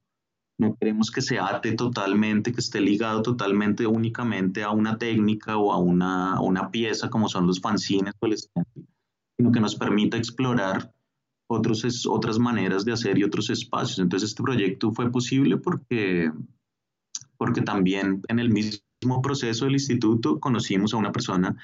no 0.58 0.76
queremos 0.76 1.10
que 1.10 1.20
se 1.20 1.38
ate 1.38 1.72
totalmente, 1.72 2.52
que 2.52 2.60
esté 2.60 2.80
ligado 2.80 3.22
totalmente 3.22 3.86
únicamente 3.86 4.62
a 4.62 4.70
una 4.70 4.98
técnica 4.98 5.56
o 5.56 5.72
a 5.72 5.78
una, 5.78 6.40
una 6.40 6.70
pieza 6.70 7.10
como 7.10 7.28
son 7.28 7.46
los 7.46 7.60
fanzines 7.60 8.14
o 8.20 8.26
el 8.26 8.38
stencil, 8.38 8.86
sino 9.36 9.52
que 9.52 9.60
nos 9.60 9.76
permita 9.76 10.16
explorar 10.16 10.92
otros, 11.46 12.06
otras 12.06 12.38
maneras 12.38 12.84
de 12.84 12.92
hacer 12.92 13.18
y 13.18 13.24
otros 13.24 13.50
espacios. 13.50 13.98
Entonces 13.98 14.30
este 14.30 14.42
proyecto 14.42 14.92
fue 14.92 15.10
posible 15.10 15.56
porque, 15.56 16.30
porque 17.36 17.62
también 17.62 18.22
en 18.28 18.38
el 18.38 18.50
mismo 18.50 19.22
proceso 19.22 19.64
del 19.64 19.74
instituto 19.74 20.40
conocimos 20.40 20.94
a 20.94 20.98
una 20.98 21.12
persona 21.12 21.56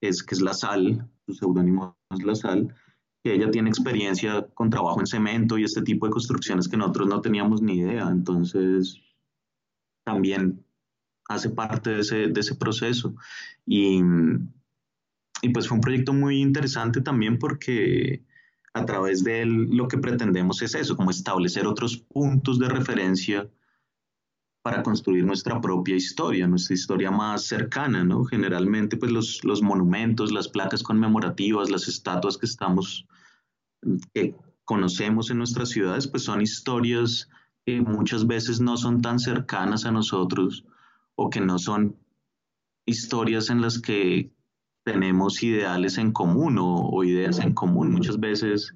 es, 0.00 0.22
que 0.22 0.34
es 0.34 0.40
La 0.40 0.54
Sal, 0.54 1.08
su 1.26 1.34
seudónimo 1.34 1.96
es 2.10 2.22
La 2.24 2.34
Sal, 2.34 2.74
que 3.22 3.34
ella 3.34 3.50
tiene 3.50 3.70
experiencia 3.70 4.46
con 4.54 4.70
trabajo 4.70 5.00
en 5.00 5.06
cemento 5.06 5.56
y 5.56 5.64
este 5.64 5.82
tipo 5.82 6.06
de 6.06 6.12
construcciones 6.12 6.68
que 6.68 6.76
nosotros 6.76 7.08
no 7.08 7.20
teníamos 7.20 7.62
ni 7.62 7.78
idea. 7.78 8.08
Entonces 8.08 9.00
también 10.04 10.64
hace 11.28 11.48
parte 11.48 11.90
de 11.90 12.00
ese, 12.00 12.28
de 12.28 12.40
ese 12.40 12.54
proceso. 12.54 13.14
Y, 13.66 14.02
y 15.44 15.50
pues 15.50 15.68
fue 15.68 15.76
un 15.76 15.82
proyecto 15.82 16.14
muy 16.14 16.40
interesante 16.40 17.02
también 17.02 17.38
porque 17.38 18.24
a 18.72 18.86
través 18.86 19.22
de 19.22 19.42
él 19.42 19.68
lo 19.70 19.88
que 19.88 19.98
pretendemos 19.98 20.62
es 20.62 20.74
eso, 20.74 20.96
como 20.96 21.10
establecer 21.10 21.66
otros 21.66 21.98
puntos 21.98 22.58
de 22.58 22.68
referencia 22.68 23.46
para 24.62 24.82
construir 24.82 25.26
nuestra 25.26 25.60
propia 25.60 25.96
historia, 25.96 26.46
nuestra 26.46 26.74
historia 26.74 27.10
más 27.10 27.44
cercana, 27.44 28.02
¿no? 28.02 28.24
Generalmente, 28.24 28.96
pues 28.96 29.12
los, 29.12 29.44
los 29.44 29.60
monumentos, 29.60 30.32
las 30.32 30.48
placas 30.48 30.82
conmemorativas, 30.82 31.68
las 31.68 31.88
estatuas 31.88 32.38
que 32.38 32.46
estamos, 32.46 33.06
que 34.14 34.34
conocemos 34.64 35.30
en 35.30 35.36
nuestras 35.36 35.68
ciudades, 35.68 36.08
pues 36.08 36.22
son 36.22 36.40
historias 36.40 37.28
que 37.66 37.82
muchas 37.82 38.26
veces 38.26 38.62
no 38.62 38.78
son 38.78 39.02
tan 39.02 39.18
cercanas 39.18 39.84
a 39.84 39.92
nosotros 39.92 40.64
o 41.16 41.28
que 41.28 41.42
no 41.42 41.58
son 41.58 41.98
historias 42.86 43.50
en 43.50 43.60
las 43.60 43.78
que 43.78 44.32
tenemos 44.84 45.42
ideales 45.42 45.98
en 45.98 46.12
común 46.12 46.58
o, 46.58 46.88
o, 46.88 47.04
ideas 47.04 47.38
en 47.40 47.54
común. 47.54 47.90
Muchas 47.90 48.20
veces 48.20 48.74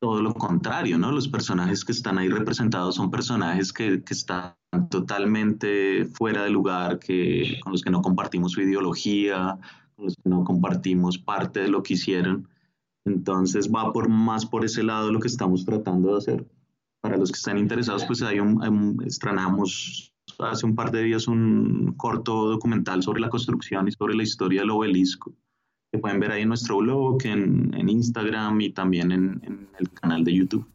todo 0.00 0.22
lo 0.22 0.34
contrario, 0.34 0.98
¿no? 0.98 1.12
Los 1.12 1.28
personajes 1.28 1.84
que 1.84 1.92
están 1.92 2.18
ahí 2.18 2.28
representados 2.28 2.94
son 2.94 3.10
personajes 3.10 3.72
que, 3.72 4.02
que 4.02 4.14
están 4.14 4.54
totalmente 4.90 6.06
fuera 6.06 6.44
de 6.44 6.50
lugar, 6.50 6.98
que, 6.98 7.58
con 7.62 7.72
los 7.72 7.82
que 7.82 7.90
no 7.90 8.00
compartimos 8.00 8.52
su 8.52 8.62
ideología, 8.62 9.58
con 9.96 10.06
los 10.06 10.14
que 10.14 10.28
no 10.28 10.44
compartimos 10.44 11.18
parte 11.18 11.60
de 11.60 11.68
lo 11.68 11.82
que 11.82 11.94
hicieron. 11.94 12.48
Entonces 13.04 13.70
va 13.70 13.92
por 13.92 14.08
más 14.08 14.46
por 14.46 14.64
ese 14.64 14.82
lado 14.82 15.12
lo 15.12 15.20
que 15.20 15.28
estamos 15.28 15.64
tratando 15.64 16.12
de 16.12 16.18
hacer. 16.18 16.46
Para 17.00 17.16
los 17.16 17.30
que 17.30 17.36
están 17.36 17.58
interesados, 17.58 18.04
pues 18.04 18.22
hay 18.22 18.40
un, 18.40 18.62
un 18.62 19.02
estrenamos 19.06 20.12
hace 20.38 20.66
un 20.66 20.74
par 20.74 20.90
de 20.90 21.02
días 21.02 21.28
un 21.28 21.94
corto 21.96 22.48
documental 22.48 23.02
sobre 23.02 23.20
la 23.20 23.28
construcción 23.28 23.88
y 23.88 23.92
sobre 23.92 24.14
la 24.14 24.22
historia 24.22 24.60
del 24.60 24.70
obelisco, 24.70 25.32
que 25.92 25.98
pueden 25.98 26.20
ver 26.20 26.32
ahí 26.32 26.42
en 26.42 26.48
nuestro 26.48 26.78
blog, 26.78 27.24
en, 27.24 27.74
en 27.74 27.88
Instagram 27.88 28.60
y 28.60 28.70
también 28.70 29.12
en, 29.12 29.40
en 29.44 29.68
el 29.78 29.90
canal 29.90 30.24
de 30.24 30.34
YouTube 30.34 30.66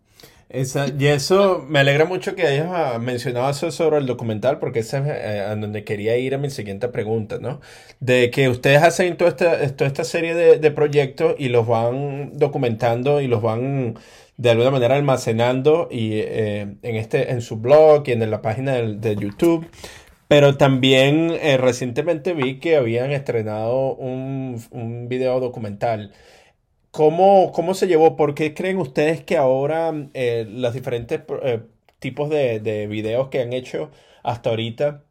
y 0.99 1.05
eso 1.07 1.65
me 1.67 1.79
alegra 1.79 2.05
mucho 2.05 2.35
que 2.35 2.45
hayas 2.45 2.67
ah, 2.69 2.99
mencionado 2.99 3.49
eso 3.49 3.71
sobre 3.71 3.97
el 3.97 4.05
documental, 4.05 4.59
porque 4.59 4.79
ese 4.79 4.99
es 4.99 5.07
eh, 5.07 5.39
a 5.41 5.55
donde 5.55 5.83
quería 5.83 6.15
ir 6.17 6.35
a 6.35 6.37
mi 6.37 6.51
siguiente 6.51 6.89
pregunta, 6.89 7.39
¿no? 7.39 7.59
De 7.99 8.29
que 8.29 8.49
ustedes 8.49 8.83
hacen 8.83 9.17
toda 9.17 9.31
esta, 9.31 9.75
toda 9.75 9.87
esta 9.87 10.03
serie 10.03 10.35
de, 10.35 10.71
proyectos 10.71 11.35
y 11.39 11.49
los 11.49 11.67
van 11.67 12.37
documentando 12.37 13.19
y 13.19 13.27
los 13.27 13.41
van 13.41 13.95
de 14.37 14.49
alguna 14.51 14.71
manera 14.71 14.95
almacenando 14.95 15.87
y, 15.91 16.13
eh, 16.13 16.61
en, 16.81 16.95
este, 16.95 17.31
en 17.31 17.41
su 17.41 17.57
blog 17.57 18.03
y 18.07 18.11
en 18.13 18.31
la 18.31 18.41
página 18.41 18.73
de, 18.73 19.15
YouTube. 19.15 19.67
Pero 20.27 20.57
también 20.57 21.31
eh, 21.31 21.57
recientemente 21.57 22.33
vi 22.33 22.59
que 22.59 22.75
habían 22.77 23.11
estrenado 23.11 23.95
un, 23.95 24.61
un 24.71 25.07
video 25.09 25.39
documental 25.39 26.13
¿Cómo, 26.91 27.51
¿Cómo 27.53 27.73
se 27.73 27.87
llevó? 27.87 28.15
¿Por 28.15 28.35
qué 28.35 28.53
creen 28.53 28.77
ustedes 28.77 29.23
que 29.23 29.37
ahora 29.37 29.91
eh, 30.13 30.45
los 30.47 30.73
diferentes 30.75 31.21
tipos 31.99 32.29
de, 32.29 32.59
de, 32.59 32.87
videos 32.87 33.29
que 33.29 33.41
han 33.41 33.51
hecho 33.53 33.89
hasta 34.23 34.51
ahorita 34.51 35.03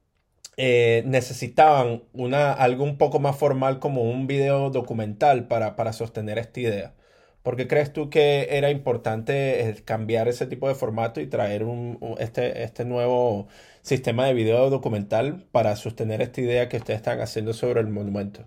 necesitaban 0.57 2.05
una, 2.13 2.53
algo 2.53 2.85
un 2.85 2.99
poco 2.99 3.19
más 3.19 3.37
formal 3.37 3.81
como 3.81 4.03
un 4.03 4.27
video 4.29 4.71
documental 4.71 5.49
para, 5.49 5.75
para 5.77 5.93
sostener 5.93 6.39
esta 6.39 6.61
idea? 6.61 6.95
¿Por 7.43 7.57
qué 7.57 7.67
crees 7.67 7.93
tú 7.93 8.09
que 8.09 8.49
era 8.51 8.71
importante 8.71 9.83
cambiar 9.85 10.29
ese 10.29 10.47
tipo 10.47 10.69
de 10.69 10.75
formato 10.75 11.21
y 11.21 11.27
traer 11.27 11.65
un, 11.65 11.99
este, 12.19 12.63
este 12.63 12.85
nuevo 12.85 13.49
sistema 13.83 14.27
de 14.27 14.35
video 14.35 14.71
documental 14.71 15.45
para 15.51 15.75
sostener 15.75 16.23
esta 16.23 16.41
idea 16.41 16.69
que 16.69 16.77
ustedes 16.77 16.99
están 16.99 17.21
haciendo 17.21 17.53
sobre 17.53 17.81
el 17.81 17.89
monumento? 17.89 18.47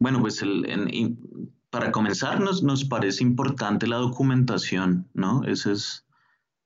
Bueno, 0.00 0.20
pues 0.20 0.42
para 1.70 1.92
comenzar 1.92 2.40
nos, 2.40 2.62
nos, 2.62 2.84
parece 2.84 3.22
importante 3.22 3.86
la 3.86 3.96
documentación, 3.96 5.08
¿no? 5.14 5.44
Ese 5.44 5.72
es, 5.72 6.04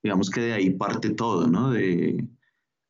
digamos 0.03 0.29
que 0.29 0.41
de 0.41 0.53
ahí 0.53 0.71
parte 0.71 1.11
todo, 1.11 1.47
¿no? 1.47 1.71
De, 1.71 2.27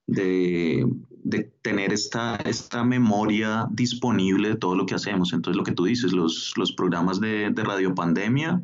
de, 0.07 0.87
de, 1.29 1.43
tener 1.61 1.93
esta, 1.93 2.35
esta 2.37 2.83
memoria 2.83 3.67
disponible 3.71 4.49
de 4.49 4.55
todo 4.55 4.75
lo 4.75 4.85
que 4.85 4.95
hacemos. 4.95 5.33
Entonces, 5.33 5.57
lo 5.57 5.63
que 5.63 5.73
tú 5.73 5.85
dices, 5.85 6.13
los, 6.13 6.53
los 6.57 6.71
programas 6.71 7.19
de, 7.19 7.49
de 7.51 7.63
Radio 7.63 7.93
Pandemia 7.93 8.61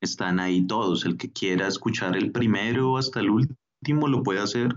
están 0.00 0.38
ahí 0.40 0.66
todos. 0.66 1.04
El 1.04 1.16
que 1.16 1.32
quiera 1.32 1.66
escuchar 1.66 2.16
el 2.16 2.30
primero 2.30 2.96
hasta 2.96 3.20
el 3.20 3.30
último 3.30 4.08
lo 4.08 4.22
puede 4.22 4.40
hacer. 4.40 4.74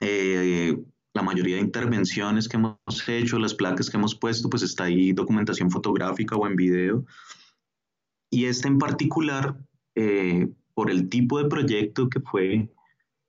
Eh, 0.00 0.76
la 1.14 1.22
mayoría 1.22 1.56
de 1.56 1.62
intervenciones 1.62 2.48
que 2.48 2.58
hemos 2.58 2.76
hecho, 3.08 3.38
las 3.38 3.54
placas 3.54 3.88
que 3.88 3.96
hemos 3.96 4.14
puesto, 4.14 4.50
pues 4.50 4.62
está 4.62 4.84
ahí 4.84 5.12
documentación 5.12 5.70
fotográfica 5.70 6.36
o 6.36 6.46
en 6.46 6.56
video. 6.56 7.06
Y 8.30 8.44
este 8.44 8.68
en 8.68 8.78
particular, 8.78 9.56
eh, 9.94 10.50
por 10.74 10.90
el 10.90 11.08
tipo 11.08 11.42
de 11.42 11.48
proyecto 11.48 12.10
que 12.10 12.20
fue 12.20 12.70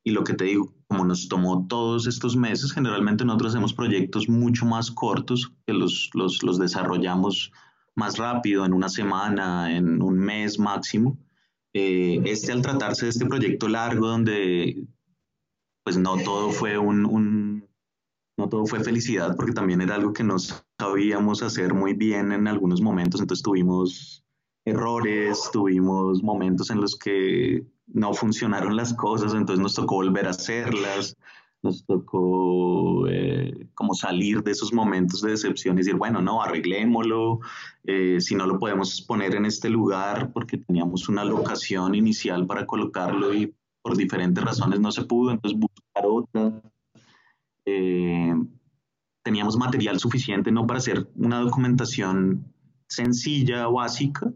y 0.03 0.11
lo 0.11 0.23
que 0.23 0.33
te 0.33 0.45
digo, 0.45 0.76
como 0.87 1.05
nos 1.05 1.27
tomó 1.27 1.67
todos 1.67 2.07
estos 2.07 2.35
meses, 2.35 2.71
generalmente 2.71 3.25
nosotros 3.25 3.51
hacemos 3.51 3.73
proyectos 3.73 4.29
mucho 4.29 4.65
más 4.65 4.89
cortos, 4.91 5.51
que 5.65 5.73
los, 5.73 6.09
los, 6.13 6.43
los 6.43 6.57
desarrollamos 6.57 7.51
más 7.95 8.17
rápido, 8.17 8.65
en 8.65 8.73
una 8.73 8.89
semana, 8.89 9.75
en 9.75 10.01
un 10.01 10.17
mes 10.17 10.59
máximo. 10.59 11.17
Eh, 11.73 12.21
este 12.25 12.51
al 12.51 12.61
tratarse 12.61 13.05
de 13.05 13.11
este 13.11 13.25
proyecto 13.25 13.67
largo 13.67 14.07
donde 14.07 14.87
pues 15.83 15.97
no 15.97 16.17
todo 16.17 16.51
fue 16.51 16.77
un, 16.77 17.05
un, 17.05 17.67
no 18.37 18.49
todo 18.49 18.65
fue 18.65 18.83
felicidad, 18.83 19.35
porque 19.35 19.53
también 19.53 19.81
era 19.81 19.95
algo 19.95 20.13
que 20.13 20.23
no 20.23 20.37
sabíamos 20.79 21.43
hacer 21.43 21.73
muy 21.73 21.93
bien 21.93 22.31
en 22.31 22.47
algunos 22.47 22.81
momentos, 22.81 23.21
entonces 23.21 23.43
tuvimos 23.43 24.23
errores, 24.65 25.49
tuvimos 25.51 26.21
momentos 26.23 26.69
en 26.69 26.81
los 26.81 26.95
que 26.97 27.65
no 27.87 28.13
funcionaron 28.13 28.75
las 28.75 28.93
cosas, 28.93 29.33
entonces 29.33 29.61
nos 29.61 29.75
tocó 29.75 29.95
volver 29.95 30.27
a 30.27 30.31
hacerlas, 30.31 31.15
nos 31.63 31.85
tocó 31.85 33.07
eh, 33.07 33.67
como 33.73 33.93
salir 33.93 34.43
de 34.43 34.51
esos 34.51 34.73
momentos 34.73 35.21
de 35.21 35.31
decepción 35.31 35.75
y 35.75 35.79
decir, 35.79 35.95
bueno, 35.95 36.21
no, 36.21 36.41
arreglémoslo, 36.41 37.39
eh, 37.85 38.17
si 38.19 38.35
no 38.35 38.45
lo 38.45 38.59
podemos 38.59 39.01
poner 39.01 39.35
en 39.35 39.45
este 39.45 39.69
lugar 39.69 40.31
porque 40.33 40.57
teníamos 40.57 41.09
una 41.09 41.23
locación 41.23 41.95
inicial 41.95 42.45
para 42.45 42.65
colocarlo 42.65 43.33
y 43.33 43.53
por 43.81 43.97
diferentes 43.97 44.43
razones 44.43 44.79
no 44.79 44.91
se 44.91 45.05
pudo, 45.05 45.31
entonces 45.31 45.59
buscar 45.59 46.05
otra 46.05 46.61
eh, 47.69 48.33
teníamos 49.23 49.57
material 49.57 49.99
suficiente 49.99 50.51
no 50.51 50.65
para 50.65 50.79
hacer 50.79 51.05
una 51.15 51.39
documentación 51.39 52.53
sencilla 52.87 53.67
básica, 53.67 54.31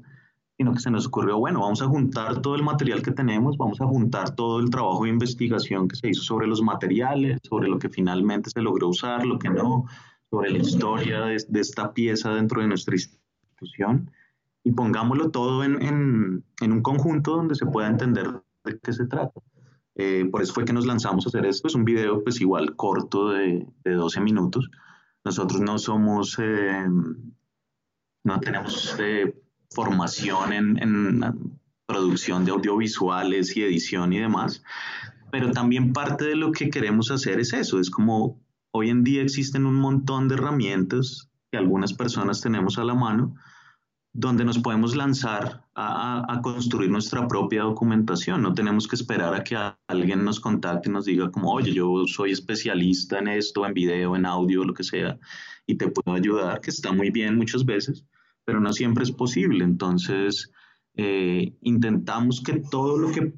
sino 0.58 0.74
que 0.74 0.80
se 0.80 0.92
nos 0.92 1.08
ocurrió, 1.08 1.40
bueno, 1.40 1.62
vamos 1.62 1.82
a 1.82 1.88
juntar 1.88 2.42
todo 2.42 2.56
el 2.56 2.64
material 2.64 3.02
que 3.02 3.12
tenemos, 3.12 3.58
vamos 3.58 3.82
a 3.82 3.88
juntar 3.88 4.36
todo 4.36 4.60
el 4.60 4.70
trabajo 4.70 5.04
de 5.04 5.10
investigación 5.10 5.88
que 5.88 5.96
se 5.96 6.10
hizo 6.10 6.22
sobre 6.22 6.48
los 6.48 6.62
materiales, 6.62 7.40
sobre 7.44 7.68
lo 7.68 7.80
que 7.80 7.90
finalmente 7.90 8.50
se 8.50 8.62
logró 8.62 8.90
usar, 8.90 9.26
lo 9.26 9.40
que 9.40 9.50
no, 9.50 9.86
sobre 10.30 10.52
la 10.52 10.60
historia 10.60 11.22
de, 11.22 11.36
esta 11.60 11.94
pieza 11.94 12.34
dentro 12.34 12.62
de 12.62 12.68
nuestra 12.68 12.96
institución, 12.96 14.12
y 14.64 14.72
pongámoslo 14.72 15.32
todo 15.32 15.64
en, 15.64 15.82
en, 15.82 16.44
en 16.62 16.72
un 16.72 16.82
conjunto 16.82 17.36
donde 17.36 17.56
se 17.56 17.66
pueda 17.66 17.88
entender 17.88 18.28
de 18.64 18.80
qué 18.80 18.94
se 18.94 19.08
trata. 19.08 19.42
Eh, 19.96 20.26
por 20.32 20.42
eso 20.42 20.54
fue 20.54 20.66
que 20.66 20.74
nos 20.74 20.86
lanzamos 20.86 21.26
a 21.26 21.30
hacer 21.30 21.46
esto. 21.46 21.68
Es 21.68 21.76
un 21.76 21.86
video 21.86 22.24
pues 22.24 22.40
igual 22.42 22.76
corto 22.76 23.30
de, 23.30 23.68
de 23.84 23.94
12 23.94 24.22
minutos. 24.22 24.70
Nosotros 25.24 25.62
no 25.62 25.78
somos, 25.78 26.38
eh, 26.40 26.86
no 28.24 28.40
tenemos 28.40 28.96
eh, 29.00 29.41
formación 29.72 30.54
en, 30.54 31.20
producción 31.86 32.46
de 32.46 32.52
audiovisuales 32.52 33.58
y 33.58 33.64
edición 33.64 34.14
y 34.14 34.20
demás, 34.20 34.64
pero 35.30 35.52
también 35.52 35.92
parte 35.92 36.26
de 36.26 36.36
lo 36.36 36.52
que 36.52 36.70
queremos 36.70 37.12
hacer 37.12 37.40
es 37.40 37.52
eso, 37.52 37.80
es 37.80 37.90
como 37.90 38.40
hoy 38.72 38.90
en 38.90 39.04
día 39.04 39.22
existen 39.22 39.66
un 39.66 39.76
montón 39.76 40.30
de 40.30 40.36
herramientas 40.36 41.30
que 41.52 41.58
algunas 41.58 41.92
personas 41.92 42.40
tenemos 42.40 42.78
a 42.78 42.86
la 42.86 42.94
mano, 42.94 43.36
donde 44.14 44.46
nos 44.46 44.60
podemos 44.60 44.96
lanzar 44.96 45.66
a, 45.76 46.40
construir 46.44 46.90
nuestra 46.90 47.28
propia 47.28 47.64
documentación. 47.64 48.42
No 48.42 48.54
tenemos 48.54 48.88
que 48.88 48.96
esperar 48.96 49.34
a 49.34 49.44
que 49.44 49.58
alguien 49.88 50.24
nos 50.24 50.40
contacte 50.40 50.90
y 50.90 50.92
nos 50.92 51.06
diga 51.06 51.32
como, 51.32 51.52
oye, 51.52 51.74
yo 51.74 52.06
soy 52.08 52.32
especialista 52.32 53.20
en 53.20 53.30
esto, 53.30 53.66
en 53.66 53.74
video, 53.74 54.16
en 54.16 54.26
audio, 54.26 54.66
lo 54.66 54.74
que 54.74 54.84
sea, 54.84 55.18
y 55.66 55.76
te 55.76 55.88
puedo 55.88 56.18
ayudar, 56.18 56.60
que 56.62 56.72
está 56.72 56.92
muy 56.92 57.10
bien 57.10 57.38
muchas 57.38 57.64
veces, 57.66 58.06
pero 58.46 58.60
no 58.60 58.74
siempre 58.74 59.04
es 59.04 59.12
posible. 59.12 59.64
Entonces, 59.64 60.52
eh, 60.96 61.54
intentamos 61.62 62.42
que 62.42 62.60
todo 62.60 62.98
lo 62.98 63.12
que 63.12 63.34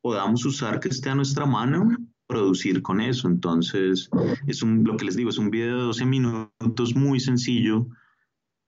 podamos 0.00 0.44
usar 0.44 0.80
que 0.80 0.88
esté 0.88 1.10
a 1.10 1.14
nuestra 1.14 1.46
mano, 1.46 1.88
producir 2.26 2.82
con 2.82 3.00
eso. 3.00 3.28
Entonces, 3.28 4.08
es 4.46 4.62
un, 4.62 4.84
lo 4.84 4.96
que 4.96 5.04
les 5.04 5.16
digo, 5.16 5.30
es 5.30 5.38
un 5.38 5.50
video 5.50 5.76
de 5.76 5.82
12 5.84 6.06
minutos 6.06 6.94
muy 6.94 7.20
sencillo 7.20 7.88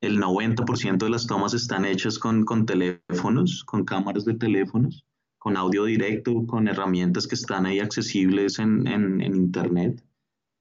el 0.01 0.21
90% 0.21 0.99
de 0.99 1.11
las 1.11 1.27
tomas 1.27 1.55
están 1.55 1.85
hechas 1.85 2.19
con, 2.19 2.45
teléfonos, 2.67 3.65
con 3.65 3.85
cámaras 3.85 4.25
de 4.25 4.35
teléfonos, 4.35 5.05
con 5.39 5.57
audio 5.57 5.85
directo, 5.85 6.47
con 6.47 6.69
herramientas 6.69 7.27
que 7.27 7.35
están 7.35 7.67
ahí 7.67 7.81
accesibles 7.81 8.59
en, 8.59 9.21
Internet. 9.21 10.05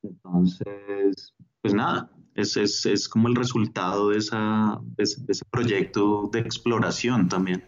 Entonces, 0.04 1.34
pues 1.62 1.74
nada, 1.74 2.10
es, 2.36 2.86
es, 2.86 3.10
como 3.10 3.28
el 3.28 3.36
resultado 3.36 4.10
de, 4.10 4.18
esa, 4.18 4.80
ese, 4.98 5.46
proyecto 5.50 6.30
de 6.32 6.40
exploración 6.40 7.30
también. 7.30 7.64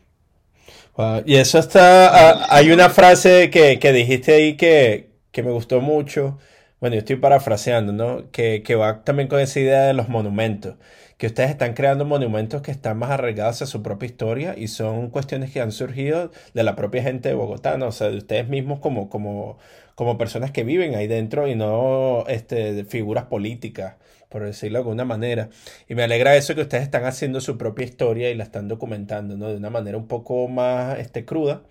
y 1.25 1.35
eso 1.35 1.59
está, 1.59 2.07
ah, 2.07 2.47
hay 2.49 2.71
una 2.71 2.89
frase 2.89 3.49
que, 3.49 3.93
dijiste 3.93 4.33
ahí 4.33 4.57
que, 4.57 5.11
que, 5.31 5.43
me 5.43 5.51
gustó 5.51 5.81
mucho, 5.81 6.37
bueno, 6.79 6.95
yo 6.95 6.99
estoy 6.99 7.15
parafraseando, 7.15 7.93
¿no? 7.93 8.29
Que, 8.31 8.61
que 8.63 8.75
va 8.75 9.03
también 9.03 9.29
con 9.29 9.39
esa 9.39 9.59
idea 9.59 9.81
de 9.83 9.93
los 9.93 10.09
monumentos 10.09 10.75
que 11.17 11.27
ustedes 11.27 11.49
están 11.49 11.73
creando 11.73 12.05
monumentos 12.05 12.61
que 12.61 12.71
están 12.71 12.97
más 12.97 13.09
arraigados 13.11 13.61
a 13.61 13.65
su 13.65 13.81
propia 13.81 14.05
historia 14.05 14.55
y 14.57 14.67
son 14.67 15.09
cuestiones 15.09 15.51
que 15.51 15.61
han 15.61 15.71
surgido 15.71 16.31
de 16.53 16.63
la 16.63 16.75
propia 16.75 17.01
gente 17.03 17.29
de 17.29 17.35
Bogotá, 17.35 17.77
¿no? 17.77 17.87
o 17.87 17.91
sea, 17.91 18.09
de 18.09 18.17
ustedes 18.17 18.47
mismos 18.47 18.79
como, 18.79 19.09
como, 19.09 19.57
como 19.95 20.17
personas 20.17 20.51
que 20.51 20.63
viven 20.63 20.95
ahí 20.95 21.07
dentro 21.07 21.47
y 21.47 21.55
no 21.55 22.25
este, 22.27 22.85
figuras 22.85 23.25
políticas 23.25 23.95
por 24.29 24.43
decirlo 24.43 24.79
de 24.79 24.83
alguna 24.83 25.05
manera. 25.05 25.49
Y 25.87 25.95
me 25.95 26.03
alegra 26.03 26.35
eso 26.35 26.55
que 26.55 26.61
ustedes 26.61 26.83
están 26.83 27.05
haciendo 27.05 27.41
su 27.41 27.57
propia 27.57 27.85
historia 27.85 28.29
y 28.31 28.35
la 28.35 28.43
están 28.43 28.67
documentando, 28.67 29.37
¿no? 29.37 29.49
De 29.49 29.57
una 29.57 29.69
manera 29.69 29.97
un 29.97 30.07
poco 30.07 30.47
más 30.47 30.99
este, 30.99 31.25
cruda 31.25 31.63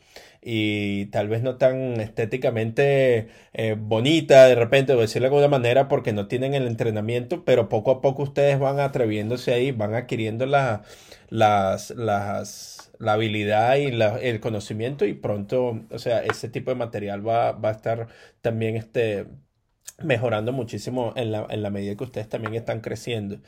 y 0.49 1.07
tal 1.07 1.29
vez 1.29 1.43
no 1.43 1.57
tan 1.57 2.01
estéticamente 2.01 3.29
eh, 3.53 3.77
bonita 3.79 4.47
de 4.47 4.55
repente, 4.55 4.93
o 4.93 5.01
decirlo 5.01 5.29
de 5.29 5.35
alguna 5.35 5.49
manera, 5.49 5.89
porque 5.89 6.13
no 6.13 6.29
tienen 6.29 6.55
el 6.55 6.67
entrenamiento, 6.69 7.45
pero 7.45 7.69
poco 7.69 7.91
a 7.91 8.01
poco 8.01 8.23
ustedes 8.23 8.59
van 8.59 8.79
atreviéndose 8.81 9.53
ahí, 9.53 9.73
van 9.73 9.95
adquiriendo 9.95 10.47
la, 10.47 10.83
las, 11.31 11.91
las, 11.91 12.93
la 13.01 13.15
habilidad 13.15 13.77
y 13.77 13.87
el 13.87 14.41
conocimiento 14.41 15.05
y 15.05 15.15
pronto, 15.15 15.81
o 15.91 15.99
sea, 15.99 16.21
ese 16.21 16.49
tipo 16.49 16.71
de 16.71 16.77
material 16.77 17.27
va, 17.27 17.53
va 17.53 17.71
a 17.71 17.73
estar 17.73 18.09
también 18.41 18.77
este, 18.77 19.27
mejorando 20.03 20.53
muchísimo 20.53 21.13
en 21.17 21.33
la, 21.33 21.47
en 21.51 21.63
la 21.63 21.71
medida 21.71 21.97
que 21.97 22.05
ustedes 22.05 22.29
también 22.29 22.55
están 22.55 22.81
creciendo. 22.81 23.39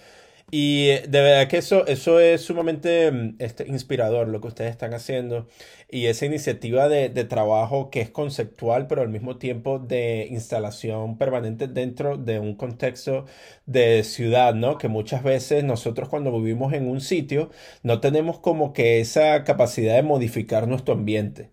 Y 0.51 0.89
eh, 0.91 1.05
de 1.07 1.21
verdad 1.21 1.49
que 1.49 1.59
eso, 1.59 1.87
eso 1.87 2.21
es 2.21 2.41
sumamente 2.41 3.11
mm, 3.13 3.37
este, 3.39 3.67
inspirador 3.69 4.29
lo 4.29 4.41
que 4.41 4.49
ustedes 4.49 4.71
están 4.71 4.95
haciendo 4.95 5.47
y 5.91 6.07
esa 6.07 6.25
iniciativa 6.27 6.89
de, 6.89 7.11
de, 7.11 7.25
trabajo 7.25 7.91
que 7.91 8.01
es 8.01 8.11
conceptual 8.11 8.87
pero 8.87 9.03
al 9.03 9.11
mismo 9.11 9.37
tiempo 9.39 9.79
de 9.79 10.27
instalación 10.31 11.19
permanente 11.19 11.69
dentro 11.69 12.17
de 12.17 12.39
un 12.39 12.55
contexto 12.55 13.27
de 13.67 14.05
ciudad, 14.05 14.55
¿no? 14.55 14.79
Que 14.79 14.89
muchas 14.89 15.23
veces 15.23 15.65
nosotros 15.65 16.09
cuando 16.09 16.33
vivimos 16.41 16.73
en 16.73 16.89
un 16.89 17.01
sitio 17.03 17.51
no 17.83 18.01
tenemos 18.01 18.39
como 18.41 18.73
que 18.73 19.01
esa 19.01 19.45
capacidad 19.45 19.97
de 19.97 20.03
modificar 20.03 20.67
nuestro 20.67 20.95
ambiente. 20.95 21.51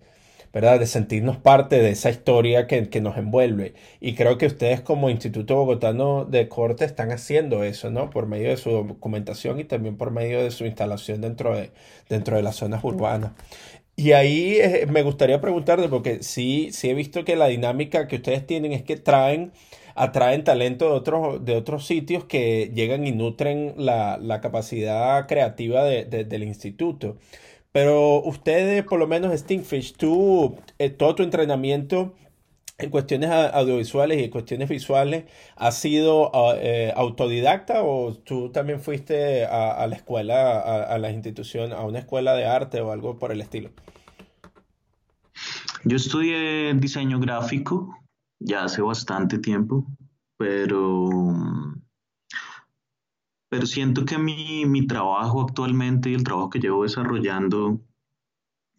¿Verdad? 0.55 0.79
De 0.79 0.87
sentirnos 0.87 1.35
parte 1.35 1.79
de 1.81 1.89
esa 1.89 2.09
historia 2.09 2.65
que, 2.65 2.87
que, 2.87 3.01
nos 3.01 3.17
envuelve. 3.17 3.73
Y 3.99 4.15
creo 4.15 4.37
que 4.37 4.45
ustedes 4.45 4.79
como 4.79 5.09
Instituto 5.09 5.57
Bogotano 5.57 6.23
de 6.23 6.47
Corte 6.47 6.85
están 6.85 7.11
haciendo 7.11 7.65
eso, 7.65 7.91
¿no? 7.91 8.09
Por 8.09 8.25
medio 8.25 8.47
de 8.47 8.55
su 8.55 8.69
documentación 8.71 9.59
y 9.59 9.65
también 9.65 9.97
por 9.97 10.11
medio 10.11 10.41
de 10.41 10.51
su 10.51 10.65
instalación 10.65 11.19
dentro 11.19 11.53
de, 11.53 11.71
dentro 12.07 12.37
de 12.37 12.43
las 12.43 12.55
zonas 12.55 12.85
urbanas. 12.85 13.33
Y 13.97 14.13
ahí 14.13 14.55
eh, 14.61 14.87
me 14.89 15.03
gustaría 15.03 15.41
preguntarte, 15.41 15.89
porque 15.89 16.23
sí, 16.23 16.69
sí 16.71 16.89
he 16.89 16.93
visto 16.93 17.25
que 17.25 17.35
la 17.35 17.47
dinámica 17.47 18.07
que 18.07 18.15
ustedes 18.15 18.47
tienen 18.47 18.71
es 18.71 18.81
que 18.81 18.95
traen, 18.95 19.51
atraen 19.93 20.45
talento 20.45 20.85
de 20.85 20.91
otros, 20.91 21.43
de 21.43 21.57
otros 21.57 21.85
sitios 21.85 22.23
que 22.23 22.71
llegan 22.73 23.05
y 23.05 23.11
nutren 23.11 23.73
la, 23.75 24.17
la 24.21 24.39
capacidad 24.39 25.27
creativa 25.27 25.83
de, 25.83 26.05
de, 26.05 26.23
del 26.23 26.43
instituto. 26.43 27.17
Pero 27.75 28.21
ustedes, 28.23 28.85
por 28.85 28.99
lo 28.99 29.05
menos 29.05 29.37
Stingfish, 29.37 29.97
tú, 29.97 30.55
eh, 30.79 30.89
todo 30.89 31.13
tu 31.13 31.23
entrenamiento 31.23 32.15
en 32.77 32.89
cuestiones 32.89 33.29
audiovisuales 33.29 34.17
y 34.17 34.23
en 34.23 34.31
cuestiones 34.31 34.69
visuales, 34.69 35.25
¿ha 35.57 35.73
sido 35.73 36.33
ah, 36.33 36.55
eh, 36.57 36.93
autodidacta 36.95 37.83
o 37.83 38.13
tú 38.13 38.49
también 38.49 38.79
fuiste 38.79 39.43
a, 39.43 39.85
la 39.87 39.95
escuela, 39.97 40.57
a, 40.83 40.97
la 40.99 41.11
institución, 41.11 41.73
a 41.73 41.81
una 41.81 41.99
escuela 41.99 42.33
de 42.35 42.45
arte 42.45 42.79
o 42.79 42.93
algo 42.93 43.19
por 43.19 43.33
el 43.33 43.41
estilo? 43.41 43.71
Yo 45.83 45.97
estudié 45.97 46.73
diseño 46.75 47.19
gráfico 47.19 47.93
ya 48.39 48.63
hace 48.63 48.81
bastante 48.83 49.37
tiempo, 49.37 49.85
pero 50.37 51.09
pero 53.55 53.67
siento 53.67 54.03
que 54.03 54.17
mi, 54.17 54.65
mi 54.65 54.85
trabajo 54.85 55.41
actualmente 55.41 56.09
y 56.09 56.13
el 56.13 56.25
trabajo 56.25 56.49
que 56.49 56.59
llevo 56.59 56.83
desarrollando 56.83 57.79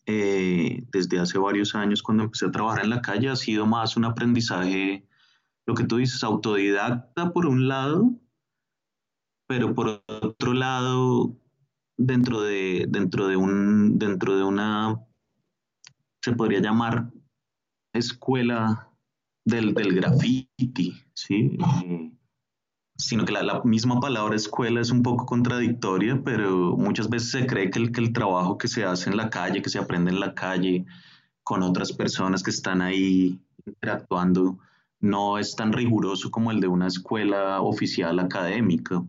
eh, 0.05 0.85
desde 0.93 1.19
hace 1.19 1.39
varios 1.39 1.75
años 1.75 2.03
cuando 2.03 2.25
empecé 2.25 2.45
a 2.45 2.51
trabajar 2.51 2.85
en 2.85 2.91
la 2.91 3.01
calle 3.01 3.31
ha 3.31 3.37
sido 3.37 3.65
más 3.65 3.97
un 3.97 4.05
aprendizaje, 4.05 5.09
lo 5.65 5.75
que 5.75 5.85
tú 5.85 5.97
dices, 5.97 6.23
autodidacta 6.23 7.33
por 7.33 7.47
un 7.47 7.69
lado, 7.69 8.21
pero 9.49 9.75
por 9.75 10.05
otro 10.09 10.53
lado, 10.53 11.35
dentro 11.97 12.43
de, 12.43 12.85
dentro 12.87 13.29
de, 13.29 13.37
un, 13.37 13.99
dentro 13.99 14.37
de 14.37 14.45
una, 14.45 15.01
se 16.23 16.33
podría 16.33 16.61
llamar 16.61 17.11
escuela 17.95 18.93
del, 19.43 19.73
del 19.73 19.95
graffiti, 19.95 21.03
¿sí? 21.15 21.57
Eh, 21.87 22.16
sino 22.97 23.25
que 23.25 23.33
la, 23.33 23.63
misma 23.65 24.01
palabra 24.01 24.37
escuela 24.37 24.81
es 24.81 24.91
un 24.91 25.03
poco 25.03 25.27
contradictoria, 25.27 26.21
pero 26.25 26.77
muchas 26.77 27.09
veces 27.09 27.31
se 27.31 27.47
cree 27.47 27.71
que 27.71 27.79
el, 27.79 27.93
que 27.93 28.01
el 28.01 28.13
trabajo 28.13 28.59
que 28.59 28.69
se 28.69 28.85
hace 28.85 29.11
en 29.11 29.17
la 29.17 29.31
calle, 29.31 29.63
que 29.63 29.71
se 29.71 29.79
aprende 29.79 30.11
en 30.11 30.21
la 30.21 30.35
calle 30.35 30.87
con 31.43 31.63
otras 31.63 31.93
personas 31.93 32.43
que 32.43 32.51
están 32.51 32.81
ahí 32.81 33.39
interactuando, 33.65 34.59
no 35.01 35.39
es 35.39 35.55
tan 35.55 35.73
riguroso 35.73 36.31
como 36.31 36.51
el 36.51 36.61
de 36.61 36.69
una 36.69 36.87
escuela 36.87 37.61
oficial 37.61 38.19
académica. 38.19 39.05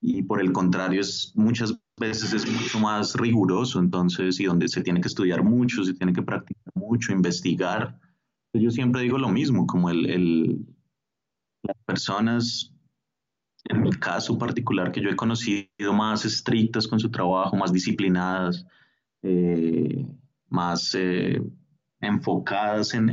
Y 0.00 0.22
por 0.22 0.40
el 0.40 0.52
contrario, 0.52 1.00
es, 1.00 1.32
muchas 1.34 1.78
veces 1.98 2.32
es 2.32 2.50
mucho 2.50 2.80
más 2.80 3.14
riguroso, 3.14 3.78
entonces, 3.78 4.40
y 4.40 4.44
donde 4.44 4.68
se 4.68 4.82
tiene 4.82 5.00
que 5.00 5.08
estudiar 5.08 5.42
mucho, 5.42 5.84
se 5.84 5.94
tiene 5.94 6.12
que 6.12 6.22
practicar 6.22 6.72
mucho, 6.74 7.12
investigar. 7.12 7.98
Yo 8.54 8.70
siempre 8.70 9.02
digo 9.02 9.18
lo 9.18 9.28
mismo, 9.28 9.66
como 9.66 9.90
el, 9.90 10.08
el 10.08 10.66
las 11.62 11.76
personas 11.84 12.72
en 13.68 13.82
mi 13.82 13.90
caso 13.90 14.38
particular, 14.38 14.92
que 14.92 15.00
yo 15.00 15.10
he 15.10 15.16
conocido 15.16 15.92
más 15.92 16.24
estrictas 16.24 16.86
con 16.86 16.98
su 16.98 17.10
trabajo, 17.10 17.56
más 17.56 17.72
disciplinadas, 17.72 18.66
eh, 19.22 20.06
más 20.48 20.94
eh, 20.94 21.42
enfocadas 22.00 22.94
en, 22.94 23.10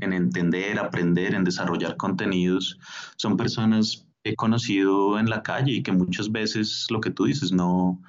entender, 0.00 0.78
aprender, 0.78 1.34
en 1.34 1.44
desarrollar 1.44 1.96
contenidos, 1.96 2.78
son 3.16 3.36
personas 3.36 4.06
que 4.22 4.30
he 4.30 4.36
conocido 4.36 5.18
en 5.18 5.28
la 5.28 5.42
calle 5.42 5.72
y 5.72 5.82
que 5.82 5.92
muchas 5.92 6.30
veces, 6.30 6.86
lo 6.90 7.00
que 7.00 7.10
tú 7.10 7.24
dices, 7.24 7.52
no, 7.52 8.00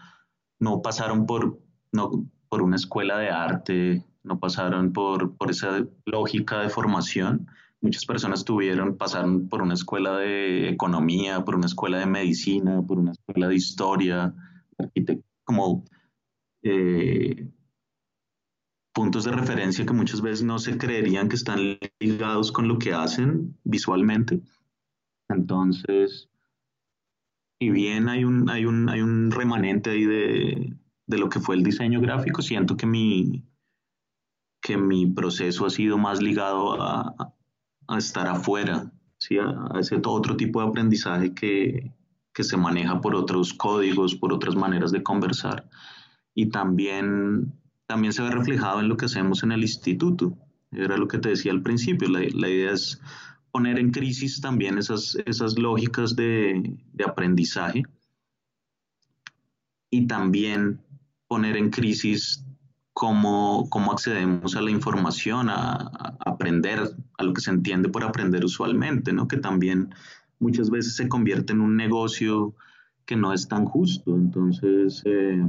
no 0.60 0.82
pasaron 0.82 1.26
por, 1.26 1.60
no, 1.92 2.30
por 2.50 2.62
una 2.62 2.76
escuela 2.76 3.18
de 3.18 3.30
arte, 3.30 4.06
no 4.24 4.40
pasaron 4.40 4.94
por, 4.94 5.36
por 5.36 5.52
esa 5.52 5.86
lógica 6.06 6.60
de 6.60 6.70
formación, 6.70 7.48
muchas 7.82 8.06
personas 8.06 8.44
tuvieron, 8.44 8.98
pasaron 8.98 9.50
por 9.50 9.62
una 9.62 9.74
escuela 9.74 10.18
de 10.18 10.70
economía, 10.70 11.44
por 11.44 11.56
una 11.56 11.68
escuela 11.68 12.00
de 12.00 12.06
medicina, 12.06 12.82
por 12.82 13.00
una 13.00 13.12
escuela 13.12 13.48
de 13.48 13.56
historia, 13.56 14.34
como 15.44 15.84
eh, 16.64 17.50
puntos 18.94 19.26
de 19.26 19.32
referencia 19.32 19.86
que 19.86 19.94
muchas 19.94 20.22
veces 20.22 20.44
no 20.44 20.60
se 20.60 20.78
creerían 20.78 21.30
que 21.30 21.36
están 21.36 21.78
ligados 22.00 22.52
con 22.52 22.68
lo 22.68 22.80
que 22.80 22.94
hacen 22.94 23.58
visualmente. 23.64 24.42
Entonces, 25.30 26.30
y 27.60 27.70
bien 27.70 28.10
hay 28.10 28.24
un, 28.24 28.50
hay 28.50 28.66
un, 28.66 28.90
hay 28.90 29.02
un 29.02 29.32
remanente 29.32 29.92
ahí 29.92 30.06
de, 30.06 30.74
de 31.06 31.18
lo 31.18 31.30
que 31.30 31.40
fue 31.40 31.56
el 31.56 31.64
diseño 31.64 32.02
gráfico, 32.02 32.42
siento 32.42 32.76
que 32.76 32.86
mi, 32.86 33.46
que 34.62 34.78
mi 34.78 35.08
proceso 35.08 35.66
ha 35.66 35.70
sido 35.70 35.98
más 35.98 36.22
ligado 36.22 36.82
a, 36.82 37.34
a 37.88 37.98
estar 37.98 38.28
afuera, 38.28 38.92
¿sí? 39.18 39.38
a, 39.38 39.80
ese 39.80 40.00
otro 40.06 40.36
tipo 40.38 40.62
de 40.62 40.68
aprendizaje 40.68 41.34
que, 41.34 41.92
que 42.34 42.44
se 42.44 42.58
maneja 42.58 43.02
por 43.02 43.16
otros 43.16 43.54
códigos, 43.54 44.16
por 44.16 44.34
otras 44.34 44.56
maneras 44.56 44.92
de 44.92 45.04
conversar. 45.04 45.70
Y 46.34 46.48
también, 46.48 47.54
también 47.86 48.14
se 48.14 48.22
ve 48.22 48.32
reflejado 48.32 48.80
en 48.80 48.90
lo 48.90 48.98
que 48.98 49.06
hacemos 49.06 49.44
en 49.44 49.52
el 49.52 49.62
instituto. 49.62 50.38
Era 50.72 50.98
lo 50.98 51.08
que 51.08 51.18
te 51.18 51.30
decía 51.30 51.52
al 51.52 51.64
principio, 51.64 52.10
la, 52.10 52.20
la 52.20 52.50
idea 52.50 52.74
es 52.74 53.02
poner 53.52 53.80
en 53.80 53.92
crisis 53.92 54.40
también 54.42 54.78
esas, 54.78 55.18
esas 55.26 55.58
lógicas 55.58 56.16
de, 56.16 56.78
de 56.94 57.04
aprendizaje 57.04 57.84
y 59.90 60.06
también 60.06 60.82
poner 61.28 61.58
en 61.58 61.70
crisis 61.70 62.44
cómo, 62.98 63.70
cómo 63.70 63.92
accedemos 63.92 64.56
a 64.56 64.62
la 64.62 64.72
información, 64.72 65.50
a, 65.52 65.92
aprender, 66.26 66.80
a 67.20 67.24
lo 67.24 67.32
que 67.32 67.42
se 67.42 67.52
entiende 67.52 67.90
por 67.90 68.04
aprender 68.04 68.44
usualmente, 68.44 69.14
¿no? 69.14 69.28
que 69.28 69.38
también 69.38 69.94
muchas 70.40 70.72
veces 70.72 70.96
se 70.96 71.08
convierte 71.08 71.54
en 71.54 71.62
un 71.62 71.78
negocio 71.78 72.56
que 73.06 73.16
no 73.16 73.34
es 73.34 73.48
tan 73.48 73.66
justo. 73.66 74.16
Entonces, 74.16 75.04
eh, 75.06 75.46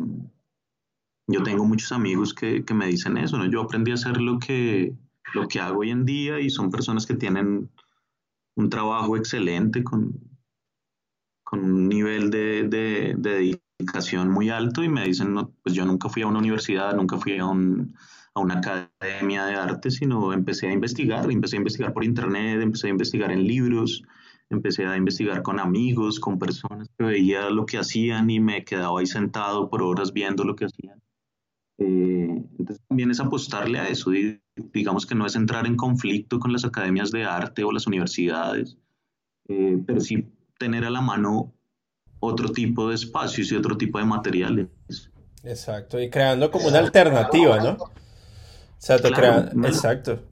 yo 1.26 1.42
tengo 1.42 1.64
muchos 1.64 1.90
amigos 1.90 2.34
que, 2.34 2.66
que, 2.66 2.74
me 2.74 2.86
dicen 2.86 3.16
eso, 3.16 3.38
¿no? 3.38 3.46
Yo 3.46 3.62
aprendí 3.62 3.92
a 3.92 3.94
hacer 3.94 4.20
lo 4.20 4.38
que, 4.38 4.94
lo 5.32 5.48
que 5.48 5.58
hago 5.58 5.80
hoy 5.80 5.90
en 5.90 6.04
día 6.04 6.40
y 6.40 6.50
son 6.50 6.70
personas 6.70 7.06
que 7.06 7.14
tienen 7.14 7.70
un 8.56 8.68
trabajo 8.68 9.16
excelente 9.16 9.82
con, 9.82 10.20
con 11.44 11.64
un 11.64 11.88
nivel 11.88 12.28
de, 12.28 12.68
de, 12.68 13.14
de 13.16 13.58
muy 14.28 14.50
alto 14.50 14.82
y 14.82 14.88
me 14.88 15.04
dicen, 15.04 15.34
no, 15.34 15.52
pues 15.62 15.74
yo 15.74 15.84
nunca 15.84 16.08
fui 16.08 16.22
a 16.22 16.26
una 16.26 16.38
universidad, 16.38 16.94
nunca 16.94 17.16
fui 17.16 17.38
a, 17.38 17.46
un, 17.46 17.94
a 18.34 18.40
una 18.40 18.54
academia 18.54 19.46
de 19.46 19.54
arte, 19.54 19.90
sino 19.90 20.32
empecé 20.32 20.68
a 20.68 20.72
investigar, 20.72 21.30
empecé 21.30 21.56
a 21.56 21.58
investigar 21.58 21.92
por 21.92 22.04
internet, 22.04 22.60
empecé 22.60 22.88
a 22.88 22.90
investigar 22.90 23.30
en 23.30 23.44
libros, 23.44 24.02
empecé 24.50 24.86
a 24.86 24.96
investigar 24.96 25.42
con 25.42 25.60
amigos, 25.60 26.18
con 26.18 26.38
personas 26.38 26.88
que 26.98 27.04
veía 27.04 27.50
lo 27.50 27.66
que 27.66 27.78
hacían 27.78 28.30
y 28.30 28.40
me 28.40 28.64
quedaba 28.64 28.98
ahí 28.98 29.06
sentado 29.06 29.68
por 29.70 29.82
horas 29.82 30.12
viendo 30.12 30.44
lo 30.44 30.56
que 30.56 30.64
hacían. 30.64 31.00
Eh, 31.78 32.44
entonces 32.58 32.84
también 32.88 33.12
es 33.12 33.20
apostarle 33.20 33.78
a 33.78 33.88
eso, 33.88 34.12
y, 34.12 34.40
digamos 34.72 35.06
que 35.06 35.14
no 35.14 35.26
es 35.26 35.36
entrar 35.36 35.66
en 35.66 35.76
conflicto 35.76 36.40
con 36.40 36.52
las 36.52 36.64
academias 36.64 37.12
de 37.12 37.24
arte 37.24 37.62
o 37.62 37.70
las 37.70 37.86
universidades, 37.86 38.76
eh, 39.48 39.80
pero 39.86 40.00
sí 40.00 40.26
tener 40.58 40.84
a 40.84 40.90
la 40.90 41.00
mano 41.00 41.54
otro 42.20 42.50
tipo 42.50 42.88
de 42.88 42.94
espacios 42.94 43.50
y 43.52 43.56
otro 43.56 43.76
tipo 43.76 43.98
de 43.98 44.04
materiales. 44.04 44.68
Exacto, 45.44 46.00
y 46.00 46.10
creando 46.10 46.50
como 46.50 46.68
una 46.68 46.78
alternativa, 46.78 47.58
¿no? 47.58 47.72
O 47.72 47.90
sea, 48.78 48.98
te 48.98 49.08
exacto. 49.08 50.22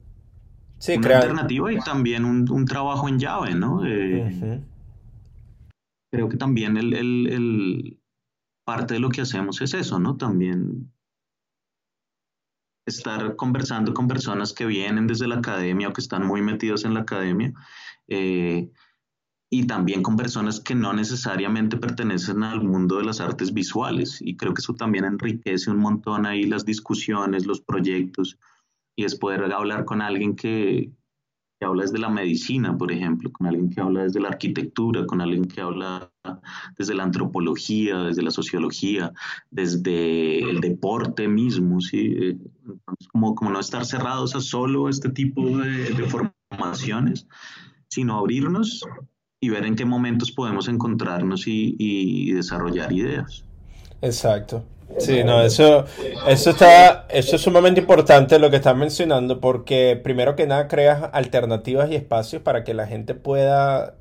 Sí, 0.79 0.95
una 0.95 1.17
alternativa 1.17 1.71
y 1.71 1.79
también 1.79 2.23
un, 2.23 2.65
trabajo 2.65 3.09
en 3.09 3.19
llave, 3.19 3.55
¿no? 3.55 3.85
Eh, 3.85 4.61
creo 6.11 6.29
que 6.29 6.37
también 6.37 6.77
el, 6.77 7.99
parte 8.63 8.95
de 8.95 8.99
lo 8.99 9.09
que 9.09 9.21
hacemos 9.21 9.61
es 9.61 9.73
eso, 9.73 9.99
¿no? 9.99 10.17
También 10.17 10.91
estar 12.85 13.35
conversando 13.35 13.93
con 13.93 14.07
personas 14.07 14.53
que 14.53 14.65
vienen 14.65 15.07
desde 15.07 15.27
la 15.27 15.35
academia 15.35 15.89
o 15.89 15.93
que 15.93 16.01
están 16.01 16.25
muy 16.25 16.41
metidos 16.41 16.85
en 16.85 16.93
la 16.93 17.01
academia. 17.01 17.53
Eh, 18.07 18.71
y 19.49 19.65
también 19.65 20.03
con 20.03 20.17
personas 20.17 20.59
que 20.59 20.75
no 20.75 20.93
necesariamente 20.93 21.77
pertenecen 21.77 22.43
al 22.43 22.63
mundo 22.63 22.97
de 22.97 23.05
las 23.05 23.21
artes 23.21 23.53
visuales. 23.53 24.21
Y 24.21 24.35
creo 24.35 24.53
que 24.53 24.59
eso 24.59 24.73
también 24.73 25.05
enriquece 25.05 25.71
un 25.71 25.79
montón 25.79 26.25
ahí 26.25 26.43
las 26.43 26.65
discusiones, 26.65 27.45
los 27.45 27.61
proyectos, 27.61 28.37
y 28.95 29.05
es 29.05 29.15
poder 29.15 29.43
hablar 29.53 29.85
con 29.85 30.01
alguien 30.01 30.35
que, 30.35 30.91
que 31.59 31.65
habla 31.65 31.83
desde 31.83 31.97
la 31.97 32.09
medicina, 32.09 32.77
por 32.77 32.91
ejemplo, 32.91 33.31
con 33.31 33.47
alguien 33.47 33.69
que 33.69 33.79
habla 33.79 34.03
desde 34.03 34.19
la 34.19 34.29
arquitectura, 34.29 35.05
con 35.05 35.21
alguien 35.21 35.45
que 35.45 35.61
habla 35.61 36.11
desde 36.77 36.93
la 36.93 37.03
antropología, 37.03 37.99
desde 37.99 38.23
la 38.23 38.31
sociología, 38.31 39.13
desde 39.49 40.39
el 40.39 40.59
deporte 40.59 41.29
mismo, 41.29 41.79
¿sí? 41.79 42.37
como, 43.13 43.33
como 43.33 43.51
no 43.51 43.61
estar 43.61 43.85
cerrados 43.85 44.35
a 44.35 44.41
solo 44.41 44.89
este 44.89 45.09
tipo 45.09 45.57
de, 45.57 45.93
de 45.93 46.27
formaciones, 46.49 47.27
sino 47.87 48.17
abrirnos 48.17 48.83
y 49.47 49.49
ver 49.49 49.65
en 49.65 49.75
qué 49.75 49.85
momentos 49.85 50.31
podemos 50.31 50.67
encontrarnos 50.67 51.43
y, 51.47 52.31
desarrollar 52.33 52.91
ideas. 52.91 53.45
Exacto. 54.01 54.63
Sí, 54.99 55.23
no, 55.23 55.41
eso, 55.41 55.85
eso 56.27 56.49
está, 56.49 57.07
eso 57.09 57.35
es 57.35 57.41
sumamente 57.41 57.79
importante 57.79 58.39
lo 58.39 58.49
que 58.49 58.57
estás 58.57 58.75
mencionando, 58.75 59.39
porque 59.39 59.99
primero 60.01 60.35
que 60.35 60.47
nada 60.47 60.67
creas 60.67 61.09
alternativas 61.13 61.89
y 61.91 61.95
espacios 61.95 62.41
para 62.41 62.63
que 62.63 62.73
la 62.73 62.87
gente 62.87 63.13
pueda 63.13 63.95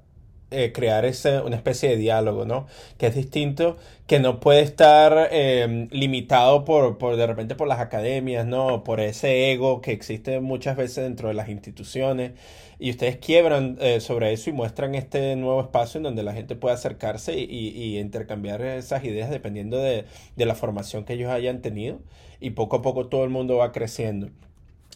eh, 0.50 0.72
crear 0.72 1.04
ese, 1.04 1.40
una 1.40 1.56
especie 1.56 1.90
de 1.90 1.96
diálogo, 1.96 2.44
¿no? 2.44 2.66
Que 2.98 3.06
es 3.08 3.14
distinto, 3.14 3.76
que 4.06 4.20
no 4.20 4.40
puede 4.40 4.62
estar 4.62 5.28
em, 5.32 5.88
limitado 5.90 6.64
por, 6.64 6.98
por, 6.98 7.16
de 7.16 7.26
repente, 7.26 7.56
por 7.56 7.68
las 7.68 7.80
academias, 7.80 8.46
¿no? 8.46 8.84
Por 8.84 9.00
ese 9.00 9.52
ego 9.52 9.80
que 9.80 9.92
existe 9.92 10.40
muchas 10.40 10.76
veces 10.76 11.04
dentro 11.04 11.28
de 11.28 11.34
las 11.34 11.48
instituciones. 11.48 12.32
Y 12.78 12.90
ustedes 12.90 13.16
quiebran 13.16 13.78
eh, 13.80 14.00
sobre 14.00 14.32
eso 14.32 14.50
y 14.50 14.52
muestran 14.52 14.94
este 14.94 15.34
nuevo 15.36 15.60
espacio 15.62 15.98
en 15.98 16.04
donde 16.04 16.22
la 16.22 16.34
gente 16.34 16.56
puede 16.56 16.74
acercarse 16.74 17.38
y, 17.38 17.44
y 17.44 17.98
intercambiar 17.98 18.62
esas 18.62 19.04
ideas 19.04 19.30
dependiendo 19.30 19.78
de, 19.78 20.04
de 20.36 20.46
la 20.46 20.54
formación 20.54 21.04
que 21.04 21.14
ellos 21.14 21.30
hayan 21.30 21.62
tenido. 21.62 22.00
Y 22.40 22.50
poco 22.50 22.76
a 22.76 22.82
poco 22.82 23.08
todo 23.08 23.24
el 23.24 23.30
mundo 23.30 23.56
va 23.56 23.72
creciendo. 23.72 24.30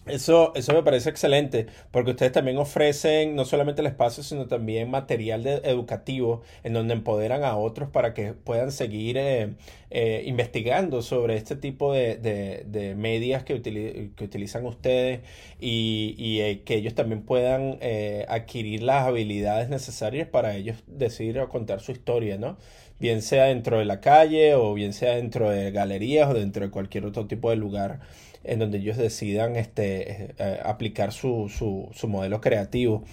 Eso, 0.07 0.53
eso 0.57 0.73
me 0.73 0.83
parece 0.83 1.11
excelente, 1.11 1.67
porque 1.91 2.13
ustedes 2.13 2.33
también 2.33 2.57
ofrecen 2.57 3.37
no 3.37 3.45
solamente 3.45 3.83
el 3.83 3.87
espacio, 3.87 4.23
sino 4.23 4.47
también 4.49 4.91
material 4.91 5.47
educativo 5.47 6.41
en 6.65 6.73
donde 6.73 6.95
empoderan 6.95 7.45
a 7.45 7.57
otros 7.59 7.91
para 7.91 8.15
que 8.15 8.33
puedan 8.33 8.73
seguir 8.73 9.19
eh, 9.19 9.53
eh, 9.91 10.25
investigando 10.27 11.03
sobre 11.03 11.37
este 11.37 11.55
tipo 11.55 11.93
de, 11.93 12.17
de, 12.17 12.95
medias 12.95 13.45
que, 13.45 13.61
que, 13.61 14.25
utilizan 14.25 14.65
ustedes 14.65 15.21
y, 15.61 16.15
y 16.17 16.41
eh, 16.41 16.63
que 16.65 16.77
ellos 16.77 16.95
también 16.95 17.23
puedan 17.23 17.79
adquirir 18.27 18.83
las 18.83 19.07
habilidades 19.07 19.69
necesarias 19.69 20.27
para 20.27 20.57
ellos 20.57 20.83
decidir 20.87 21.39
o 21.41 21.49
contar 21.51 21.81
su 21.81 21.93
historia, 21.93 22.39
¿no? 22.39 22.57
Bien 22.99 23.23
sea 23.23 23.45
dentro 23.45 23.79
de 23.79 23.85
la 23.85 24.01
calle 24.01 24.55
o 24.55 24.75
bien 24.75 24.93
sea 24.95 25.17
dentro 25.17 25.51
de 25.51 25.71
galerías 25.73 26.31
o 26.31 26.35
dentro 26.35 26.65
de 26.65 26.71
cualquier 26.71 27.05
otro 27.07 27.27
tipo 27.27 27.51
de 27.51 27.57
lugar 27.57 28.01
en 28.45 28.59
donde 28.59 28.79
ellos 28.79 28.97
decidan 28.97 29.57
este, 29.57 30.35
eh, 30.39 30.61
aplicar 30.65 31.13
su, 31.13 31.49
su, 31.49 32.09
modelo 32.09 32.41
creativo. 32.41 33.05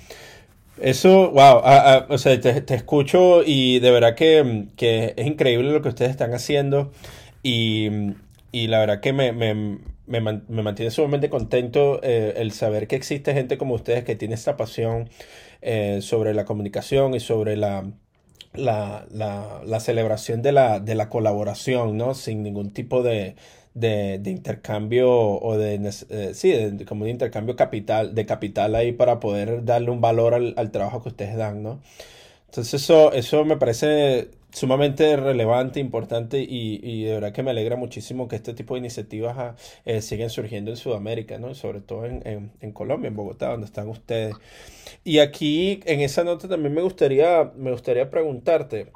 Eso, 0.82 1.32
wow, 1.32 1.62
o 2.10 2.18
sea, 2.18 2.40
te, 2.40 2.76
escucho 2.76 3.42
y 3.44 3.80
de 3.80 3.92
verdad 3.92 4.16
que, 4.16 4.68
es 5.16 5.26
increíble 5.28 5.72
lo 5.72 5.82
que 5.82 5.90
ustedes 5.90 6.12
están 6.12 6.34
haciendo 6.34 6.92
y, 7.42 7.90
la 8.52 8.80
verdad 8.80 9.00
que 9.02 9.12
me, 9.14 9.32
mantiene 10.48 10.92
sumamente 10.92 11.30
contento 11.30 12.00
eh, 12.04 12.36
el 12.38 12.52
saber 12.52 12.88
que 12.88 12.96
existe 12.96 13.34
gente 13.34 13.58
como 13.58 13.74
ustedes 13.76 14.04
que 14.04 14.16
tiene 14.16 14.36
esta 14.36 14.56
pasión 14.56 15.10
eh, 15.62 16.00
sobre 16.02 16.34
la 16.34 16.46
comunicación 16.46 17.16
y 17.16 17.20
sobre 17.20 17.58
la, 17.58 17.84
la, 18.54 19.80
celebración 19.80 20.42
de 20.42 20.52
la, 20.52 20.80
de 20.80 20.96
la 20.96 21.10
colaboración, 21.10 21.98
¿no? 21.98 22.14
Sin 22.14 22.44
ningún 22.44 22.72
tipo 22.72 23.02
de, 23.02 23.36
de, 23.80 24.22
intercambio 24.26 25.10
o 25.12 25.58
de, 25.58 25.76
eh, 26.10 26.32
sí, 26.34 26.54
como 26.88 27.04
un 27.04 27.10
intercambio 27.10 27.56
capital, 27.56 28.16
de 28.16 28.26
capital 28.26 28.76
ahí 28.76 28.92
para 28.92 29.20
poder 29.20 29.64
darle 29.66 29.92
un 29.92 30.02
valor 30.02 30.34
al, 30.34 30.72
trabajo 30.72 31.04
que 31.04 31.10
ustedes 31.10 31.36
dan, 31.38 31.64
¿no? 31.64 31.82
Entonces 32.48 32.82
eso, 32.82 33.14
eso 33.14 33.46
me 33.46 33.58
parece 33.58 34.30
sumamente 34.52 35.16
relevante, 35.18 35.80
importante 35.80 36.40
y, 36.42 36.80
y, 36.82 37.04
de 37.04 37.14
verdad 37.14 37.34
que 37.34 37.44
me 37.44 37.52
alegra 37.52 37.76
muchísimo 37.76 38.28
que 38.28 38.38
este 38.38 38.54
tipo 38.54 38.74
de 38.74 38.80
iniciativas 38.80 39.38
ah, 39.38 39.56
eh, 39.86 40.02
siguen 40.02 40.30
surgiendo 40.30 40.72
en 40.72 40.78
Sudamérica, 40.78 41.38
¿no? 41.38 41.54
Sobre 41.54 41.82
todo 41.82 42.06
en, 42.06 42.52
en, 42.60 42.72
Colombia, 42.72 43.10
en 43.10 43.16
Bogotá, 43.16 43.50
donde 43.50 43.66
están 43.66 43.90
ustedes. 43.90 44.36
Y 45.04 45.20
aquí, 45.20 45.82
en 45.86 46.00
esa 46.02 46.24
nota 46.24 46.48
también 46.48 46.74
me 46.74 46.82
gustaría, 46.82 47.52
me 47.56 47.72
gustaría 47.72 48.10
preguntarte, 48.10 48.92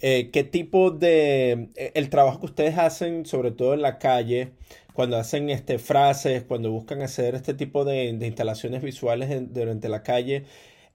eh, 0.00 0.30
¿Qué 0.32 0.44
tipo 0.44 0.90
de... 0.90 1.70
Eh, 1.76 1.92
el 1.94 2.10
trabajo 2.10 2.40
que 2.40 2.46
ustedes 2.46 2.78
hacen, 2.78 3.26
sobre 3.26 3.50
todo 3.50 3.74
en 3.74 3.82
la 3.82 3.98
calle, 3.98 4.52
cuando 4.92 5.16
hacen 5.16 5.50
este, 5.50 5.78
frases, 5.78 6.44
cuando 6.44 6.70
buscan 6.70 7.02
hacer 7.02 7.34
este 7.34 7.54
tipo 7.54 7.84
de, 7.84 8.12
de 8.14 8.26
instalaciones 8.26 8.82
visuales 8.82 9.52
durante 9.52 9.88
la 9.88 10.02
calle, 10.02 10.44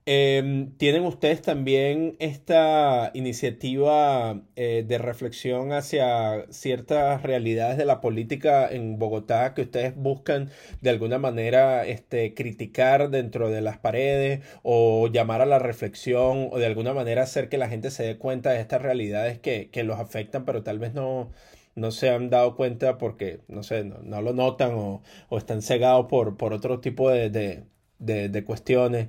Em, 0.06 0.76
¿Tienen 0.76 1.04
ustedes 1.06 1.40
también 1.40 2.16
esta 2.18 3.10
iniciativa 3.14 4.42
eh, 4.54 4.84
de 4.86 4.98
reflexión 4.98 5.72
hacia 5.72 6.44
ciertas 6.50 7.22
realidades 7.22 7.78
de 7.78 7.86
la 7.86 8.02
política 8.02 8.68
en 8.70 8.98
Bogotá 8.98 9.54
que 9.54 9.62
ustedes 9.62 9.96
buscan 9.96 10.50
de 10.82 10.90
alguna 10.90 11.18
manera 11.18 11.86
este, 11.86 12.34
criticar 12.34 13.08
dentro 13.08 13.48
de 13.48 13.62
las 13.62 13.78
paredes 13.78 14.40
o 14.62 15.08
llamar 15.08 15.40
a 15.40 15.46
la 15.46 15.58
reflexión 15.58 16.48
o 16.52 16.58
de 16.58 16.66
alguna 16.66 16.92
manera 16.92 17.22
hacer 17.22 17.48
que 17.48 17.56
la 17.56 17.70
gente 17.70 17.90
se 17.90 18.02
dé 18.02 18.18
cuenta 18.18 18.50
de 18.50 18.60
estas 18.60 18.82
realidades 18.82 19.38
que, 19.38 19.70
que 19.70 19.84
los 19.84 19.98
afectan 19.98 20.44
pero 20.44 20.62
tal 20.62 20.78
vez 20.78 20.92
no, 20.92 21.30
no 21.76 21.90
se 21.92 22.10
han 22.10 22.28
dado 22.28 22.56
cuenta 22.56 22.98
porque, 22.98 23.40
no 23.48 23.62
sé, 23.62 23.84
no, 23.84 24.20
lo 24.20 24.34
notan 24.34 24.74
o, 24.74 25.02
o, 25.30 25.38
están 25.38 25.62
cegados 25.62 26.06
por, 26.08 26.36
por 26.36 26.52
otro 26.52 26.80
tipo 26.80 27.08
de, 27.10 27.30
de, 27.30 28.28
de 28.28 28.44
cuestiones. 28.44 29.08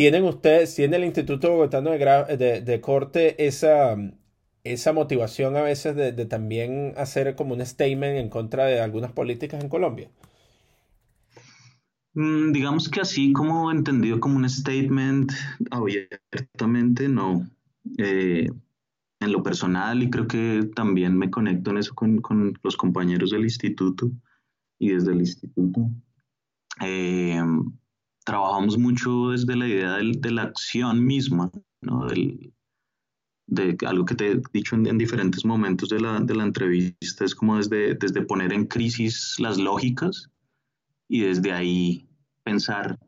¿Tienen 0.00 0.24
ustedes, 0.24 0.74
tiene 0.74 0.96
el 0.96 1.04
Instituto 1.04 1.50
Bogotano 1.50 1.90
de, 1.90 2.80
Corte 2.80 3.46
esa, 3.46 3.98
esa 4.64 4.94
motivación 4.94 5.56
a 5.56 5.60
veces 5.60 5.94
de, 5.94 6.24
también 6.24 6.94
hacer 6.96 7.36
como 7.36 7.52
un 7.52 7.60
statement 7.60 8.16
en 8.16 8.30
contra 8.30 8.64
de 8.64 8.80
algunas 8.80 9.12
políticas 9.12 9.62
en 9.62 9.68
Colombia? 9.68 10.10
Mm, 12.14 12.50
digamos 12.52 12.88
que 12.88 13.02
así 13.02 13.34
como 13.34 13.70
entendido 13.70 14.20
como 14.20 14.36
un 14.36 14.48
statement 14.48 15.32
abiertamente, 15.70 17.06
no. 17.06 17.46
Eh, 17.98 18.48
en 19.20 19.32
lo 19.32 19.42
personal, 19.42 20.02
y 20.02 20.08
creo 20.08 20.26
que 20.26 20.70
también 20.74 21.18
me 21.18 21.30
conecto 21.30 21.72
en 21.72 21.76
eso 21.76 21.94
con, 21.94 22.22
con 22.22 22.58
los 22.62 22.78
compañeros 22.78 23.32
del 23.32 23.42
instituto 23.42 24.10
y 24.78 24.92
desde 24.92 25.12
el 25.12 25.18
instituto. 25.18 25.90
Eh, 26.80 27.38
trabajamos 28.24 28.78
mucho 28.78 29.30
desde 29.30 29.56
la 29.56 29.66
idea 29.66 29.96
de 29.96 30.30
la 30.30 30.42
acción 30.42 31.04
misma, 31.04 31.50
¿no? 31.80 32.06
de 33.50 33.76
algo 33.84 34.04
que 34.04 34.14
te 34.14 34.30
he 34.30 34.42
dicho 34.52 34.76
en, 34.76 34.96
diferentes 34.96 35.44
momentos 35.44 35.88
de 35.88 36.00
la, 36.00 36.20
de 36.20 36.34
la, 36.36 36.44
entrevista, 36.44 37.24
es 37.24 37.34
como 37.34 37.56
desde, 37.56 37.94
desde 37.94 38.22
poner 38.22 38.52
en 38.52 38.66
crisis 38.66 39.36
las 39.40 39.58
lógicas 39.58 40.30
y 41.08 41.22
desde 41.22 41.52
ahí 41.52 42.08
pensar 42.44 42.98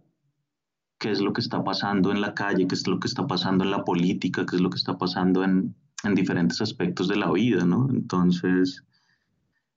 qué 0.98 1.12
es 1.12 1.20
lo 1.20 1.32
que 1.32 1.40
está 1.40 1.62
pasando 1.62 2.10
en 2.10 2.20
la 2.20 2.34
calle, 2.34 2.66
qué 2.66 2.74
es 2.74 2.86
lo 2.88 2.98
que 2.98 3.06
está 3.06 3.26
pasando 3.26 3.62
en 3.62 3.70
la 3.70 3.84
política, 3.84 4.44
qué 4.44 4.56
es 4.56 4.62
lo 4.62 4.70
que 4.70 4.78
está 4.78 4.98
pasando 4.98 5.44
en, 5.44 5.76
en 6.02 6.14
diferentes 6.14 6.60
aspectos 6.60 7.06
de 7.06 7.16
la 7.16 7.30
vida, 7.30 7.64
¿no? 7.64 7.88
Entonces, 7.90 8.84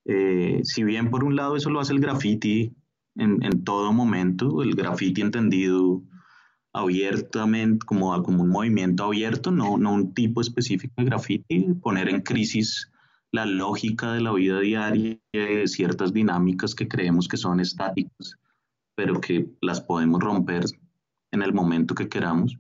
eh, 0.05 0.61
si 0.63 0.83
bien 0.83 1.09
por 1.09 1.23
un 1.23 1.35
lado 1.35 1.55
eso 1.55 1.69
lo 1.69 1.79
hace 1.79 1.93
el 1.93 1.99
graffiti 1.99 2.75
en, 3.15 3.63
todo 3.63 3.93
momento, 3.93 4.61
el 4.61 4.75
graffiti 4.75 5.21
entendido 5.21 6.03
abiertamente 6.73 7.85
como, 7.85 8.21
como 8.23 8.43
un 8.43 8.49
movimiento 8.49 9.05
abierto, 9.05 9.51
no, 9.51 9.77
no 9.77 9.93
un 9.93 10.13
tipo 10.13 10.41
específico 10.41 10.93
de 10.97 11.05
graffiti, 11.05 11.73
poner 11.81 12.09
en 12.09 12.21
crisis 12.21 12.91
la 13.31 13.45
lógica 13.45 14.13
de 14.13 14.21
la 14.21 14.33
vida 14.33 14.59
diaria, 14.59 15.17
de 15.33 15.67
ciertas 15.67 16.13
dinámicas 16.13 16.75
que 16.75 16.87
creemos 16.87 17.27
que 17.27 17.37
son 17.37 17.59
estáticas, 17.59 18.37
pero 18.95 19.19
que 19.19 19.49
las 19.61 19.81
podemos 19.81 20.21
romper 20.21 20.65
en 21.31 21.41
el 21.41 21.53
momento 21.53 21.95
que 21.95 22.09
queramos. 22.09 22.57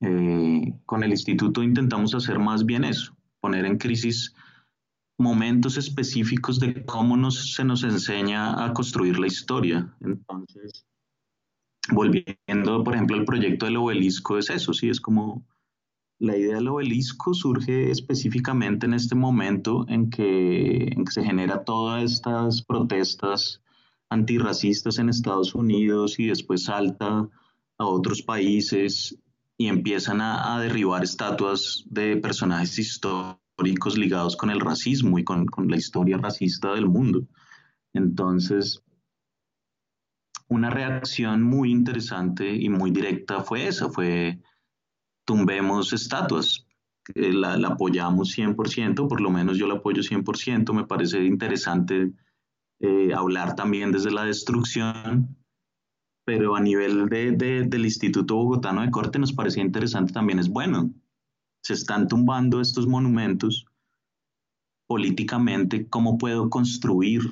Eh, 0.00 0.74
con 0.84 1.02
el 1.02 1.10
instituto 1.10 1.62
intentamos 1.62 2.14
hacer 2.14 2.38
más 2.38 2.66
bien 2.66 2.84
eso, 2.84 3.16
poner 3.40 3.64
en 3.64 3.78
crisis 3.78 4.34
momentos 5.18 5.76
específicos 5.76 6.60
de 6.60 6.84
cómo 6.84 7.16
nos, 7.16 7.54
se 7.54 7.64
nos 7.64 7.82
enseña 7.84 8.64
a 8.64 8.72
construir 8.72 9.18
la 9.18 9.26
historia. 9.26 9.94
Entonces, 10.00 10.86
volviendo, 11.90 12.84
por 12.84 12.94
ejemplo, 12.94 13.16
al 13.16 13.24
proyecto 13.24 13.66
del 13.66 13.78
obelisco, 13.78 14.38
es 14.38 14.50
eso, 14.50 14.72
sí, 14.72 14.88
es 14.88 15.00
como 15.00 15.44
la 16.18 16.36
idea 16.36 16.56
del 16.56 16.68
obelisco 16.68 17.34
surge 17.34 17.90
específicamente 17.90 18.86
en 18.86 18.94
este 18.94 19.14
momento 19.14 19.84
en 19.88 20.08
que, 20.08 20.94
se 21.10 21.22
genera 21.22 21.64
todas 21.64 22.02
estas 22.04 22.62
protestas 22.62 23.62
antirracistas 24.08 24.98
en 24.98 25.08
Estados 25.08 25.54
Unidos 25.54 26.18
y 26.18 26.26
después 26.26 26.64
salta 26.64 27.28
a 27.78 27.84
otros 27.84 28.22
países 28.22 29.18
y 29.58 29.68
empiezan 29.68 30.20
a, 30.20 30.58
derribar 30.60 31.04
estatuas 31.04 31.84
de 31.86 32.16
personajes 32.16 32.78
históricos 32.78 33.45
ligados 33.96 34.36
con 34.36 34.50
el 34.50 34.60
racismo 34.60 35.18
y 35.18 35.24
con, 35.24 35.46
la 35.66 35.76
historia 35.76 36.18
racista 36.18 36.74
del 36.74 36.86
mundo. 36.86 37.26
Entonces, 37.92 38.82
una 40.48 40.70
reacción 40.70 41.42
muy 41.42 41.70
interesante 41.70 42.54
y 42.54 42.68
muy 42.68 42.90
directa 42.90 43.42
fue 43.42 43.66
esa, 43.66 43.88
fue 43.88 44.40
tumbemos 45.24 45.92
estatuas. 45.92 46.66
Eh, 47.14 47.32
la, 47.32 47.54
apoyamos 47.68 48.36
100%, 48.36 49.08
por 49.08 49.20
lo 49.20 49.30
menos 49.30 49.58
yo 49.58 49.66
la 49.66 49.74
apoyo 49.74 50.02
100%, 50.02 50.72
me 50.72 50.84
parece 50.84 51.24
interesante 51.24 52.12
eh, 52.80 53.14
hablar 53.14 53.54
también 53.54 53.92
desde 53.92 54.10
la 54.10 54.24
destrucción, 54.24 55.36
pero 56.24 56.56
a 56.56 56.60
nivel 56.60 57.08
de, 57.08 57.64
del 57.68 57.84
Instituto 57.84 58.34
Bogotano 58.34 58.82
de 58.82 58.90
Corte 58.90 59.20
nos 59.20 59.32
parecía 59.32 59.62
interesante 59.62 60.12
también, 60.12 60.40
es 60.40 60.48
bueno, 60.48 60.90
se 61.66 61.72
están 61.72 62.06
tumbando 62.06 62.60
estos 62.60 62.86
monumentos 62.86 63.66
políticamente, 64.86 65.88
¿cómo 65.88 66.16
puedo 66.16 66.48
construir 66.48 67.22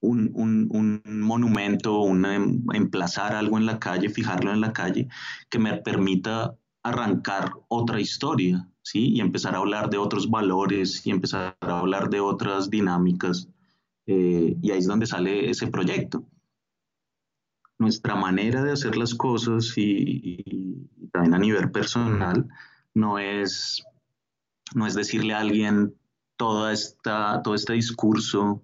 un, 0.00 0.30
un, 0.34 0.68
un 0.70 1.20
monumento, 1.22 2.06
em, 2.06 2.62
emplazar 2.74 3.34
algo 3.34 3.56
en 3.56 3.64
la 3.64 3.78
calle, 3.78 4.10
fijarlo 4.10 4.52
en 4.52 4.60
la 4.60 4.74
calle, 4.74 5.08
que 5.48 5.58
me 5.58 5.78
permita 5.78 6.54
arrancar 6.82 7.52
otra 7.68 7.98
historia, 7.98 8.68
¿sí? 8.82 9.08
Y 9.14 9.20
empezar 9.20 9.54
a 9.54 9.58
hablar 9.58 9.88
de 9.88 9.96
otros 9.96 10.28
valores 10.28 11.06
y 11.06 11.10
empezar 11.10 11.56
a 11.62 11.78
hablar 11.78 12.10
de 12.10 12.20
otras 12.20 12.68
dinámicas. 12.68 13.48
Eh, 14.06 14.54
y 14.60 14.70
ahí 14.70 14.78
es 14.78 14.86
donde 14.86 15.06
sale 15.06 15.48
ese 15.48 15.68
proyecto. 15.68 16.26
Nuestra 17.78 18.16
manera 18.16 18.62
de 18.62 18.72
hacer 18.72 18.98
las 18.98 19.14
cosas 19.14 19.78
y, 19.78 20.20
y 20.46 21.08
también 21.10 21.34
a 21.34 21.38
nivel 21.38 21.70
personal 21.70 22.46
no 22.98 23.18
es, 23.18 23.82
no 24.74 24.86
es 24.86 24.94
decirle 24.94 25.34
a 25.34 25.40
alguien 25.40 25.94
toda 26.36 26.72
esta, 26.72 27.42
todo 27.42 27.54
este 27.54 27.72
discurso 27.74 28.62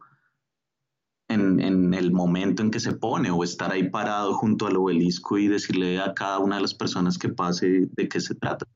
en, 1.29 1.95
el 1.95 2.13
momento 2.13 2.63
en 2.63 2.71
que 2.71 2.81
se 2.81 2.93
pone 2.93 3.31
o 3.31 3.43
estar 3.43 3.73
ahí 3.73 3.89
parado 3.89 4.35
junto 4.35 4.67
al 4.67 4.77
obelisco 4.77 5.39
y 5.39 5.49
decirle 5.49 6.01
a 6.01 6.13
cada 6.15 6.39
una 6.39 6.57
de 6.57 6.63
las 6.63 6.75
personas 6.75 7.19
que 7.19 7.29
pase 7.29 7.89
de 7.91 8.09
qué 8.09 8.21
se 8.21 8.35
trata, 8.35 8.67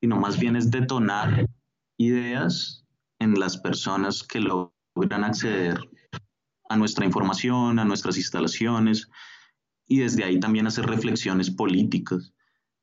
sino 0.00 0.16
más 0.16 0.38
bien 0.38 0.56
es 0.56 0.70
detonar 0.70 1.48
ideas 1.96 2.84
en 3.20 3.34
las 3.34 3.56
personas 3.56 4.22
que 4.22 4.40
logran 4.40 5.24
acceder 5.24 5.78
a 6.68 6.76
nuestra 6.76 7.06
información, 7.06 7.78
a 7.78 7.84
nuestras 7.84 8.16
instalaciones 8.16 9.08
y 9.86 10.00
desde 10.00 10.24
ahí 10.24 10.40
también 10.40 10.66
hacer 10.66 10.86
reflexiones 10.86 11.50
políticas. 11.50 12.33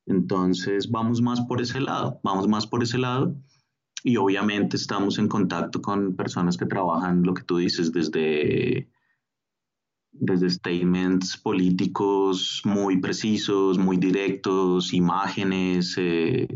Entonces 0.06 0.89
vamos 0.89 1.22
más 1.22 1.41
por 1.41 1.62
ese 1.62 1.80
lado, 1.80 2.20
vamos 2.24 2.47
más 2.47 2.68
por 2.68 2.84
ese 2.84 2.97
lado 2.97 3.36
y 4.04 4.18
obviamente 4.18 4.78
estamos 4.78 5.20
en 5.20 5.28
contacto 5.28 5.82
con 5.82 6.16
personas 6.16 6.58
que 6.58 6.66
trabajan 6.66 7.24
lo 7.24 7.34
que 7.34 7.43
tú 7.43 7.58
dices 7.58 7.91
desde 7.91 8.89
desde 10.14 10.49
statements 10.49 11.38
políticos 11.38 12.62
muy 12.66 12.99
precisos, 12.99 13.78
muy 13.78 13.97
directos, 13.97 14.93
imágenes, 14.93 15.95
eh, 15.97 16.47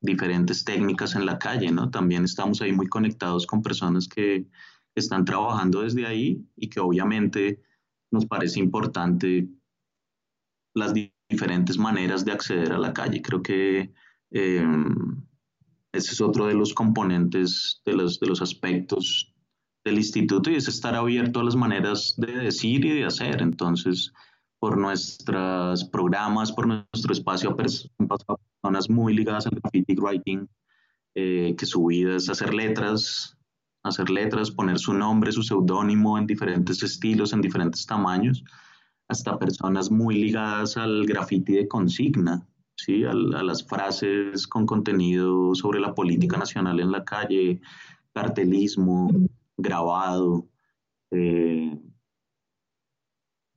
diferentes 0.00 0.64
técnicas 0.64 1.16
en 1.16 1.26
la 1.26 1.38
calle, 1.38 1.72
¿no? 1.72 1.90
También 1.90 2.24
estamos 2.24 2.62
ahí 2.62 2.72
muy 2.72 2.86
conectados 2.86 3.46
con 3.46 3.62
personas 3.62 4.06
que 4.06 4.46
están 4.94 5.24
trabajando 5.24 5.82
desde 5.82 6.06
ahí 6.06 6.46
y 6.56 6.68
que 6.68 6.80
obviamente 6.80 7.60
nos 8.10 8.24
parece 8.26 8.60
importante 8.60 9.48
las 10.74 10.94
diferentes 11.28 11.78
maneras 11.78 12.24
de 12.24 12.32
acceder 12.32 12.72
a 12.72 12.78
la 12.78 12.92
calle. 12.92 13.22
Creo 13.22 13.42
que 13.42 13.92
em, 14.30 15.22
ese 15.92 16.12
es 16.12 16.20
otro 16.20 16.46
de 16.46 16.54
los 16.54 16.74
componentes, 16.74 17.80
de 17.84 17.94
los, 17.94 18.20
de 18.20 18.26
los 18.26 18.42
aspectos 18.42 19.32
del 19.84 19.98
instituto 19.98 20.50
y 20.50 20.56
es 20.56 20.68
estar 20.68 20.94
abierto 20.94 21.40
a 21.40 21.44
las 21.44 21.56
maneras 21.56 22.14
de 22.16 22.32
decir 22.32 22.84
y 22.84 22.90
de 22.90 23.04
hacer. 23.04 23.40
Entonces, 23.40 24.12
por 24.58 24.76
nuestros 24.76 25.84
programas, 25.84 26.52
por 26.52 26.66
nuestro 26.66 27.12
espacio, 27.12 27.50
a 27.50 27.56
personas 27.56 28.90
muy 28.90 29.14
ligadas 29.14 29.46
al 29.46 29.58
graffiti 29.60 29.94
writing, 29.94 30.48
eh, 31.14 31.54
que 31.56 31.66
su 31.66 31.86
vida 31.86 32.16
es 32.16 32.28
hacer 32.28 32.52
letras, 32.52 33.36
hacer 33.84 34.10
letras, 34.10 34.50
poner 34.50 34.78
su 34.78 34.92
nombre, 34.92 35.32
su 35.32 35.42
seudónimo 35.42 36.18
en 36.18 36.26
diferentes 36.26 36.82
estilos, 36.82 37.32
en 37.32 37.40
diferentes 37.40 37.86
tamaños, 37.86 38.42
hasta 39.08 39.38
personas 39.38 39.90
muy 39.90 40.16
ligadas 40.16 40.76
al 40.76 41.06
graffiti 41.06 41.54
de 41.54 41.68
consigna, 41.68 42.46
¿sí? 42.76 43.04
a, 43.04 43.12
las 43.12 43.66
frases 43.66 44.46
con 44.46 44.66
contenido 44.66 45.54
sobre 45.54 45.80
la 45.80 45.94
política 45.94 46.36
nacional 46.36 46.80
en 46.80 46.90
la 46.90 47.04
calle, 47.04 47.60
cartelismo, 48.12 49.10
grabado. 49.56 50.48
Eh, 51.10 51.78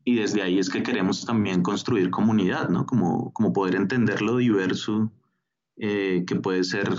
y 0.05 0.15
desde 0.15 0.41
ahí 0.41 0.59
es 0.59 0.69
que 0.69 0.83
queremos 0.83 1.25
también 1.25 1.61
construir 1.61 2.09
comunidad, 2.09 2.69
¿no? 2.69 2.85
Como, 2.85 3.31
como 3.33 3.53
poder 3.53 3.75
entender 3.75 4.21
lo 4.21 4.37
diverso 4.37 5.11
eh, 5.77 6.23
que 6.25 6.35
puede 6.35 6.63
ser 6.63 6.89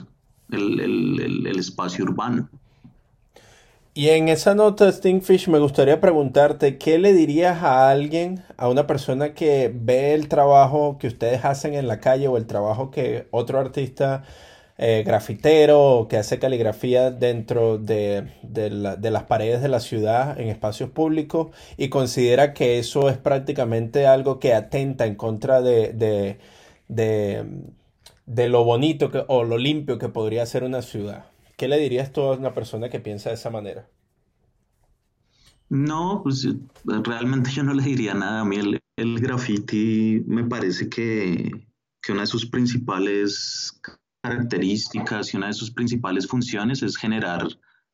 el, 0.51 0.81
el, 0.81 1.59
espacio 1.59 2.05
urbano. 2.05 2.49
Y 3.93 4.11
en 4.11 4.29
esa 4.29 4.55
nota, 4.55 4.91
Stingfish, 4.91 5.49
me 5.49 5.59
gustaría 5.59 6.01
preguntarte, 6.01 6.79
¿qué 6.79 6.99
le 6.99 7.13
dirías 7.13 7.63
a 7.63 7.91
alguien, 7.91 8.45
a 8.57 8.69
una 8.69 8.87
persona 8.87 9.35
que 9.35 9.71
ve 9.75 10.15
el 10.15 10.29
trabajo 10.29 10.97
que 10.99 11.09
ustedes 11.09 11.45
hacen 11.45 11.75
en 11.75 11.89
la 11.89 11.99
calle 12.01 12.29
o 12.29 12.37
el 12.37 12.47
trabajo 12.47 12.91
que 12.91 13.27
otro 13.33 13.59
artista 13.59 14.23
eh, 14.83 15.03
grafitero 15.05 16.07
que 16.09 16.17
hace 16.17 16.39
caligrafía 16.39 17.11
dentro 17.11 17.77
de, 17.77 18.29
las 19.03 19.25
paredes 19.25 19.61
de 19.61 19.69
la 19.69 19.81
ciudad 19.81 20.41
en 20.41 20.49
espacios 20.49 20.89
públicos 20.89 21.49
y 21.77 21.91
considera 21.91 22.55
que 22.55 22.79
eso 22.79 23.11
es 23.11 23.19
prácticamente 23.19 24.07
algo 24.07 24.39
que 24.39 24.55
atenta 24.55 25.05
en 25.05 25.17
contra 25.17 25.61
de, 25.61 26.39
de, 26.89 28.49
lo 28.49 28.65
bonito 28.65 29.11
o 29.29 29.45
lo 29.45 29.59
limpio 29.59 29.99
que 29.99 30.09
podría 30.09 30.47
ser 30.47 30.65
una 30.65 30.81
ciudad. 30.81 31.27
¿Qué 31.61 31.69
le 31.69 31.77
dirías 31.77 32.11
tú 32.11 32.23
a 32.23 32.39
una 32.39 32.55
persona 32.55 32.89
que 32.89 33.01
piensa 33.01 33.29
de 33.29 33.35
esa 33.35 33.51
manera? 33.51 33.87
No, 35.69 36.23
pues 36.23 36.49
realmente 36.87 37.51
yo 37.51 37.63
no 37.63 37.75
le 37.75 37.83
diría 37.83 38.15
nada. 38.15 38.41
A 38.41 38.45
mí 38.47 38.57
el, 38.57 38.81
el 38.97 39.21
graffiti 39.21 40.25
me 40.27 40.43
parece 40.45 40.89
que, 40.89 41.51
que 42.01 42.13
una 42.13 42.23
de 42.23 42.29
sus 42.29 42.47
principales 42.47 43.79
características 44.23 45.35
y 45.35 45.37
una 45.37 45.49
de 45.49 45.53
sus 45.53 45.71
principales 45.71 46.27
funciones 46.27 46.83
es 46.83 46.97
generar 46.97 47.47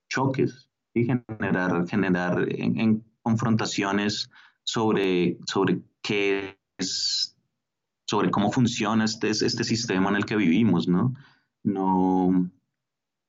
choques, 0.08 0.70
y 0.94 1.04
generar, 1.04 1.88
generar 1.88 2.46
en, 2.48 3.04
confrontaciones 3.22 4.30
sobre, 4.62 5.38
sobre 5.44 5.80
qué 6.02 6.56
es, 6.78 7.36
sobre 8.06 8.30
cómo 8.30 8.52
funciona 8.52 9.06
este, 9.06 9.30
este 9.30 9.64
sistema 9.64 10.10
en 10.10 10.16
el 10.16 10.24
que 10.24 10.36
vivimos, 10.36 10.86
¿no? 10.86 11.16
No, 11.64 12.48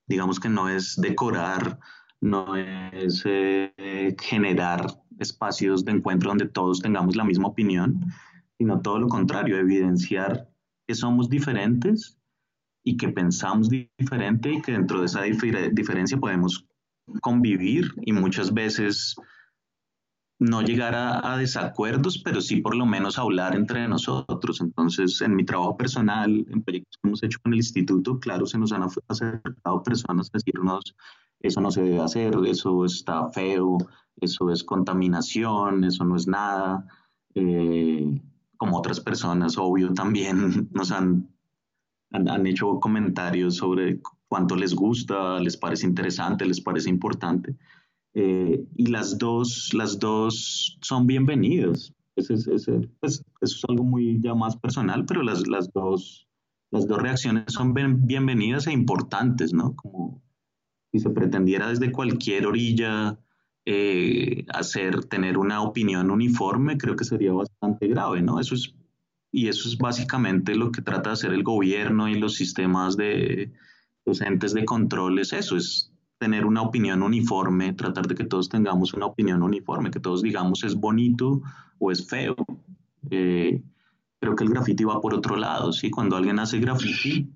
digamos 0.07 0.39
que 0.39 0.49
no 0.49 0.69
es 0.69 0.95
decorar, 0.99 1.79
no 2.21 2.55
es 2.55 3.23
eh, 3.25 4.15
generar 4.19 4.87
espacios 5.19 5.85
de 5.85 5.91
encuentro 5.91 6.29
donde 6.29 6.47
todos 6.47 6.81
tengamos 6.81 7.15
la 7.15 7.23
misma 7.23 7.47
opinión, 7.47 8.05
sino 8.57 8.81
todo 8.81 8.99
lo 8.99 9.07
contrario, 9.07 9.57
evidenciar 9.57 10.49
que 10.87 10.95
somos 10.95 11.29
diferentes 11.29 12.17
y 12.83 12.97
que 12.97 13.09
pensamos 13.09 13.69
diferente 13.69 14.51
y 14.51 14.61
que 14.61 14.71
dentro 14.71 15.01
de 15.01 15.07
esa 15.07 15.23
diferencia 15.23 16.17
podemos 16.17 16.65
convivir 17.21 17.91
y 18.01 18.13
muchas 18.13 18.53
veces 18.53 19.15
no 20.39 20.61
llegar 20.61 20.93
a, 20.95 21.37
desacuerdos, 21.37 22.19
pero 22.19 22.41
sí 22.41 22.57
por 22.57 22.75
lo 22.75 22.85
menos 22.85 23.17
hablar 23.17 23.55
entre 23.55 23.87
nosotros. 23.87 24.61
Entonces, 24.61 25.21
en 25.21 25.35
mi 25.35 25.45
trabajo 25.45 25.75
personal, 25.75 26.45
en 26.49 26.63
proyectos 26.63 26.97
que 27.01 27.07
hemos 27.07 27.23
hecho 27.23 27.39
con 27.41 27.53
el 27.53 27.59
instituto, 27.59 28.19
claro, 28.19 28.45
se 28.45 28.57
nos 28.57 28.71
han 28.71 28.83
acercado 29.07 29.83
personas 29.83 30.29
a 30.29 30.37
decirnos, 30.37 30.95
eso 31.39 31.61
no 31.61 31.71
se 31.71 31.81
debe 31.81 32.01
hacer, 32.01 32.35
eso 32.45 32.85
está 32.85 33.29
feo, 33.29 33.77
eso 34.21 34.51
es 34.51 34.63
contaminación, 34.63 35.83
eso 35.83 36.03
no 36.03 36.15
es 36.15 36.27
nada. 36.27 36.85
Eh, 37.35 38.21
como 38.57 38.77
otras 38.77 38.99
personas, 38.99 39.57
obvio, 39.57 39.93
también 39.93 40.69
nos 40.71 40.91
han 40.91 41.29
han, 42.11 42.47
hecho 42.47 42.79
comentarios 42.79 43.57
sobre 43.57 43.99
cuánto 44.27 44.55
les 44.55 44.73
gusta, 44.73 45.39
les 45.39 45.57
parece 45.57 45.85
interesante, 45.85 46.45
les 46.45 46.61
parece 46.61 46.89
importante. 46.89 47.55
Eh, 48.19 48.65
y 48.75 48.87
las 48.87 49.19
dos, 49.19 49.71
las 49.75 49.99
dos 49.99 50.79
son 50.81 51.05
bienvenidas. 51.05 51.93
Pues, 52.15 52.31
eso 52.31 52.81
es 53.41 53.65
algo 53.69 53.83
muy 53.83 54.19
ya 54.19 54.33
más 54.33 54.57
personal, 54.57 55.05
pero 55.05 55.21
las, 55.21 55.47
las, 55.47 55.71
dos, 55.71 56.27
las 56.71 56.87
dos 56.87 56.99
reacciones 56.99 57.43
son 57.49 57.75
bienvenidas 57.75 58.65
e 58.65 58.71
importantes, 58.71 59.53
¿no? 59.53 59.75
Como 59.75 60.23
si 60.91 60.97
se 60.97 61.11
pretendiera 61.11 61.69
desde 61.69 61.91
cualquier 61.91 62.47
orilla 62.47 63.19
eh, 63.67 64.45
hacer, 64.51 65.05
tener 65.05 65.37
una 65.37 65.61
opinión 65.61 66.09
uniforme, 66.09 66.79
creo 66.79 66.95
que 66.95 67.05
sería 67.05 67.33
bastante 67.33 67.87
grave, 67.87 68.23
¿no? 68.23 68.39
Eso 68.39 68.55
es, 68.55 68.73
y 69.31 69.47
eso 69.47 69.69
es 69.69 69.77
básicamente 69.77 70.55
lo 70.55 70.71
que 70.71 70.81
trata 70.81 71.11
de 71.11 71.13
hacer 71.13 71.33
el 71.33 71.43
gobierno 71.43 72.07
y 72.07 72.15
los 72.15 72.33
sistemas 72.33 72.97
de 72.97 73.53
los 74.05 74.21
entes 74.21 74.55
de 74.55 74.65
control, 74.65 75.19
es 75.19 75.33
eso, 75.33 75.55
es 75.55 75.93
tener 76.17 76.45
una 76.45 76.61
opinión 76.61 77.03
uniforme, 77.03 77.73
tratar 77.73 78.07
de 78.07 78.15
que 78.15 78.25
todos 78.25 78.49
tengamos 78.49 78.93
una 78.93 79.05
opinión 79.05 79.43
uniforme, 79.43 79.91
que 79.91 79.99
todos 79.99 80.21
digamos 80.21 80.63
es 80.63 80.75
bonito 80.75 81.41
o 81.79 81.91
es 81.91 82.07
feo. 82.07 82.35
Eh, 83.09 83.61
creo 84.19 84.35
que 84.35 84.43
el 84.43 84.49
graffiti 84.49 84.83
va 84.83 84.99
por 84.99 85.13
otro 85.13 85.35
lado, 85.35 85.71
¿sí? 85.71 85.89
Cuando 85.89 86.15
alguien 86.15 86.39
hace 86.39 86.59
graffiti, 86.59 87.29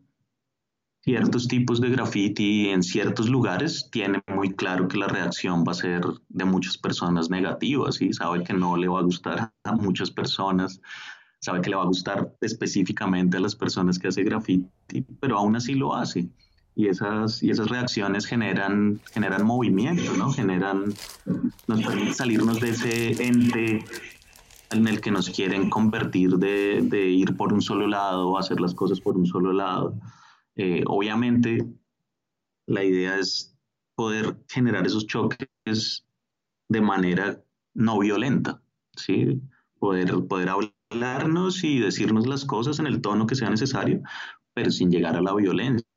ciertos 1.02 1.48
tipos 1.48 1.80
de 1.80 1.90
graffiti 1.90 2.70
en 2.70 2.84
ciertos 2.84 3.30
lugares, 3.30 3.90
tiene 3.92 4.22
muy 4.28 4.54
claro 4.54 4.88
que 4.88 4.98
la 4.98 5.08
reacción 5.08 5.64
va 5.68 5.72
a 5.72 5.76
ser 5.76 6.04
de 6.30 6.46
muchas 6.46 6.78
personas 6.78 7.30
negativas, 7.30 7.96
¿sí? 7.96 8.14
Sabe 8.14 8.44
que 8.44 8.54
no 8.54 8.78
le 8.78 8.88
va 8.88 9.00
a 9.00 9.04
gustar 9.04 9.54
a 9.64 9.72
muchas 9.74 10.10
personas, 10.10 10.82
sabe 11.40 11.62
que 11.62 11.70
le 11.70 11.76
va 11.76 11.84
a 11.84 11.88
gustar 11.88 12.36
específicamente 12.42 13.38
a 13.38 13.42
las 13.42 13.56
personas 13.56 14.00
que 14.00 14.08
hace 14.08 14.24
graffiti, 14.24 15.06
pero 15.20 15.38
aún 15.38 15.56
así 15.56 15.76
lo 15.76 15.96
hace 15.96 16.30
y 16.76 16.88
esas, 16.88 17.44
y 17.44 17.50
esas 17.50 17.70
reacciones 17.70 18.26
generan, 18.26 19.02
generan 19.12 19.46
movimiento, 19.46 20.14
¿no? 20.18 20.32
Generan, 20.32 20.94
nos 21.68 21.84
permiten 21.84 22.14
salirnos 22.14 22.60
de 22.60 22.70
ese 22.70 23.24
ente 23.24 23.86
en 24.72 24.88
el 24.88 25.02
que 25.02 25.12
nos 25.12 25.30
quieren 25.30 25.70
convertir 25.70 26.38
de, 26.38 26.82
de 26.82 27.10
ir 27.10 27.36
por 27.36 27.52
un 27.54 27.62
solo 27.62 27.88
lado 27.88 28.38
hacer 28.38 28.62
las 28.62 28.74
cosas 28.74 29.02
por 29.02 29.18
un 29.18 29.26
solo 29.26 29.52
lado. 29.52 30.00
Eh, 30.56 30.84
obviamente, 30.88 31.66
la 32.68 32.84
idea 32.84 33.18
es 33.18 33.56
poder 33.96 34.38
generar 34.48 34.86
esos 34.86 35.06
choques 35.08 36.06
de 36.70 36.82
manera 36.82 37.44
no 37.74 38.00
violenta, 38.00 38.62
¿sí? 38.96 39.42
Poder, 39.80 40.26
poder 40.28 40.50
hablarnos 40.50 41.64
y 41.64 41.80
decirnos 41.80 42.28
las 42.28 42.46
cosas 42.46 42.80
en 42.80 42.88
el 42.88 43.02
tono 43.02 43.28
que 43.28 43.36
sea 43.36 43.50
necesario, 43.50 44.02
pero 44.54 44.72
sin 44.72 44.90
llegar 44.90 45.16
a 45.16 45.22
la 45.22 45.34
violencia. 45.34 45.91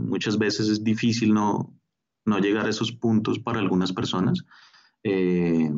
Muchas 0.00 0.38
veces 0.38 0.68
es 0.68 0.84
difícil 0.84 1.34
no, 1.34 1.74
no, 2.24 2.38
llegar 2.38 2.66
a 2.66 2.70
esos 2.70 2.92
puntos 2.92 3.38
para 3.38 3.58
algunas 3.58 3.92
personas. 3.92 4.44
Eh, 5.02 5.70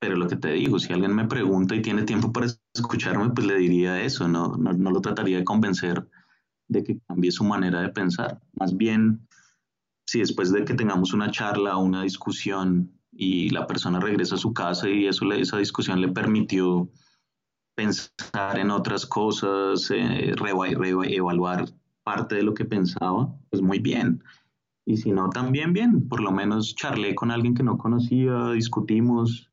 pero 0.00 0.16
lo 0.16 0.28
que 0.28 0.36
te 0.36 0.52
digo, 0.52 0.78
si 0.78 0.92
alguien 0.92 1.14
me 1.14 1.26
pregunta 1.26 1.74
y 1.74 1.82
tiene 1.82 2.04
tiempo 2.04 2.32
para 2.32 2.46
escucharme, 2.74 3.30
pues 3.30 3.46
le 3.46 3.56
diría 3.56 4.00
eso, 4.02 4.28
no, 4.28 4.56
no, 4.56 4.72
no 4.72 4.90
lo 4.90 5.00
trataría 5.00 5.38
de 5.38 5.44
convencer 5.44 6.08
de 6.68 6.84
que 6.84 7.00
cambie 7.08 7.32
su 7.32 7.44
manera 7.44 7.80
de 7.80 7.88
pensar. 7.88 8.40
Más 8.52 8.76
bien, 8.76 9.26
si 10.06 10.20
después 10.20 10.52
de 10.52 10.64
que 10.64 10.74
tengamos 10.74 11.12
una 11.12 11.30
charla 11.30 11.76
o 11.76 11.82
una 11.82 12.02
discusión 12.02 12.92
y 13.10 13.50
la 13.50 13.66
persona 13.66 13.98
regresa 13.98 14.36
a 14.36 14.38
su 14.38 14.52
casa 14.52 14.88
y 14.88 15.06
eso, 15.06 15.30
esa 15.32 15.58
discusión 15.58 16.00
le 16.00 16.08
permitió 16.08 16.90
pensar 17.74 18.58
en 18.58 18.70
otras 18.70 19.06
cosas, 19.06 19.90
eh, 19.90 20.32
reevaluar 20.36 21.68
parte 22.08 22.36
de 22.36 22.42
lo 22.42 22.54
que 22.54 22.64
pensaba, 22.64 23.28
pues 23.50 23.60
muy 23.60 23.80
bien. 23.80 24.24
Y 24.86 24.96
si 24.96 25.12
no, 25.12 25.28
también 25.28 25.74
bien. 25.74 26.08
Por 26.08 26.20
lo 26.20 26.30
menos 26.30 26.74
charlé 26.74 27.14
con 27.14 27.30
alguien 27.30 27.54
que 27.54 27.62
no 27.62 27.76
conocía, 27.76 28.52
discutimos 28.52 29.50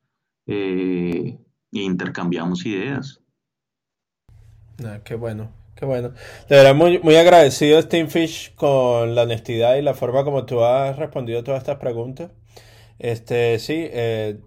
eh, 0.47 1.37
e 1.73 1.79
intercambiamos 1.79 2.65
ideas. 2.65 3.21
Ah, 4.85 4.99
qué 5.03 5.15
bueno, 5.15 5.49
qué 5.75 5.85
bueno. 5.85 6.09
De 6.47 6.55
verdad, 6.55 6.75
muy, 6.75 6.99
muy 6.99 7.17
agradecido, 7.17 7.81
Fish 8.07 8.55
con 8.55 9.15
la 9.15 9.23
honestidad 9.23 9.75
y 9.75 9.81
la 9.81 9.93
forma 9.93 10.23
como 10.23 10.45
tú 10.45 10.63
has 10.63 10.97
respondido 10.97 11.43
todas 11.43 11.59
estas 11.59 11.77
preguntas. 11.77 12.31
Este, 12.99 13.59
sí, 13.59 13.75
eh, 13.77 14.39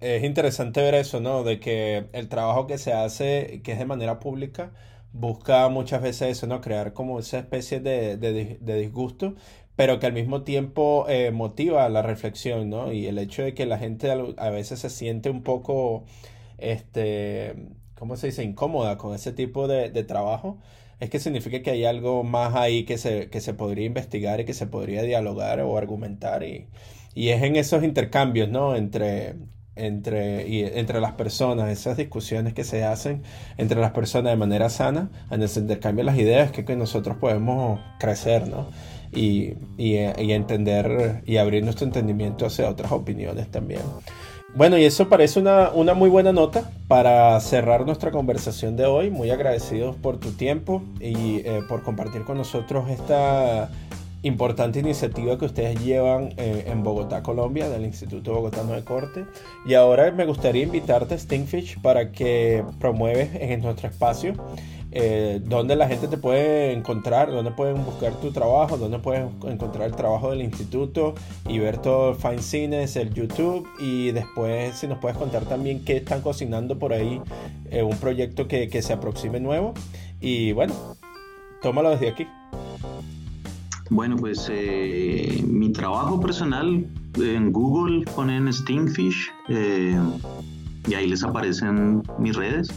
es 0.00 0.24
interesante 0.24 0.80
ver 0.80 0.94
eso, 0.94 1.20
¿no? 1.20 1.44
De 1.44 1.60
que 1.60 2.06
el 2.14 2.30
trabajo 2.30 2.66
que 2.66 2.78
se 2.78 2.94
hace, 2.94 3.60
que 3.62 3.72
es 3.72 3.78
de 3.78 3.84
manera 3.84 4.18
pública, 4.18 4.72
busca 5.12 5.68
muchas 5.68 6.02
veces 6.02 6.30
eso, 6.30 6.46
¿no? 6.46 6.60
Crear 6.60 6.92
como 6.92 7.18
esa 7.18 7.38
especie 7.38 7.80
de, 7.80 8.16
disgusto, 8.60 9.34
pero 9.76 9.98
que 9.98 10.06
al 10.06 10.12
mismo 10.12 10.42
tiempo 10.42 11.06
eh, 11.08 11.30
motiva 11.30 11.88
la 11.88 12.02
reflexión, 12.02 12.70
¿no? 12.70 12.92
Y 12.92 13.06
el 13.06 13.18
hecho 13.18 13.42
de 13.42 13.54
que 13.54 13.66
la 13.66 13.78
gente 13.78 14.10
a 14.10 14.50
veces 14.50 14.80
se 14.80 14.90
siente 14.90 15.30
un 15.30 15.42
poco, 15.42 16.04
este, 16.58 17.54
¿cómo 17.94 18.16
se 18.16 18.28
dice? 18.28 18.44
Incómoda 18.44 18.98
con 18.98 19.14
ese 19.14 19.32
tipo 19.32 19.68
de, 19.68 19.90
trabajo, 20.04 20.58
es 21.00 21.10
que 21.10 21.18
significa 21.20 21.62
que 21.62 21.70
hay 21.70 21.84
algo 21.84 22.24
más 22.24 22.54
ahí 22.54 22.84
que 22.84 22.98
se, 22.98 23.30
que 23.30 23.40
se 23.40 23.54
podría 23.54 23.86
investigar 23.86 24.40
y 24.40 24.44
que 24.44 24.54
se 24.54 24.66
podría 24.66 25.02
dialogar 25.02 25.60
o 25.60 25.78
argumentar 25.78 26.42
y, 26.42 26.66
y 27.14 27.30
es 27.30 27.42
en 27.42 27.56
esos 27.56 27.84
intercambios, 27.84 28.48
¿no? 28.48 28.76
Entre 28.76 29.34
entre, 29.76 30.78
entre 30.78 31.00
las 31.00 31.12
personas, 31.12 31.70
esas 31.70 31.96
discusiones 31.96 32.54
que 32.54 32.64
se 32.64 32.84
hacen 32.84 33.22
entre 33.56 33.80
las 33.80 33.92
personas 33.92 34.32
de 34.32 34.36
manera 34.36 34.68
sana, 34.68 35.10
en 35.30 35.42
ese 35.42 35.60
intercambio 35.60 36.04
de 36.04 36.10
las 36.10 36.18
ideas, 36.18 36.50
que, 36.50 36.76
nosotros 36.76 37.16
podemos 37.16 37.80
crecer, 37.98 38.48
¿no? 38.48 38.68
Y, 39.12 39.54
y, 39.76 39.96
y, 39.96 40.32
entender 40.32 41.22
y 41.26 41.38
abrir 41.38 41.64
nuestro 41.64 41.84
entendimiento 41.84 42.46
hacia 42.46 42.68
otras 42.68 42.92
opiniones 42.92 43.50
también. 43.50 43.80
Bueno, 44.54 44.76
y 44.78 44.84
eso 44.84 45.08
parece 45.08 45.38
una, 45.38 45.70
una 45.70 45.94
muy 45.94 46.10
buena 46.10 46.32
nota 46.32 46.70
para 46.88 47.38
cerrar 47.40 47.86
nuestra 47.86 48.10
conversación 48.10 48.76
de 48.76 48.84
hoy. 48.84 49.10
Muy 49.10 49.30
agradecidos 49.30 49.94
por 49.96 50.18
tu 50.18 50.32
tiempo 50.32 50.82
y 51.00 51.38
eh, 51.44 51.60
por 51.68 51.82
compartir 51.82 52.24
con 52.24 52.36
nosotros 52.36 52.90
esta 52.90 53.70
importante 54.22 54.80
iniciativa 54.80 55.38
que 55.38 55.46
ustedes 55.46 55.82
llevan 55.82 56.34
eh, 56.36 56.64
en 56.66 56.82
Bogotá, 56.82 57.22
Colombia, 57.22 57.68
del 57.68 57.84
Instituto 57.84 58.34
Bogotano 58.34 58.72
de 58.72 58.84
Corte. 58.84 59.26
Y 59.66 59.74
ahora 59.74 60.10
me 60.10 60.26
gustaría 60.26 60.62
invitarte, 60.62 61.18
Stingfish, 61.18 61.80
para 61.80 62.12
que 62.12 62.64
promueves 62.78 63.30
en 63.34 63.60
nuestro 63.62 63.88
espacio 63.88 64.34
eh, 64.92 65.40
la 65.48 65.88
gente 65.88 66.08
te 66.08 66.16
puede 66.16 66.72
encontrar, 66.72 67.30
donde 67.30 67.50
pueden 67.52 67.84
buscar 67.84 68.14
tu 68.14 68.32
trabajo, 68.32 68.76
donde 68.76 68.98
pueden 68.98 69.30
encontrar 69.46 69.86
el 69.86 69.94
trabajo 69.94 70.30
del 70.30 70.42
instituto 70.42 71.14
y 71.48 71.58
ver 71.58 71.78
todo 71.78 72.10
el 72.10 72.16
Fine 72.16 72.42
Cines, 72.42 72.96
el 72.96 73.14
YouTube 73.14 73.68
y 73.78 74.10
después 74.12 74.76
si 74.76 74.86
nos 74.88 74.98
puedes 74.98 75.16
contar 75.16 75.44
también 75.44 75.84
qué 75.84 75.98
están 75.98 76.22
cocinando 76.22 76.78
por 76.78 76.92
ahí, 76.92 77.20
eh, 77.70 77.82
un 77.82 77.96
proyecto 77.98 78.48
que, 78.48 78.68
que 78.68 78.82
se 78.82 78.92
aproxime 78.92 79.40
nuevo. 79.40 79.74
Y 80.20 80.52
bueno, 80.52 80.74
tómalo 81.62 81.90
desde 81.90 82.08
aquí. 82.08 82.26
Bueno, 83.90 84.14
pues 84.16 84.48
eh, 84.48 85.44
mi 85.48 85.72
trabajo 85.72 86.20
personal 86.20 86.86
en 87.16 87.52
Google 87.52 88.04
ponen 88.14 88.50
Stingfish 88.52 89.32
eh, 89.48 90.00
y 90.86 90.94
ahí 90.94 91.08
les 91.08 91.24
aparecen 91.24 92.04
mis 92.18 92.36
redes 92.36 92.68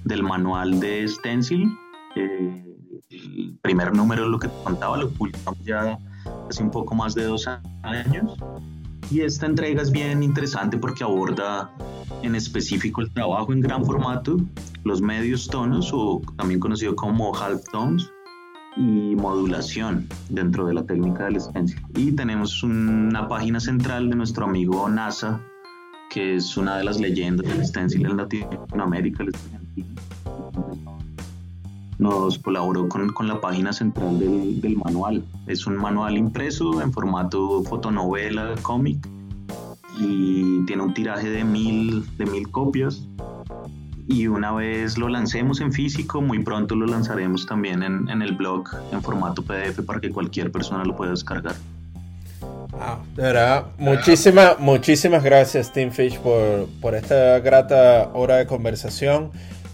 del 0.03 0.21
manual 0.21 0.81
de 0.81 1.07
Stencil. 1.07 1.71
Eh, 2.17 2.65
el 3.09 3.57
primer 3.61 3.95
número, 3.95 4.27
lo 4.27 4.37
que 4.37 4.49
te 4.49 4.63
contaba, 4.65 4.97
lo 4.97 5.09
publicamos 5.09 5.63
ya 5.63 5.97
hace 6.49 6.61
un 6.61 6.71
poco 6.71 6.93
más 6.93 7.15
de 7.15 7.23
dos 7.23 7.47
años. 7.83 8.37
Y 9.11 9.21
esta 9.21 9.45
entrega 9.45 9.81
es 9.81 9.91
bien 9.91 10.23
interesante 10.23 10.77
porque 10.77 11.03
aborda 11.03 11.71
en 12.21 12.35
específico 12.35 13.01
el 13.01 13.11
trabajo 13.11 13.53
en 13.53 13.61
gran 13.61 13.85
formato, 13.85 14.37
los 14.83 15.01
medios 15.01 15.47
tonos 15.47 15.91
o 15.93 16.21
también 16.37 16.59
conocido 16.59 16.95
como 16.95 17.35
half 17.35 17.63
tones 17.71 18.09
y 18.75 19.15
modulación 19.15 20.07
dentro 20.29 20.65
de 20.65 20.73
la 20.73 20.83
técnica 20.83 21.25
del 21.25 21.39
stencil. 21.39 21.79
Y 21.95 22.11
tenemos 22.13 22.63
una 22.63 23.27
página 23.27 23.59
central 23.59 24.09
de 24.09 24.15
nuestro 24.15 24.45
amigo 24.45 24.89
NASA, 24.89 25.41
que 26.09 26.35
es 26.35 26.57
una 26.57 26.77
de 26.77 26.83
las 26.83 26.99
leyendas 26.99 27.47
del 27.47 27.65
stencil 27.65 28.05
en 28.05 28.17
Latinoamérica, 28.17 29.25
nos 31.97 32.39
colaboró 32.39 32.87
con, 32.87 33.09
con 33.09 33.27
la 33.27 33.39
página 33.39 33.73
central 33.73 34.19
del, 34.19 34.61
del, 34.61 34.77
manual. 34.77 35.23
Es 35.47 35.65
un 35.65 35.77
manual 35.77 36.17
impreso 36.17 36.81
en 36.81 36.91
formato 36.91 37.63
fotonovela, 37.63 38.55
cómic, 38.61 39.07
y 39.99 40.65
tiene 40.65 40.83
un 40.83 40.93
tiraje 40.93 41.29
de 41.29 41.43
mil, 41.43 42.03
de 42.17 42.25
mil 42.25 42.49
copias. 42.49 43.07
Y 44.05 44.27
una 44.27 44.51
vez 44.51 44.97
lo 44.97 45.07
lancemos 45.07 45.61
en 45.61 45.71
físico, 45.71 46.21
muy 46.21 46.43
pronto 46.43 46.75
lo 46.75 46.85
lanzaremos 46.85 47.45
también 47.45 47.83
en, 47.83 48.09
en 48.09 48.21
el 48.21 48.33
blog 48.33 48.67
en 48.91 49.01
formato 49.01 49.43
PDF 49.43 49.81
para 49.85 50.01
que 50.01 50.09
cualquier 50.09 50.51
persona 50.51 50.83
lo 50.83 50.93
pueda 50.95 51.11
descargar. 51.11 51.55
de 53.15 53.21
verdad, 53.21 53.67
muchísimas, 53.77 54.59
muchísimas 54.59 55.23
gracias, 55.23 55.71
Tim 55.71 55.91
Fish, 55.91 56.19
por, 56.19 56.67
por 56.81 56.95
esta 56.95 57.39
grata 57.39 58.11
hora 58.13 58.37
de 58.37 58.45
conversación. 58.45 59.31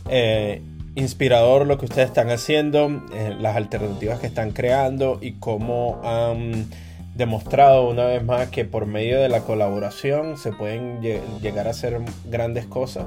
Eh, 0.08 0.62
inspirador 0.96 1.66
lo 1.66 1.78
que 1.78 1.86
ustedes 1.86 2.08
están 2.08 2.30
haciendo, 2.30 3.04
eh, 3.14 3.36
las 3.40 3.56
alternativas 3.56 4.20
que 4.20 4.28
están 4.28 4.52
creando 4.52 5.20
y 5.22 5.34
cómo 5.34 6.02
han 6.04 6.68
demostrado 7.16 7.90
una 7.90 8.06
vez 8.06 8.24
más 8.24 8.50
que 8.50 8.66
por 8.66 8.86
medio 8.86 9.20
de 9.20 9.28
la 9.28 9.42
colaboración 9.42 10.38
se 10.38 10.54
pueden 10.54 11.02
llegar 11.02 11.68
a 11.68 11.72
hacer 11.72 12.00
grandes 12.26 12.66
cosas 12.66 13.06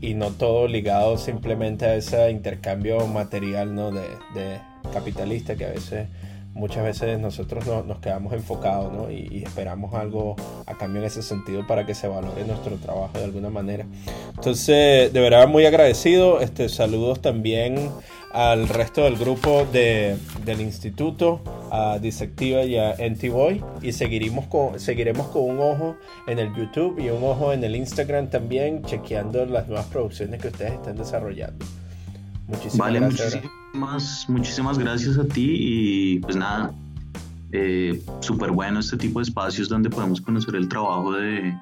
y 0.00 0.14
no 0.14 0.30
todo 0.30 0.68
ligado 0.68 1.18
simplemente 1.18 1.84
a 1.84 1.94
ese 1.96 2.30
intercambio 2.30 3.06
material 3.08 3.74
¿no? 3.74 3.90
de, 3.90 4.02
de 4.34 4.60
capitalista 4.92 5.56
que 5.56 5.64
a 5.64 5.70
veces 5.70 6.06
muchas 6.52 6.84
veces 6.84 7.18
nosotros 7.18 7.64
nos 7.86 7.98
quedamos 8.00 8.32
enfocados 8.32 8.92
¿no? 8.92 9.10
y, 9.10 9.42
esperamos 9.44 9.94
algo 9.94 10.36
a 10.66 10.76
cambio 10.76 11.00
en 11.00 11.06
ese 11.06 11.22
sentido 11.22 11.66
para 11.66 11.86
que 11.86 11.94
se 11.94 12.08
valore 12.08 12.44
nuestro 12.44 12.76
trabajo 12.76 13.18
de 13.18 13.24
alguna 13.24 13.50
manera. 13.50 13.86
Entonces, 14.34 15.12
de 15.12 15.20
verdad 15.20 15.48
muy 15.48 15.66
agradecido. 15.66 16.40
Este, 16.40 16.68
saludos 16.68 17.20
también 17.20 17.90
al 18.32 18.68
resto 18.68 19.04
del 19.04 19.16
grupo 19.16 19.66
de, 19.72 20.16
del 20.44 20.60
instituto, 20.60 21.40
a 21.70 21.98
Disactiva 21.98 22.62
y 22.62 22.76
a 22.76 22.92
Antiboy. 22.92 23.62
Y 23.82 23.92
seguiremos 23.92 24.46
con, 24.46 24.78
seguiremos 24.78 25.28
con 25.28 25.42
un 25.42 25.60
ojo 25.60 25.96
en 26.26 26.38
el 26.38 26.54
YouTube 26.54 26.98
y 26.98 27.10
un 27.10 27.24
ojo 27.24 27.52
en 27.52 27.64
el 27.64 27.76
Instagram 27.76 28.28
también, 28.30 28.82
chequeando 28.84 29.46
las 29.46 29.66
nuevas 29.66 29.86
producciones 29.86 30.40
que 30.40 30.48
ustedes 30.48 30.72
están 30.72 30.96
desarrollando. 30.96 31.64
Muchísimas 32.50 32.92
gracias 32.92 33.42
muchísimas 34.28 34.78
gracias 34.78 35.18
a 35.18 35.24
ti 35.24 35.56
y 35.58 36.18
pues 36.20 36.36
nada, 36.36 36.72
eh, 37.52 38.02
súper 38.20 38.50
bueno 38.50 38.80
este 38.80 38.96
tipo 38.96 39.20
de 39.20 39.24
espacios 39.24 39.68
donde 39.68 39.90
podemos 39.90 40.20
conocer 40.20 40.54
el 40.56 40.68
trabajo 40.68 41.12
de, 41.12 41.56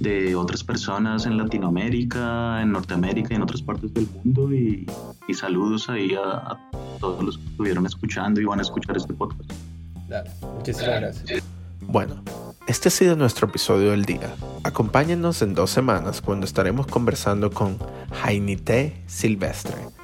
de 0.00 0.34
otras 0.34 0.64
personas 0.64 1.26
en 1.26 1.36
Latinoamérica, 1.36 2.62
en 2.62 2.72
Norteamérica 2.72 3.28
y 3.32 3.36
en 3.36 3.42
otras 3.42 3.62
partes 3.62 3.92
del 3.94 4.08
mundo 4.08 4.52
y, 4.52 4.86
saludos 5.34 5.88
ahí 5.90 6.14
a, 6.14 6.58
todos 6.98 7.22
los 7.22 7.38
que 7.38 7.44
estuvieron 7.44 7.86
escuchando 7.86 8.40
y 8.40 8.44
van 8.44 8.58
a 8.58 8.62
escuchar 8.62 8.96
este 8.96 9.12
podcast. 9.12 9.52
muchísimas 10.56 11.00
gracias. 11.00 11.44
Bueno, 11.80 12.22
este 12.66 12.88
ha 12.88 12.90
sido 12.90 13.14
nuestro 13.14 13.46
episodio 13.46 13.92
del 13.92 14.04
día. 14.04 14.34
Acompáñenos 14.64 15.42
en 15.42 15.54
dos 15.54 15.70
semanas 15.70 16.20
cuando 16.20 16.44
estaremos 16.44 16.86
conversando 16.86 17.50
con 17.50 17.78
Jainite 18.10 19.00
Silvestre 19.06 19.97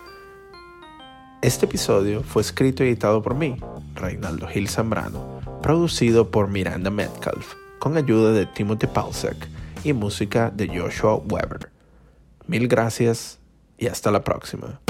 este 1.44 1.66
episodio 1.66 2.22
fue 2.22 2.40
escrito 2.40 2.82
y 2.82 2.86
editado 2.86 3.20
por 3.20 3.34
mí, 3.34 3.56
Reinaldo 3.94 4.48
Gil 4.48 4.66
Zambrano, 4.66 5.40
producido 5.62 6.30
por 6.30 6.48
Miranda 6.48 6.88
Metcalf, 6.88 7.52
con 7.78 7.98
ayuda 7.98 8.32
de 8.32 8.46
Timothy 8.46 8.86
Paulsek 8.86 9.36
y 9.84 9.92
música 9.92 10.50
de 10.50 10.68
Joshua 10.68 11.16
Weber. 11.16 11.70
Mil 12.46 12.66
gracias 12.66 13.38
y 13.76 13.88
hasta 13.88 14.10
la 14.10 14.24
próxima. 14.24 14.80